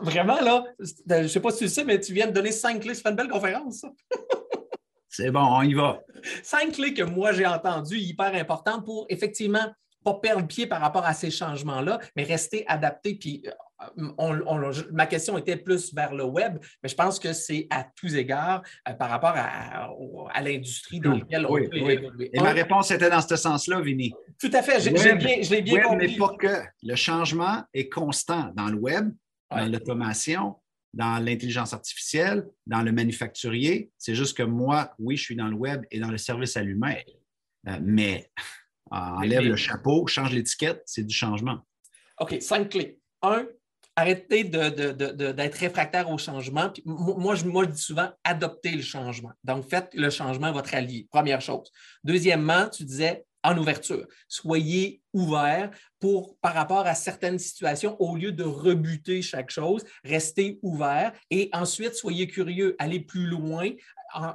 vraiment, 0.00 0.40
là, 0.40 0.64
je 0.78 1.14
ne 1.14 1.26
sais 1.26 1.40
pas 1.40 1.50
si 1.50 1.59
tu 1.59 1.64
le 1.64 1.70
sais, 1.70 1.84
mais 1.84 1.98
tu 1.98 2.12
viens 2.12 2.26
de 2.26 2.32
donner 2.32 2.52
cinq 2.52 2.80
clés. 2.80 2.94
Ça 2.94 3.02
fait 3.02 3.11
une 3.11 3.16
belle 3.16 3.28
conférence, 3.28 3.84
C'est 5.09 5.30
bon, 5.30 5.44
on 5.44 5.62
y 5.62 5.74
va. 5.74 6.02
Cinq 6.42 6.72
clés 6.72 6.92
que 6.92 7.05
moi 7.05 7.30
j'ai 7.30 7.46
entendues, 7.46 7.98
hyper 7.98 8.34
importantes 8.34 8.84
pour 8.84 9.07
effectivement 9.09 9.72
pas 10.05 10.14
perdre 10.14 10.44
pied 10.48 10.66
par 10.66 10.80
rapport 10.80 11.07
à 11.07 11.14
ces 11.14 11.30
changements-là, 11.30 12.00
mais 12.16 12.24
rester 12.24 12.66
adapté. 12.66 13.14
Puis 13.14 13.44
ma 14.92 15.06
question 15.06 15.36
était 15.38 15.56
plus 15.56 15.92
vers 15.94 16.14
le 16.14 16.24
web, 16.24 16.58
mais 16.82 16.88
je 16.88 16.94
pense 16.94 17.18
que 17.18 17.32
c'est 17.32 17.66
à 17.70 17.86
tous 17.96 18.14
égards 18.14 18.62
euh, 18.88 18.92
par 18.92 19.10
rapport 19.10 19.34
à, 19.34 20.42
l'industrie 20.42 21.00
dans 21.00 21.14
laquelle 21.14 21.46
on 21.46 21.54
peut 21.54 21.90
évoluer. 21.90 22.30
Et 22.32 22.40
ma 22.40 22.52
réponse 22.52 22.90
était 22.90 23.10
dans 23.10 23.20
ce 23.20 23.36
sens-là, 23.36 23.80
Vinny. 23.80 24.12
Tout 24.38 24.50
à 24.52 24.62
fait, 24.62 24.80
je 24.80 24.90
l'ai 24.90 25.62
bien, 25.62 25.82
compris. 25.82 26.08
Mais 26.08 26.16
pas 26.16 26.36
que. 26.38 26.62
Le 26.82 26.96
changement 26.96 27.62
est 27.72 27.88
constant 27.88 28.52
dans 28.54 28.68
le 28.68 28.76
web, 28.76 29.12
dans 29.50 29.66
l'automation, 29.66 30.56
dans 30.92 31.22
l'intelligence 31.22 31.72
artificielle, 31.72 32.46
dans 32.66 32.82
le 32.82 32.92
manufacturier. 32.92 33.90
C'est 33.98 34.14
juste 34.14 34.36
que 34.36 34.42
moi, 34.42 34.94
oui, 34.98 35.16
je 35.16 35.22
suis 35.22 35.36
dans 35.36 35.48
le 35.48 35.56
web 35.56 35.84
et 35.90 35.98
dans 35.98 36.10
le 36.10 36.18
service 36.18 36.56
à 36.56 36.62
l'humain. 36.62 36.96
Euh, 37.68 37.78
mais 37.82 38.30
enlève 38.90 39.44
le 39.44 39.56
chapeau, 39.56 40.06
change 40.06 40.32
l'étiquette, 40.32 40.82
c'est 40.86 41.04
du 41.04 41.14
changement. 41.14 41.60
OK, 42.20 42.36
cinq 42.40 42.68
clés. 42.68 43.00
Un, 43.22 43.46
arrêtez 43.97 44.45
d'être 44.45 45.55
réfractaire 45.55 46.11
au 46.11 46.18
changement. 46.18 46.72
moi, 46.84 47.34
je, 47.34 47.45
moi, 47.45 47.66
dis 47.66 47.80
souvent, 47.80 48.11
adoptez 48.24 48.72
le 48.72 48.82
changement. 48.82 49.32
Donc, 49.42 49.68
faites 49.68 49.90
le 49.95 50.11
changement 50.11 50.53
votre 50.53 50.74
allié, 50.74 51.07
première 51.11 51.40
chose. 51.40 51.70
Deuxièmement, 52.03 52.68
tu 52.68 52.84
disais, 52.84 53.24
en 53.45 53.57
ouverture. 53.59 54.07
Soyez 54.26 55.03
ouvert 55.12 55.70
pour, 56.01 56.36
par 56.40 56.55
rapport 56.55 56.86
à 56.86 56.95
certaines 56.95 57.38
situations, 57.38 58.01
au 58.01 58.16
lieu 58.16 58.32
de 58.32 58.42
rebuter 58.42 59.22
chaque 59.22 59.51
chose, 59.51 59.84
restez 60.03 60.59
ouvert 60.62 61.12
et 61.30 61.51
ensuite 61.53 61.95
soyez 61.95 62.26
curieux, 62.26 62.74
allez 62.78 63.01
plus 63.01 63.26
loin, 63.26 63.68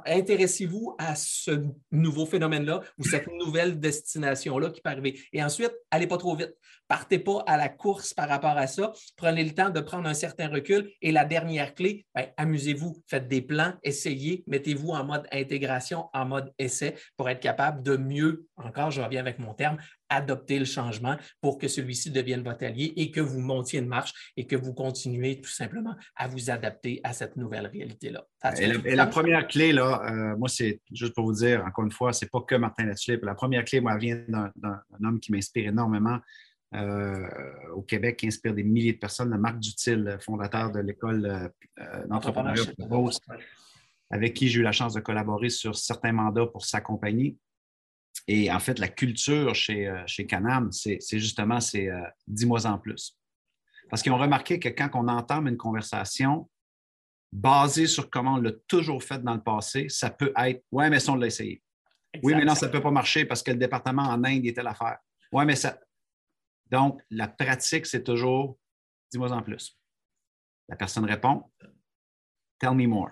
intéressez-vous 0.06 0.94
à 0.98 1.14
ce 1.14 1.64
nouveau 1.90 2.26
phénomène-là 2.26 2.80
ou 2.98 3.04
cette 3.04 3.28
nouvelle 3.38 3.80
destination-là 3.80 4.70
qui 4.70 4.80
peut 4.80 4.90
arriver? 4.90 5.20
Et 5.32 5.42
ensuite, 5.42 5.72
allez 5.90 6.06
pas 6.06 6.18
trop 6.18 6.36
vite. 6.36 6.54
Partez 6.88 7.20
pas 7.20 7.44
à 7.46 7.56
la 7.56 7.68
course 7.68 8.14
par 8.14 8.28
rapport 8.28 8.56
à 8.56 8.66
ça. 8.66 8.92
Prenez 9.16 9.44
le 9.44 9.54
temps 9.54 9.70
de 9.70 9.80
prendre 9.80 10.08
un 10.08 10.14
certain 10.14 10.48
recul. 10.48 10.90
Et 11.00 11.12
la 11.12 11.24
dernière 11.24 11.74
clé, 11.74 12.04
ben, 12.14 12.26
amusez-vous, 12.36 13.02
faites 13.06 13.28
des 13.28 13.42
plans, 13.42 13.74
essayez, 13.84 14.42
mettez-vous 14.48 14.90
en 14.90 15.04
mode 15.04 15.26
intégration, 15.30 16.08
en 16.12 16.26
mode 16.26 16.52
essai 16.58 16.96
pour 17.16 17.28
être 17.28 17.40
capable 17.40 17.82
de 17.82 17.96
mieux, 17.96 18.46
encore, 18.56 18.90
je 18.90 19.00
reviens 19.00 19.20
avec 19.20 19.38
mon 19.38 19.54
terme, 19.54 19.78
adopter 20.10 20.58
le 20.58 20.64
changement 20.64 21.16
pour 21.40 21.58
que 21.58 21.68
celui-ci 21.68 22.10
devienne 22.10 22.42
votre 22.42 22.64
allié 22.64 22.92
et 22.96 23.10
que 23.10 23.20
vous 23.20 23.40
montiez 23.40 23.78
une 23.78 23.88
marche 23.88 24.12
et 24.36 24.46
que 24.46 24.56
vous 24.56 24.74
continuez 24.74 25.40
tout 25.40 25.50
simplement 25.50 25.94
à 26.16 26.28
vous 26.28 26.50
adapter 26.50 27.00
à 27.04 27.12
cette 27.12 27.36
nouvelle 27.36 27.66
réalité-là. 27.66 28.26
Et, 28.58 28.94
la, 28.94 29.06
première 29.06 29.46
clé, 29.48 29.72
là, 29.72 30.02
euh, 30.04 30.36
moi, 30.36 30.48
c'est 30.48 30.80
juste 30.92 31.14
pour 31.14 31.24
vous 31.24 31.34
dire, 31.34 31.64
encore 31.64 31.84
une 31.84 31.92
fois, 31.92 32.12
c'est 32.12 32.30
pas 32.30 32.40
que 32.40 32.56
Martin 32.56 32.84
Latulippe. 32.84 33.24
La 33.24 33.34
première 33.34 33.64
clé, 33.64 33.80
moi, 33.80 33.96
vient 33.96 34.22
d'un 34.28 34.82
homme 35.02 35.20
qui 35.20 35.32
m'inspire 35.32 35.68
énormément. 35.68 36.18
Euh, 36.72 37.26
au 37.74 37.82
Québec, 37.82 38.18
qui 38.18 38.28
inspire 38.28 38.54
des 38.54 38.62
milliers 38.62 38.92
de 38.92 38.98
personnes, 38.98 39.36
Marc 39.36 39.58
Dutil, 39.58 40.16
fondateur 40.20 40.70
de 40.70 40.78
l'école 40.78 41.50
euh, 41.80 42.06
d'entrepreneuriat 42.06 42.62
avec 44.10 44.34
qui 44.34 44.48
j'ai 44.48 44.60
eu 44.60 44.62
la 44.62 44.72
chance 44.72 44.94
de 44.94 45.00
collaborer 45.00 45.50
sur 45.50 45.76
certains 45.76 46.12
mandats 46.12 46.46
pour 46.46 46.64
s'accompagner. 46.64 47.36
Et 48.26 48.50
en 48.50 48.60
fait, 48.60 48.78
la 48.78 48.88
culture 48.88 49.54
chez, 49.54 49.88
euh, 49.88 50.02
chez 50.06 50.26
Canam, 50.26 50.70
c'est 50.72 51.00
justement, 51.12 51.60
c'est 51.60 51.88
euh, 51.88 52.02
dis-moi 52.26 52.64
en 52.66 52.78
plus. 52.78 53.16
Parce 53.88 54.02
qu'ils 54.02 54.12
ont 54.12 54.18
remarqué 54.18 54.60
que 54.60 54.68
quand 54.68 54.90
on 54.94 55.08
entame 55.08 55.48
une 55.48 55.56
conversation 55.56 56.48
basée 57.32 57.86
sur 57.86 58.10
comment 58.10 58.34
on 58.34 58.36
l'a 58.36 58.52
toujours 58.68 59.02
fait 59.02 59.22
dans 59.22 59.34
le 59.34 59.42
passé, 59.42 59.88
ça 59.88 60.10
peut 60.10 60.32
être 60.36 60.64
Ouais, 60.70 60.90
mais 60.90 61.00
ça, 61.00 61.12
on 61.12 61.16
l'a 61.16 61.26
essayé. 61.26 61.62
Oui, 62.22 62.34
mais 62.34 62.44
non, 62.44 62.54
ça 62.54 62.66
ne 62.66 62.72
peut 62.72 62.82
pas 62.82 62.90
marcher 62.90 63.24
parce 63.24 63.42
que 63.42 63.52
le 63.52 63.56
département 63.56 64.02
en 64.02 64.24
Inde 64.24 64.46
était 64.46 64.62
l'affaire. 64.62 64.98
Oui, 65.32 65.44
mais 65.44 65.56
ça. 65.56 65.78
Donc, 66.70 67.00
la 67.10 67.28
pratique, 67.28 67.86
c'est 67.86 68.02
toujours 68.02 68.58
dis-moi 69.10 69.32
en 69.32 69.42
plus. 69.42 69.76
La 70.68 70.76
personne 70.76 71.04
répond 71.04 71.50
Tell 72.58 72.74
me 72.74 72.86
more. 72.86 73.10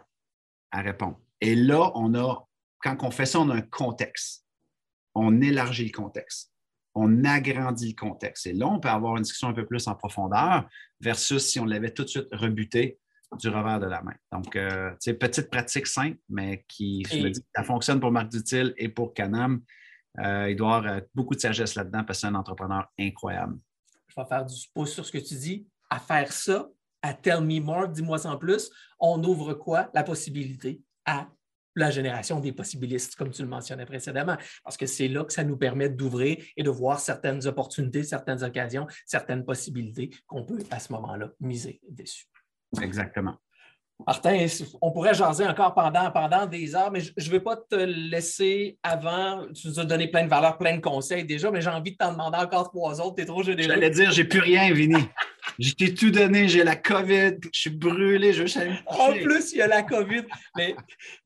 Elle 0.73 0.87
répond. 0.87 1.17
Et 1.41 1.55
là, 1.55 1.91
on 1.95 2.15
a, 2.15 2.47
quand 2.81 3.03
on 3.03 3.11
fait 3.11 3.27
ça, 3.27 3.41
on 3.41 3.51
a 3.51 3.57
un 3.57 3.63
contexte 3.63 4.45
on 5.19 5.41
élargit 5.41 5.87
le 5.87 5.93
contexte, 5.93 6.53
on 6.95 7.25
agrandit 7.25 7.91
le 7.91 7.95
contexte. 7.95 8.47
Et 8.47 8.53
là, 8.53 8.67
on 8.67 8.81
peut 8.81 8.89
avoir 8.89 9.17
une 9.17 9.23
discussion 9.23 9.49
un 9.49 9.53
peu 9.53 9.67
plus 9.67 9.87
en 9.87 9.95
profondeur 9.95 10.69
versus 11.01 11.45
si 11.45 11.61
on 11.61 11.65
l'avait 11.65 11.93
tout 11.93 12.05
de 12.05 12.09
suite 12.09 12.29
rebuté 12.33 12.99
du 13.39 13.49
revers 13.49 13.79
de 13.79 13.87
la 13.87 14.03
main. 14.03 14.15
Donc, 14.33 14.57
euh, 14.57 14.91
c'est 15.01 15.15
petite 15.15 15.51
pratique 15.51 15.87
simple, 15.87 16.19
mais 16.29 16.65
qui, 16.67 17.05
je 17.11 17.19
me 17.19 17.31
dis, 17.31 17.45
ça 17.55 17.63
fonctionne 17.63 18.01
pour 18.01 18.11
Marc 18.11 18.31
Dutil 18.31 18.73
et 18.77 18.89
pour 18.89 19.13
Canam. 19.13 19.61
Euh, 20.19 20.51
il 20.51 20.57
doit 20.57 20.77
avoir 20.77 21.01
beaucoup 21.15 21.35
de 21.35 21.41
sagesse 21.41 21.75
là-dedans 21.75 22.05
parce 22.05 22.19
que 22.19 22.21
c'est 22.23 22.27
un 22.27 22.35
entrepreneur 22.35 22.91
incroyable. 22.99 23.59
Je 24.09 24.15
vais 24.17 24.27
faire 24.27 24.45
du 24.47 24.55
pouce 24.75 24.93
sur 24.93 25.05
ce 25.05 25.13
que 25.13 25.19
tu 25.19 25.35
dis. 25.35 25.69
À 25.91 25.99
faire 26.01 26.33
ça, 26.33 26.69
à 27.03 27.15
Tell 27.15 27.43
Me 27.43 27.61
More, 27.61 27.89
dis-moi 27.89 28.27
en 28.27 28.37
plus, 28.37 28.71
on 28.99 29.23
ouvre 29.23 29.55
quoi? 29.55 29.91
La 29.95 30.03
possibilité 30.03 30.83
à 31.05 31.29
la 31.79 31.91
génération 31.91 32.41
des 32.41 32.53
possibilistes, 32.53 33.17
comme 33.17 33.31
tu 33.31 33.43
le 33.43 33.49
mentionnais 33.49 33.87
précédemment, 33.87 34.37
parce 34.65 34.77
que 34.77 34.87
c'est 34.87 35.09
là 35.09 35.25
que 35.25 35.33
ça 35.33 35.45
nous 35.45 35.57
permet 35.57 35.89
d'ouvrir 35.89 36.37
et 36.57 36.63
de 36.63 36.71
voir 36.71 37.01
certaines 37.01 37.47
opportunités, 37.47 38.03
certaines 38.03 38.43
occasions, 38.43 38.87
certaines 39.07 39.45
possibilités 39.45 40.11
qu'on 40.27 40.45
peut 40.45 40.59
à 40.71 40.79
ce 40.79 40.93
moment-là 40.93 41.31
miser 41.41 41.81
dessus. 41.89 42.27
Exactement. 42.81 43.37
Martin, 44.07 44.47
on 44.81 44.93
pourrait 44.93 45.15
jaser 45.15 45.45
encore 45.47 45.75
pendant, 45.75 46.11
pendant 46.13 46.47
des 46.47 46.77
heures, 46.77 46.93
mais 46.93 47.01
je 47.01 47.13
ne 47.17 47.31
vais 47.31 47.41
pas 47.41 47.57
te 47.57 47.75
laisser 47.75 48.79
avant. 48.83 49.47
Tu 49.53 49.67
nous 49.67 49.81
as 49.81 49.85
donné 49.85 50.09
plein 50.09 50.23
de 50.23 50.29
valeurs, 50.29 50.57
plein 50.57 50.77
de 50.77 50.81
conseils 50.81 51.25
déjà, 51.25 51.51
mais 51.51 51.61
j'ai 51.61 51.71
envie 51.71 51.93
de 51.93 51.97
t'en 51.97 52.13
demander 52.13 52.39
encore 52.39 52.71
trois 52.71 53.01
autres. 53.01 53.17
Tu 53.17 53.23
es 53.23 53.27
trop 53.27 53.43
généreux. 53.43 53.69
J'allais 53.69 53.91
dire, 53.91 54.13
j'ai 54.13 54.25
plus 54.25 54.41
rien, 54.41 54.73
Vinny. 54.73 55.03
J'ai 55.59 55.93
tout 55.93 56.11
donné, 56.11 56.47
j'ai 56.47 56.63
la 56.63 56.77
COVID, 56.77 57.39
je 57.53 57.61
suis 57.61 57.71
brûlé, 57.71 58.33
je 58.33 58.45
veux 58.45 58.73
En 58.87 59.13
plus, 59.13 59.53
il 59.53 59.59
y 59.59 59.63
a 59.63 59.67
la 59.67 59.83
COVID. 59.83 60.23
Mais, 60.57 60.77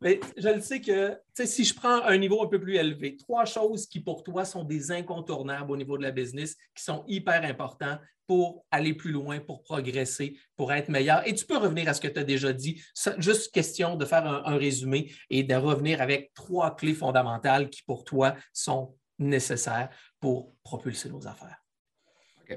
mais 0.01 0.21
je 0.39 0.49
le 0.49 0.61
sais 0.61 0.81
que 0.81 1.19
si 1.45 1.65
je 1.65 1.75
prends 1.75 2.03
un 2.03 2.17
niveau 2.17 2.43
un 2.43 2.47
peu 2.47 2.59
plus 2.59 2.77
élevé, 2.77 3.17
trois 3.17 3.45
choses 3.45 3.87
qui 3.87 4.01
pour 4.01 4.23
toi 4.23 4.47
sont 4.47 4.65
des 4.65 4.91
incontournables 4.91 5.71
au 5.71 5.77
niveau 5.77 5.99
de 5.99 6.03
la 6.03 6.11
business, 6.11 6.57
qui 6.75 6.83
sont 6.83 7.05
hyper 7.07 7.45
importants 7.45 7.99
pour 8.27 8.65
aller 8.71 8.95
plus 8.95 9.13
loin, 9.13 9.41
pour 9.41 9.63
progresser, 9.63 10.39
pour 10.57 10.73
être 10.73 10.89
meilleur. 10.89 11.27
Et 11.27 11.35
tu 11.35 11.45
peux 11.45 11.59
revenir 11.59 11.89
à 11.89 11.95
ce 11.95 12.01
que 12.01 12.09
tu 12.09 12.19
as 12.19 12.25
déjà 12.25 12.53
dit. 12.53 12.83
Juste 13.19 13.53
question 13.53 13.97
de 13.97 14.05
faire 14.07 14.27
un, 14.27 14.57
résumé 14.57 15.13
et 15.29 15.43
de 15.43 15.55
revenir 15.55 16.01
avec 16.01 16.33
trois 16.35 16.75
clés 16.75 16.95
fondamentales 16.95 17.69
qui 17.69 17.83
pour 17.83 18.05
toi 18.05 18.35
sont 18.53 18.97
nécessaires 19.19 19.91
pour 20.21 20.55
propulser 20.63 21.11
nos 21.11 21.27
affaires. 21.27 21.62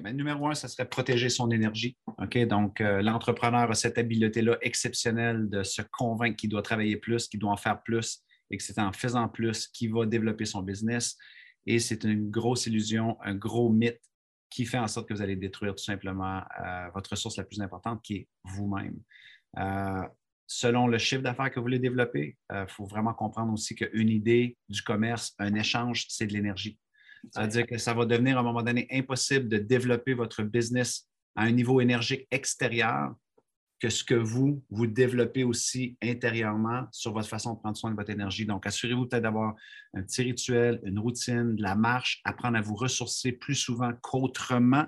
Ben, 0.01 0.15
numéro 0.15 0.47
un, 0.47 0.55
ce 0.55 0.67
serait 0.67 0.87
protéger 0.87 1.29
son 1.29 1.51
énergie. 1.51 1.97
Donc, 2.47 2.81
euh, 2.81 3.01
l'entrepreneur 3.01 3.69
a 3.69 3.73
cette 3.73 3.97
habileté-là 3.97 4.57
exceptionnelle 4.61 5.49
de 5.49 5.63
se 5.63 5.81
convaincre 5.91 6.35
qu'il 6.35 6.49
doit 6.49 6.61
travailler 6.61 6.97
plus, 6.97 7.27
qu'il 7.27 7.39
doit 7.39 7.51
en 7.51 7.57
faire 7.57 7.81
plus 7.83 8.23
et 8.51 8.57
que 8.57 8.63
c'est 8.63 8.79
en 8.79 8.91
faisant 8.91 9.27
plus 9.27 9.67
qu'il 9.67 9.93
va 9.93 10.05
développer 10.05 10.45
son 10.45 10.61
business. 10.61 11.17
Et 11.65 11.79
c'est 11.79 12.03
une 12.03 12.29
grosse 12.29 12.67
illusion, 12.67 13.17
un 13.23 13.35
gros 13.35 13.69
mythe 13.69 14.01
qui 14.49 14.65
fait 14.65 14.77
en 14.77 14.87
sorte 14.87 15.09
que 15.09 15.13
vous 15.13 15.21
allez 15.21 15.35
détruire 15.35 15.75
tout 15.75 15.83
simplement 15.83 16.41
euh, 16.63 16.89
votre 16.93 17.11
ressource 17.11 17.37
la 17.37 17.43
plus 17.43 17.59
importante 17.61 18.01
qui 18.03 18.15
est 18.15 18.27
vous-même. 18.43 18.97
Euh, 19.57 20.03
selon 20.47 20.87
le 20.87 20.97
chiffre 20.99 21.23
d'affaires 21.23 21.49
que 21.49 21.55
vous 21.55 21.63
voulez 21.65 21.79
développer, 21.79 22.37
il 22.51 22.65
faut 22.67 22.85
vraiment 22.85 23.13
comprendre 23.13 23.51
aussi 23.51 23.73
qu'une 23.73 24.09
idée 24.09 24.57
du 24.69 24.83
commerce, 24.83 25.33
un 25.39 25.55
échange, 25.55 26.05
c'est 26.09 26.27
de 26.27 26.33
l'énergie. 26.33 26.77
C'est-à-dire 27.31 27.65
que 27.65 27.77
ça 27.77 27.93
va 27.93 28.05
devenir 28.05 28.37
à 28.37 28.41
un 28.41 28.43
moment 28.43 28.63
donné 28.63 28.87
impossible 28.91 29.47
de 29.47 29.57
développer 29.57 30.13
votre 30.13 30.43
business 30.43 31.07
à 31.35 31.43
un 31.43 31.51
niveau 31.51 31.81
énergique 31.81 32.27
extérieur 32.31 33.13
que 33.79 33.89
ce 33.89 34.03
que 34.03 34.15
vous, 34.15 34.63
vous 34.69 34.87
développez 34.87 35.43
aussi 35.43 35.97
intérieurement 36.01 36.87
sur 36.91 37.11
votre 37.13 37.27
façon 37.27 37.53
de 37.53 37.59
prendre 37.59 37.75
soin 37.75 37.91
de 37.91 37.95
votre 37.95 38.09
énergie. 38.09 38.45
Donc, 38.45 38.65
assurez-vous 38.65 39.05
peut-être 39.05 39.23
d'avoir 39.23 39.55
un 39.93 40.01
petit 40.01 40.23
rituel, 40.23 40.79
une 40.85 40.99
routine, 40.99 41.55
de 41.55 41.61
la 41.61 41.75
marche, 41.75 42.21
apprendre 42.23 42.57
à 42.57 42.61
vous 42.61 42.75
ressourcer 42.75 43.33
plus 43.33 43.55
souvent 43.55 43.91
qu'autrement. 44.01 44.85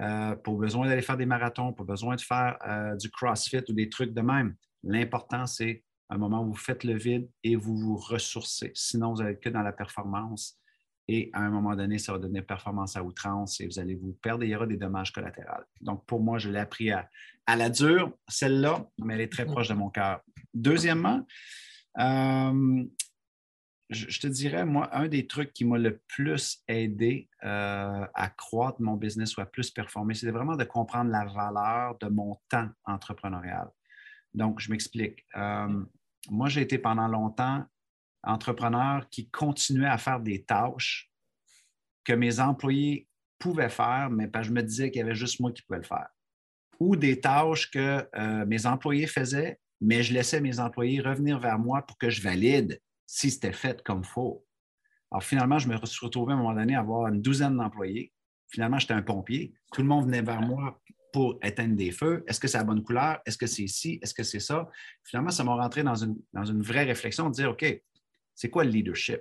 Euh, 0.00 0.34
pour 0.36 0.56
besoin 0.56 0.88
d'aller 0.88 1.02
faire 1.02 1.16
des 1.16 1.26
marathons, 1.26 1.72
pour 1.72 1.84
besoin 1.84 2.16
de 2.16 2.20
faire 2.20 2.56
euh, 2.66 2.96
du 2.96 3.10
CrossFit 3.10 3.62
ou 3.68 3.72
des 3.72 3.88
trucs 3.88 4.14
de 4.14 4.20
même. 4.22 4.56
L'important, 4.82 5.46
c'est 5.46 5.84
un 6.08 6.16
moment 6.16 6.42
où 6.42 6.46
vous 6.46 6.56
faites 6.56 6.84
le 6.84 6.96
vide 6.96 7.28
et 7.44 7.56
vous 7.56 7.76
vous 7.76 7.96
ressourcez. 7.96 8.72
Sinon, 8.74 9.14
vous 9.14 9.22
n'êtes 9.22 9.40
que 9.40 9.48
dans 9.48 9.62
la 9.62 9.72
performance 9.72 10.58
et 11.08 11.30
à 11.32 11.40
un 11.40 11.50
moment 11.50 11.74
donné, 11.74 11.98
ça 11.98 12.12
va 12.12 12.18
devenir 12.18 12.46
performance 12.46 12.96
à 12.96 13.02
outrance 13.02 13.60
et 13.60 13.66
vous 13.66 13.78
allez 13.78 13.94
vous 13.94 14.12
perdre 14.22 14.44
et 14.44 14.46
il 14.46 14.50
y 14.50 14.56
aura 14.56 14.66
des 14.66 14.76
dommages 14.76 15.12
collatéraux. 15.12 15.62
Donc, 15.80 16.06
pour 16.06 16.20
moi, 16.20 16.38
je 16.38 16.50
l'ai 16.50 16.60
appris 16.60 16.90
à, 16.90 17.08
la 17.48 17.70
dure, 17.70 18.12
celle-là, 18.28 18.86
mais 18.98 19.14
elle 19.14 19.22
est 19.22 19.32
très 19.32 19.44
proche 19.44 19.68
de 19.68 19.74
mon 19.74 19.90
cœur. 19.90 20.20
Deuxièmement, 20.54 21.26
euh, 21.98 22.84
je, 23.90 24.20
te 24.20 24.26
dirais, 24.28 24.64
moi, 24.64 24.96
un 24.96 25.08
des 25.08 25.26
trucs 25.26 25.52
qui 25.52 25.64
m'a 25.64 25.76
le 25.76 26.00
plus 26.08 26.62
aidé 26.68 27.28
euh, 27.42 28.06
à 28.14 28.30
croître 28.30 28.80
mon 28.80 28.94
business 28.94 29.36
ou 29.36 29.40
à 29.40 29.46
plus 29.46 29.70
performer, 29.70 30.14
c'est 30.14 30.30
vraiment 30.30 30.56
de 30.56 30.64
comprendre 30.64 31.10
la 31.10 31.24
valeur 31.26 31.98
de 31.98 32.06
mon 32.08 32.36
temps 32.48 32.68
entrepreneurial. 32.84 33.68
Donc, 34.34 34.60
je 34.60 34.70
m'explique. 34.70 35.26
Euh, 35.36 35.84
moi, 36.30 36.48
j'ai 36.48 36.62
été 36.62 36.78
pendant 36.78 37.08
longtemps 37.08 37.66
entrepreneur 38.22 39.08
qui 39.10 39.28
continuait 39.28 39.88
à 39.88 39.98
faire 39.98 40.20
des 40.20 40.42
tâches 40.44 41.10
que 42.04 42.12
mes 42.12 42.40
employés 42.40 43.08
pouvaient 43.38 43.68
faire, 43.68 44.10
mais 44.10 44.30
je 44.42 44.50
me 44.50 44.62
disais 44.62 44.90
qu'il 44.90 45.00
y 45.00 45.02
avait 45.02 45.14
juste 45.14 45.40
moi 45.40 45.52
qui 45.52 45.62
pouvais 45.62 45.80
le 45.80 45.84
faire. 45.84 46.08
Ou 46.80 46.96
des 46.96 47.20
tâches 47.20 47.70
que 47.70 48.08
euh, 48.16 48.46
mes 48.46 48.66
employés 48.66 49.06
faisaient, 49.06 49.58
mais 49.80 50.02
je 50.02 50.12
laissais 50.12 50.40
mes 50.40 50.60
employés 50.60 51.00
revenir 51.00 51.38
vers 51.38 51.58
moi 51.58 51.82
pour 51.82 51.98
que 51.98 52.10
je 52.10 52.22
valide 52.22 52.80
si 53.06 53.30
c'était 53.30 53.52
fait 53.52 53.82
comme 53.82 54.04
faut. 54.04 54.44
Alors 55.10 55.22
finalement, 55.22 55.58
je 55.58 55.68
me 55.68 55.76
suis 55.84 56.04
retrouvé 56.04 56.32
à 56.32 56.36
un 56.36 56.38
moment 56.38 56.54
donné 56.54 56.74
à 56.74 56.80
avoir 56.80 57.08
une 57.08 57.20
douzaine 57.20 57.56
d'employés. 57.56 58.12
Finalement, 58.48 58.78
j'étais 58.78 58.94
un 58.94 59.02
pompier. 59.02 59.52
Tout 59.72 59.82
le 59.82 59.88
monde 59.88 60.06
venait 60.06 60.22
vers 60.22 60.40
moi 60.40 60.80
pour 61.12 61.38
éteindre 61.42 61.76
des 61.76 61.92
feux? 61.92 62.24
Est-ce 62.26 62.40
que 62.40 62.48
c'est 62.48 62.58
la 62.58 62.64
bonne 62.64 62.82
couleur? 62.82 63.20
Est-ce 63.26 63.36
que 63.36 63.46
c'est 63.46 63.66
ci? 63.66 63.98
Est-ce 64.02 64.14
que 64.14 64.22
c'est 64.22 64.40
ça? 64.40 64.68
Finalement, 65.04 65.30
ça 65.30 65.44
m'a 65.44 65.54
rentré 65.54 65.82
dans 65.82 65.94
une, 65.94 66.16
dans 66.32 66.44
une 66.44 66.62
vraie 66.62 66.84
réflexion 66.84 67.28
de 67.28 67.34
dire, 67.34 67.50
OK, 67.50 67.64
c'est 68.42 68.50
quoi 68.50 68.64
le 68.64 68.70
leadership? 68.70 69.20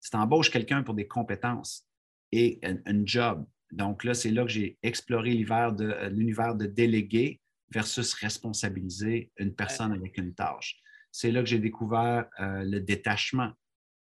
C'est 0.00 0.14
embauche 0.14 0.50
quelqu'un 0.50 0.82
pour 0.82 0.94
des 0.94 1.06
compétences 1.06 1.86
et 2.32 2.58
un, 2.62 3.04
job. 3.04 3.44
Donc 3.70 4.02
là, 4.02 4.14
c'est 4.14 4.30
là 4.30 4.44
que 4.44 4.50
j'ai 4.50 4.78
exploré 4.82 5.32
l'univers 5.32 5.74
de, 5.74 5.90
euh, 5.90 6.08
l'univers 6.08 6.54
de 6.54 6.64
déléguer 6.64 7.42
versus 7.70 8.14
responsabiliser 8.14 9.30
une 9.36 9.54
personne 9.54 9.92
avec 9.92 10.16
une 10.16 10.32
tâche. 10.32 10.80
C'est 11.12 11.32
là 11.32 11.40
que 11.40 11.48
j'ai 11.50 11.58
découvert 11.58 12.30
euh, 12.40 12.64
le 12.64 12.80
détachement, 12.80 13.52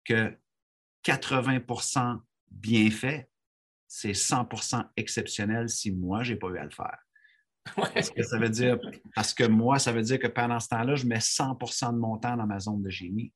que 0.03 0.37
80% 1.05 2.19
bien 2.49 2.91
fait, 2.91 3.29
c'est 3.87 4.11
100% 4.11 4.85
exceptionnel 4.97 5.69
si 5.69 5.93
moi, 5.93 6.23
je 6.23 6.33
n'ai 6.33 6.39
pas 6.39 6.49
eu 6.49 6.57
à 6.57 6.65
le 6.65 6.71
faire. 6.71 6.99
Parce 7.77 8.09
que 8.09 8.23
ça 8.23 8.37
veut 8.37 8.49
dire, 8.49 8.77
parce 9.15 9.33
que 9.33 9.45
moi, 9.45 9.79
ça 9.79 9.93
veut 9.93 10.01
dire 10.01 10.19
que 10.19 10.27
pendant 10.27 10.59
ce 10.59 10.67
temps-là, 10.67 10.95
je 10.95 11.05
mets 11.05 11.19
100% 11.19 11.93
de 11.93 11.97
mon 11.97 12.17
temps 12.17 12.35
dans 12.35 12.47
ma 12.47 12.59
zone 12.59 12.83
de 12.83 12.89
génie. 12.89 13.31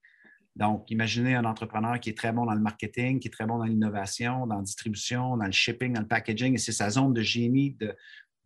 Donc, 0.56 0.89
imaginez 0.89 1.36
un 1.36 1.43
entrepreneur 1.43 1.99
qui 1.99 2.10
est 2.12 2.18
très 2.18 2.32
bon 2.32 2.45
dans 2.45 2.53
le 2.53 2.62
marketing, 2.62 3.20
qui 3.20 3.28
est 3.28 3.32
très 3.32 3.45
bon 3.45 3.58
dans 3.58 3.66
l'innovation, 3.66 4.47
dans 4.47 4.56
la 4.56 4.62
distribution, 4.62 5.36
dans 5.36 5.45
le 5.45 5.51
shipping, 5.51 5.93
dans 5.93 6.01
le 6.01 6.08
packaging, 6.08 6.53
et 6.53 6.58
c'est 6.58 6.72
sa 6.72 6.89
zone 6.89 7.14
de 7.14 7.22
génie 7.22 7.78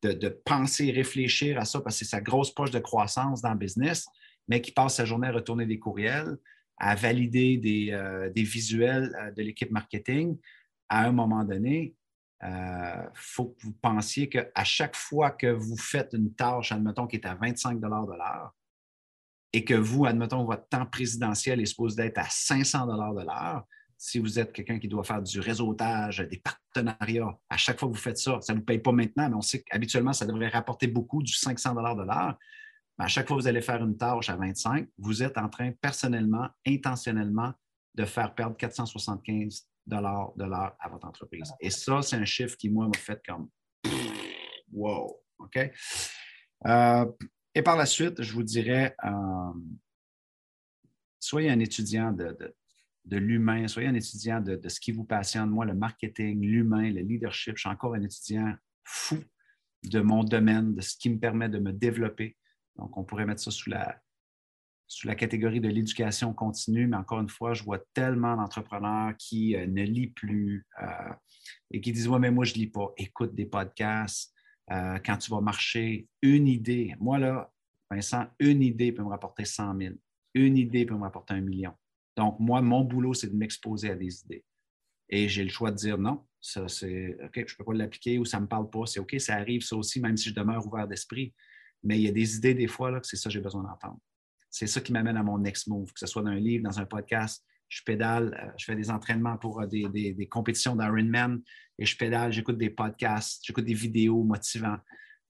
de, 0.02 0.30
penser, 0.44 0.92
réfléchir 0.92 1.60
à 1.60 1.66
ça, 1.66 1.82
parce 1.82 2.00
que 2.00 2.06
c'est 2.06 2.10
sa 2.10 2.22
grosse 2.22 2.52
poche 2.52 2.72
de 2.72 2.80
croissance 2.80 3.42
dans 3.42 3.52
le 3.52 3.58
business, 3.58 4.08
mais 4.48 4.60
qui 4.60 4.72
passe 4.72 4.96
sa 4.96 5.06
journée 5.06 5.28
à 5.28 5.32
retourner 5.32 5.68
des 5.68 5.78
courriels, 5.78 6.38
à 6.78 6.96
valider 6.96 7.58
des, 7.58 7.92
euh, 7.92 8.30
visuels 8.36 9.16
euh, 9.20 9.32
de 9.32 9.44
l'équipe 9.44 9.70
marketing. 9.70 10.38
À 10.88 11.06
un 11.06 11.12
moment 11.12 11.44
donné, 11.44 11.94
il 12.42 12.48
euh, 12.48 13.10
faut 13.14 13.50
que 13.50 13.66
vous 13.66 13.74
pensiez 13.74 14.30
qu'à 14.30 14.64
chaque 14.64 14.96
fois 14.96 15.32
que 15.32 15.48
vous 15.48 15.78
faites 15.78 16.14
une 16.14 16.34
tâche, 16.34 16.72
admettons, 16.72 17.06
qui 17.06 17.18
est 17.18 17.26
à 17.28 17.36
25 17.36 17.80
de 17.80 17.88
l'heure, 17.88 18.54
et 19.54 19.66
que 19.66 19.74
vous, 19.74 20.06
admettons, 20.06 20.44
votre 20.44 20.68
temps 20.68 20.86
présidentiel 20.86 21.60
est 21.60 21.66
supposé 21.66 22.04
être 22.04 22.20
à 22.20 22.28
500 22.30 22.88
de 22.88 23.24
l'heure, 23.24 23.66
si 23.98 24.20
vous 24.20 24.40
êtes 24.40 24.54
quelqu'un 24.54 24.80
qui 24.80 24.88
doit 24.88 25.04
faire 25.04 25.22
du 25.22 25.40
réseautage, 25.42 26.20
des 26.20 26.38
partenariats, 26.38 27.38
à 27.50 27.58
chaque 27.58 27.78
fois 27.80 27.90
que 27.90 27.94
vous 27.94 28.00
faites 28.00 28.18
ça, 28.18 28.40
ça 28.42 28.54
ne 28.54 28.60
vous 28.60 28.66
paye 28.66 28.80
pas 28.80 28.94
maintenant, 28.94 29.28
mais 29.28 29.36
on 29.36 29.42
sait 29.42 29.62
qu'habituellement, 29.62 30.14
ça 30.14 30.26
devrait 30.26 30.48
rapporter 30.48 30.88
beaucoup 30.88 31.22
du 31.22 31.34
500 31.34 31.76
de 31.76 32.04
l'heure. 32.04 32.38
À 32.98 33.08
chaque 33.08 33.28
fois 33.28 33.38
que 33.38 33.42
vous 33.42 33.48
allez 33.48 33.62
faire 33.62 33.84
une 33.84 33.98
tâche 33.98 34.30
à 34.30 34.38
25, 34.38 34.88
vous 34.98 35.22
êtes 35.22 35.38
en 35.38 35.50
train 35.50 35.72
personnellement, 35.82 36.48
intentionnellement, 36.66 37.54
de 37.96 38.06
faire 38.06 38.34
perdre 38.34 38.56
475 38.56 39.68
de 39.86 39.96
l'heure 40.46 40.76
à 40.80 40.90
votre 40.90 41.08
entreprise. 41.08 41.54
Et 41.60 41.70
ça, 41.70 42.02
c'est 42.02 42.16
un 42.16 42.26
chiffre 42.26 42.56
qui, 42.56 42.70
moi, 42.70 42.88
m'a 42.88 42.98
fait 42.98 43.22
comme 43.28 43.50
wow. 44.72 45.20
OK? 45.40 45.72
Euh, 46.68 47.06
et 47.56 47.62
par 47.62 47.76
la 47.76 47.86
suite, 47.86 48.22
je 48.22 48.34
vous 48.34 48.44
dirais, 48.44 48.96
euh, 49.04 49.54
soyez 51.20 51.50
un 51.50 51.60
étudiant 51.60 52.12
de, 52.12 52.54
l'humain, 53.12 53.68
soyez 53.68 53.88
un 53.88 53.96
étudiant 53.96 54.40
de, 54.40 54.60
ce 54.68 54.80
qui 54.80 54.92
vous 54.92 55.04
passionne. 55.04 55.50
Moi, 55.50 55.66
le 55.66 55.74
marketing, 55.74 56.42
l'humain, 56.42 56.92
le 56.92 57.02
leadership, 57.02 57.56
je 57.58 57.62
suis 57.62 57.70
encore 57.70 57.96
un 57.96 58.02
étudiant 58.02 58.54
fou 58.84 59.24
de 59.84 60.00
mon 60.00 60.24
domaine, 60.24 60.76
de 60.76 60.82
ce 60.82 60.96
qui 60.98 61.10
me 61.10 61.20
permet 61.20 61.50
de 61.50 61.60
me 61.60 61.72
développer. 61.72 62.38
Donc, 62.76 62.96
on 62.98 63.04
pourrait 63.04 63.26
mettre 63.26 63.42
ça 63.42 63.52
sous 63.52 63.70
la, 63.70 64.00
sous 64.88 65.08
la 65.08 65.16
catégorie 65.16 65.62
de 65.62 65.70
l'éducation 65.70 66.34
continue, 66.34 66.88
mais 66.88 66.98
encore 66.98 67.20
une 67.20 67.30
fois, 67.30 67.54
je 67.54 67.64
vois 67.64 67.80
tellement 67.94 68.36
d'entrepreneurs 68.36 69.16
qui 69.18 69.56
euh, 69.56 69.66
ne 69.68 69.84
lisent 69.84 70.14
plus 70.16 70.68
euh, 70.82 71.14
et 71.72 71.82
qui 71.82 71.92
disent 71.92 72.08
Ouais, 72.08 72.20
mais 72.20 72.32
moi, 72.32 72.46
je 72.46 72.54
ne 72.54 72.60
lis 72.60 72.68
pas. 72.68 72.92
Écoute 72.98 73.34
des 73.36 73.46
podcasts, 73.46 74.34
euh, 74.72 75.00
quand 75.04 75.18
tu 75.18 75.32
vas 75.32 75.42
marcher, 75.42 76.08
une 76.22 76.48
idée. 76.48 76.96
Moi, 77.00 77.20
là, 77.20 77.52
Vincent, 77.90 78.28
une 78.40 78.62
idée 78.62 78.92
peut 78.92 79.04
me 79.04 79.10
rapporter 79.10 79.46
100 79.46 79.78
000. 79.78 79.96
Une 80.36 80.58
idée 80.58 80.86
peut 80.86 80.96
me 80.96 81.02
rapporter 81.02 81.34
un 81.34 81.42
million. 81.42 81.74
Donc, 82.16 82.40
moi, 82.40 82.62
mon 82.62 82.84
boulot, 82.84 83.14
c'est 83.14 83.30
de 83.30 83.36
m'exposer 83.36 83.90
à 83.90 83.96
des 83.96 84.22
idées. 84.22 84.44
Et 85.10 85.28
j'ai 85.28 85.44
le 85.44 85.50
choix 85.50 85.72
de 85.72 85.76
dire 85.76 85.98
non, 85.98 86.24
ça, 86.40 86.68
c'est 86.68 87.18
OK, 87.24 87.34
je 87.36 87.42
ne 87.42 87.58
peux 87.58 87.64
pas 87.64 87.74
l'appliquer 87.74 88.20
ou 88.20 88.26
ça 88.26 88.38
ne 88.38 88.44
me 88.44 88.48
parle 88.48 88.70
pas. 88.70 88.86
C'est 88.86 89.00
OK, 89.00 89.16
ça 89.20 89.36
arrive, 89.36 89.62
ça 89.62 89.76
aussi, 89.76 90.00
même 90.00 90.18
si 90.18 90.30
je 90.30 90.36
demeure 90.36 90.66
ouvert 90.66 90.88
d'esprit. 90.88 91.34
Mais 91.84 91.98
il 91.98 92.04
y 92.04 92.08
a 92.08 92.12
des 92.12 92.36
idées, 92.36 92.54
des 92.54 92.68
fois, 92.68 92.92
là, 92.92 93.00
que 93.00 93.08
c'est 93.08 93.16
ça 93.16 93.30
que 93.30 93.34
j'ai 93.34 93.42
besoin 93.42 93.64
d'entendre. 93.64 94.00
C'est 94.50 94.68
ça 94.68 94.82
qui 94.82 94.92
m'amène 94.92 95.18
à 95.18 95.24
mon 95.24 95.40
next 95.40 95.68
move, 95.68 95.92
que 95.94 96.00
ce 96.00 96.08
soit 96.08 96.22
dans 96.22 96.30
un 96.30 96.40
livre, 96.40 96.64
dans 96.64 96.80
un 96.80 96.86
podcast, 96.86 97.44
je 97.70 97.84
pédale, 97.84 98.38
euh, 98.42 98.52
je 98.58 98.66
fais 98.66 98.76
des 98.76 98.92
entraînements 98.92 99.38
pour 99.38 99.62
euh, 99.62 99.68
des, 99.68 99.88
des, 99.90 100.14
des 100.14 100.28
compétitions 100.28 100.76
d'Ironman 100.76 101.42
et 101.78 101.86
je 101.86 101.96
pédale, 101.96 102.34
j'écoute 102.34 102.58
des 102.58 102.70
podcasts, 102.72 103.42
j'écoute 103.46 103.66
des 103.66 103.74
vidéos 103.74 104.24
motivantes. 104.24 104.82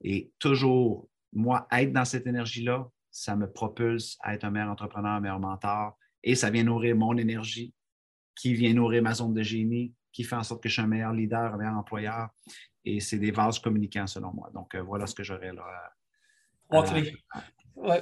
Et 0.02 0.32
toujours, 0.40 1.10
moi, 1.34 1.68
être 1.72 1.92
dans 1.92 2.06
cette 2.06 2.26
énergie-là, 2.26 2.90
ça 3.12 3.36
me 3.36 3.52
propulse 3.52 4.18
à 4.22 4.34
être 4.34 4.46
un 4.46 4.52
meilleur 4.52 4.70
entrepreneur, 4.70 5.12
un 5.12 5.20
meilleur 5.20 5.40
mentor 5.40 5.98
et 6.24 6.36
ça 6.36 6.50
vient 6.50 6.64
nourrir 6.64 6.96
mon 6.96 7.18
énergie 7.18 7.74
qui 8.36 8.54
vient 8.54 8.74
nourrir 8.74 9.04
ma 9.04 9.14
zone 9.14 9.34
de 9.34 9.44
génie, 9.44 9.94
qui 10.14 10.24
fait 10.24 10.36
en 10.36 10.44
sorte 10.44 10.64
que 10.64 10.70
je 10.70 10.74
suis 10.74 10.82
un 10.82 10.88
meilleur 10.88 11.12
leader, 11.12 11.54
un 11.54 11.58
meilleur 11.58 11.76
employeur. 11.76 12.30
Et 12.86 13.00
c'est 13.02 13.20
des 13.20 13.32
vases 13.32 13.60
communicants 13.60 14.08
selon 14.08 14.34
moi. 14.34 14.50
Donc, 14.54 14.74
euh, 14.76 14.82
voilà 14.82 15.06
ce 15.06 15.14
que 15.14 15.24
j'aurais 15.24 15.52
là. 15.52 15.94
Trois 16.70 16.86
clés. 16.86 17.14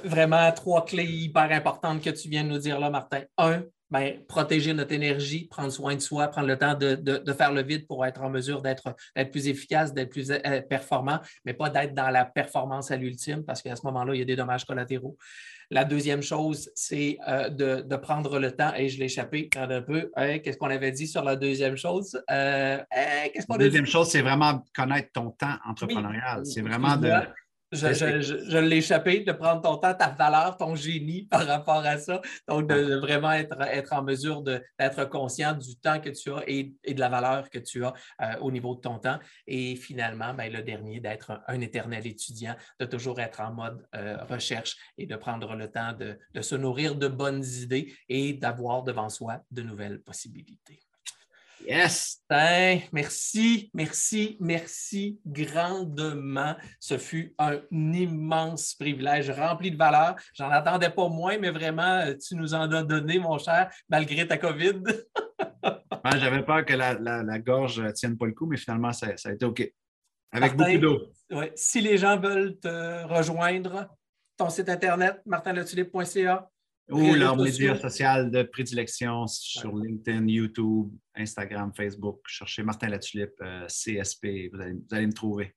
Vraiment, 0.04 0.50
trois 0.52 0.84
clés 0.84 1.04
hyper 1.04 1.50
importantes 1.52 2.02
que 2.02 2.10
tu 2.10 2.28
viens 2.28 2.44
de 2.44 2.48
nous 2.48 2.58
dire 2.58 2.78
là, 2.80 2.90
Martin. 2.90 3.22
Un, 3.36 3.62
ben, 3.90 4.22
protéger 4.26 4.74
notre 4.74 4.92
énergie, 4.92 5.46
prendre 5.46 5.72
soin 5.72 5.94
de 5.94 6.00
soi, 6.00 6.28
prendre 6.28 6.46
le 6.46 6.58
temps 6.58 6.74
de, 6.74 7.32
faire 7.32 7.52
le 7.52 7.62
vide 7.62 7.86
pour 7.86 8.04
être 8.04 8.22
en 8.22 8.28
mesure 8.28 8.60
d'être 8.60 8.94
plus 9.30 9.48
efficace, 9.48 9.94
d'être 9.94 10.10
plus 10.10 10.30
euh, 10.30 10.60
performant, 10.60 11.20
mais 11.44 11.54
pas 11.54 11.70
d'être 11.70 11.94
dans 11.94 12.10
la 12.10 12.24
performance 12.24 12.90
à 12.90 12.96
l'ultime, 12.96 13.44
parce 13.44 13.62
qu'à 13.62 13.76
ce 13.76 13.86
moment-là, 13.86 14.14
il 14.14 14.18
y 14.18 14.22
a 14.22 14.26
des 14.26 14.36
dommages 14.36 14.64
collatéraux. 14.66 15.16
La 15.70 15.84
deuxième 15.84 16.22
chose, 16.22 16.70
c'est 16.74 17.18
euh, 17.28 17.48
de, 17.48 17.96
prendre 17.96 18.38
le 18.38 18.52
temps, 18.52 18.74
et 18.74 18.88
je 18.88 18.98
l'ai 18.98 19.06
échappé 19.06 19.48
un 19.56 19.80
peu. 19.80 20.10
Hein, 20.16 20.38
qu'est-ce 20.38 20.58
qu'on 20.58 20.70
avait 20.70 20.92
dit 20.92 21.06
sur 21.06 21.24
la 21.24 21.36
deuxième 21.36 21.76
chose? 21.76 22.22
Euh, 22.30 22.78
hein, 22.78 23.28
la 23.48 23.58
deuxième 23.58 23.86
chose, 23.86 24.10
c'est 24.10 24.22
vraiment 24.22 24.62
connaître 24.74 25.12
ton 25.12 25.30
temps 25.30 25.56
entrepreneurial. 25.66 26.44
c'est 26.44 26.62
vraiment 26.62 26.96
de 26.96 27.10
je, 27.72 28.58
l'ai 28.58 28.76
échappé 28.76 29.20
de 29.20 29.32
prendre 29.32 29.60
ton 29.60 29.76
temps, 29.76 29.94
ta 29.94 30.08
valeur, 30.08 30.56
ton 30.56 30.74
génie 30.74 31.22
par 31.30 31.46
rapport 31.46 31.84
à 31.84 31.98
ça. 31.98 32.20
Donc, 32.46 32.68
de, 32.68 32.96
vraiment 32.96 33.32
être, 33.32 33.60
être 33.60 33.92
en 33.92 34.02
mesure 34.02 34.42
d'être 34.42 35.04
conscient 35.08 35.52
du 35.52 35.76
temps 35.76 36.00
que 36.00 36.10
tu 36.10 36.32
as 36.32 36.42
et, 36.46 36.74
de 36.88 37.00
la 37.00 37.08
valeur 37.08 37.50
que 37.50 37.58
tu 37.58 37.84
as 37.84 37.92
euh, 38.22 38.36
au 38.40 38.50
niveau 38.50 38.74
de 38.74 38.80
ton 38.80 38.98
temps. 38.98 39.18
Et 39.46 39.76
finalement, 39.76 40.34
ben, 40.34 40.52
le 40.52 40.62
dernier, 40.62 41.00
d'être 41.00 41.40
un, 41.46 41.60
éternel 41.60 42.06
étudiant, 42.06 42.56
de 42.80 42.86
toujours 42.86 43.20
être 43.20 43.40
en 43.40 43.52
mode 43.52 43.86
euh, 43.94 44.16
recherche 44.24 44.76
et 44.96 45.06
de 45.06 45.16
prendre 45.16 45.54
le 45.54 45.70
temps 45.70 45.92
de, 45.92 46.18
de 46.34 46.40
se 46.40 46.54
nourrir 46.54 46.94
de 46.94 47.08
bonnes 47.08 47.44
idées 47.44 47.92
et 48.08 48.32
d'avoir 48.32 48.82
devant 48.82 49.08
soi 49.08 49.42
de 49.50 49.62
nouvelles 49.62 50.00
possibilités. 50.00 50.87
Yes! 51.66 52.22
merci, 52.92 53.70
merci, 53.74 54.36
merci 54.40 55.18
grandement. 55.26 56.56
Ce 56.80 56.98
fut 56.98 57.34
un 57.38 57.60
immense 57.72 58.74
privilège 58.74 59.30
rempli 59.30 59.70
de 59.70 59.76
valeur. 59.76 60.16
J'en 60.34 60.50
attendais 60.50 60.90
pas 60.90 61.08
moins, 61.08 61.38
mais 61.38 61.50
vraiment, 61.50 62.04
tu 62.14 62.36
nous 62.36 62.54
en 62.54 62.70
as 62.70 62.82
donné, 62.82 63.18
mon 63.18 63.38
cher, 63.38 63.70
malgré 63.88 64.26
ta 64.26 64.38
COVID. 64.38 64.82
J'avais 66.16 66.42
peur 66.42 66.64
que 66.64 66.74
la, 66.74 67.38
gorge 67.38 67.80
ne 67.80 67.90
tienne 67.90 68.16
pas 68.16 68.26
le 68.26 68.32
coup, 68.32 68.46
mais 68.46 68.56
finalement, 68.56 68.92
ça, 68.92 69.08
a 69.24 69.32
été 69.32 69.44
OK. 69.44 69.70
Avec 70.32 70.56
beaucoup 70.56 70.78
d'eau. 70.78 71.12
Si 71.54 71.80
les 71.80 71.98
gens 71.98 72.18
veulent 72.18 72.58
te 72.58 73.04
rejoindre, 73.06 73.88
ton 74.36 74.50
site 74.50 74.68
internet, 74.68 75.20
martinletulipe.ca, 75.26 76.48
ou 76.90 77.14
leur 77.14 77.36
média 77.36 77.76
social 77.78 78.30
de 78.30 78.42
prédilection 78.42 79.26
sur 79.26 79.76
LinkedIn, 79.76 80.26
YouTube, 80.26 80.90
Instagram, 81.14 81.72
Facebook. 81.74 82.20
Cherchez 82.26 82.62
Martin 82.62 82.88
Latulippe, 82.88 83.40
euh, 83.42 83.66
CSP, 83.66 84.50
vous 84.52 84.60
allez, 84.60 85.06
me 85.06 85.12
trouver. 85.12 85.54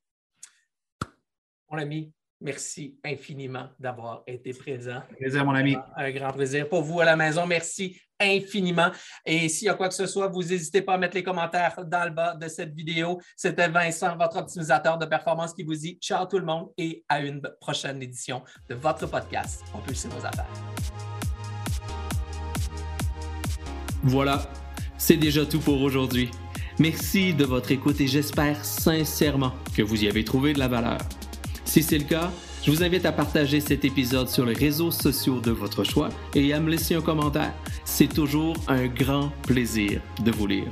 Mon 1.69 1.77
ami, 1.77 2.11
merci 2.41 2.99
infiniment 3.03 3.69
d'avoir 3.79 4.23
été 4.27 4.53
présent. 4.53 5.01
Plaisir, 5.17 5.45
mon 5.45 5.53
ami. 5.53 5.77
Un 5.95 6.11
grand 6.11 6.33
plaisir. 6.33 6.67
Pour 6.67 6.83
vous 6.83 6.99
à 6.99 7.05
la 7.05 7.15
maison, 7.15 7.47
merci 7.47 7.97
infiniment. 8.19 8.91
Et 9.25 9.47
s'il 9.47 9.67
y 9.67 9.69
a 9.69 9.73
quoi 9.73 9.87
que 9.87 9.95
ce 9.95 10.05
soit, 10.05 10.27
vous 10.27 10.43
n'hésitez 10.43 10.81
pas 10.81 10.95
à 10.95 10.97
mettre 10.97 11.15
les 11.15 11.23
commentaires 11.23 11.83
dans 11.85 12.03
le 12.03 12.11
bas 12.11 12.35
de 12.35 12.47
cette 12.49 12.73
vidéo. 12.73 13.19
C'était 13.37 13.69
Vincent, 13.69 14.17
votre 14.17 14.37
optimisateur 14.37 14.97
de 14.97 15.05
performance, 15.05 15.53
qui 15.53 15.63
vous 15.63 15.75
dit 15.75 15.97
ciao 16.01 16.25
tout 16.25 16.39
le 16.39 16.45
monde 16.45 16.71
et 16.77 17.03
à 17.07 17.21
une 17.21 17.41
prochaine 17.61 18.01
édition 18.03 18.43
de 18.69 18.75
votre 18.75 19.07
podcast 19.07 19.63
Propulsez 19.71 20.09
vos 20.09 20.25
affaires. 20.25 21.20
Voilà, 24.03 24.51
c'est 24.97 25.17
déjà 25.17 25.45
tout 25.45 25.59
pour 25.59 25.81
aujourd'hui. 25.81 26.31
Merci 26.79 27.33
de 27.33 27.45
votre 27.45 27.71
écoute 27.71 28.01
et 28.01 28.07
j'espère 28.07 28.63
sincèrement 28.65 29.53
que 29.75 29.83
vous 29.83 30.03
y 30.03 30.07
avez 30.07 30.23
trouvé 30.23 30.53
de 30.53 30.59
la 30.59 30.67
valeur. 30.67 30.97
Si 31.65 31.83
c'est 31.83 31.99
le 31.99 32.05
cas, 32.05 32.31
je 32.63 32.71
vous 32.71 32.83
invite 32.83 33.05
à 33.05 33.11
partager 33.11 33.59
cet 33.59 33.85
épisode 33.85 34.29
sur 34.29 34.45
les 34.45 34.53
réseaux 34.53 34.91
sociaux 34.91 35.39
de 35.39 35.51
votre 35.51 35.83
choix 35.83 36.09
et 36.35 36.53
à 36.53 36.59
me 36.59 36.69
laisser 36.69 36.95
un 36.95 37.01
commentaire. 37.01 37.53
C'est 37.85 38.11
toujours 38.11 38.55
un 38.67 38.87
grand 38.87 39.31
plaisir 39.43 40.01
de 40.23 40.31
vous 40.31 40.47
lire. 40.47 40.71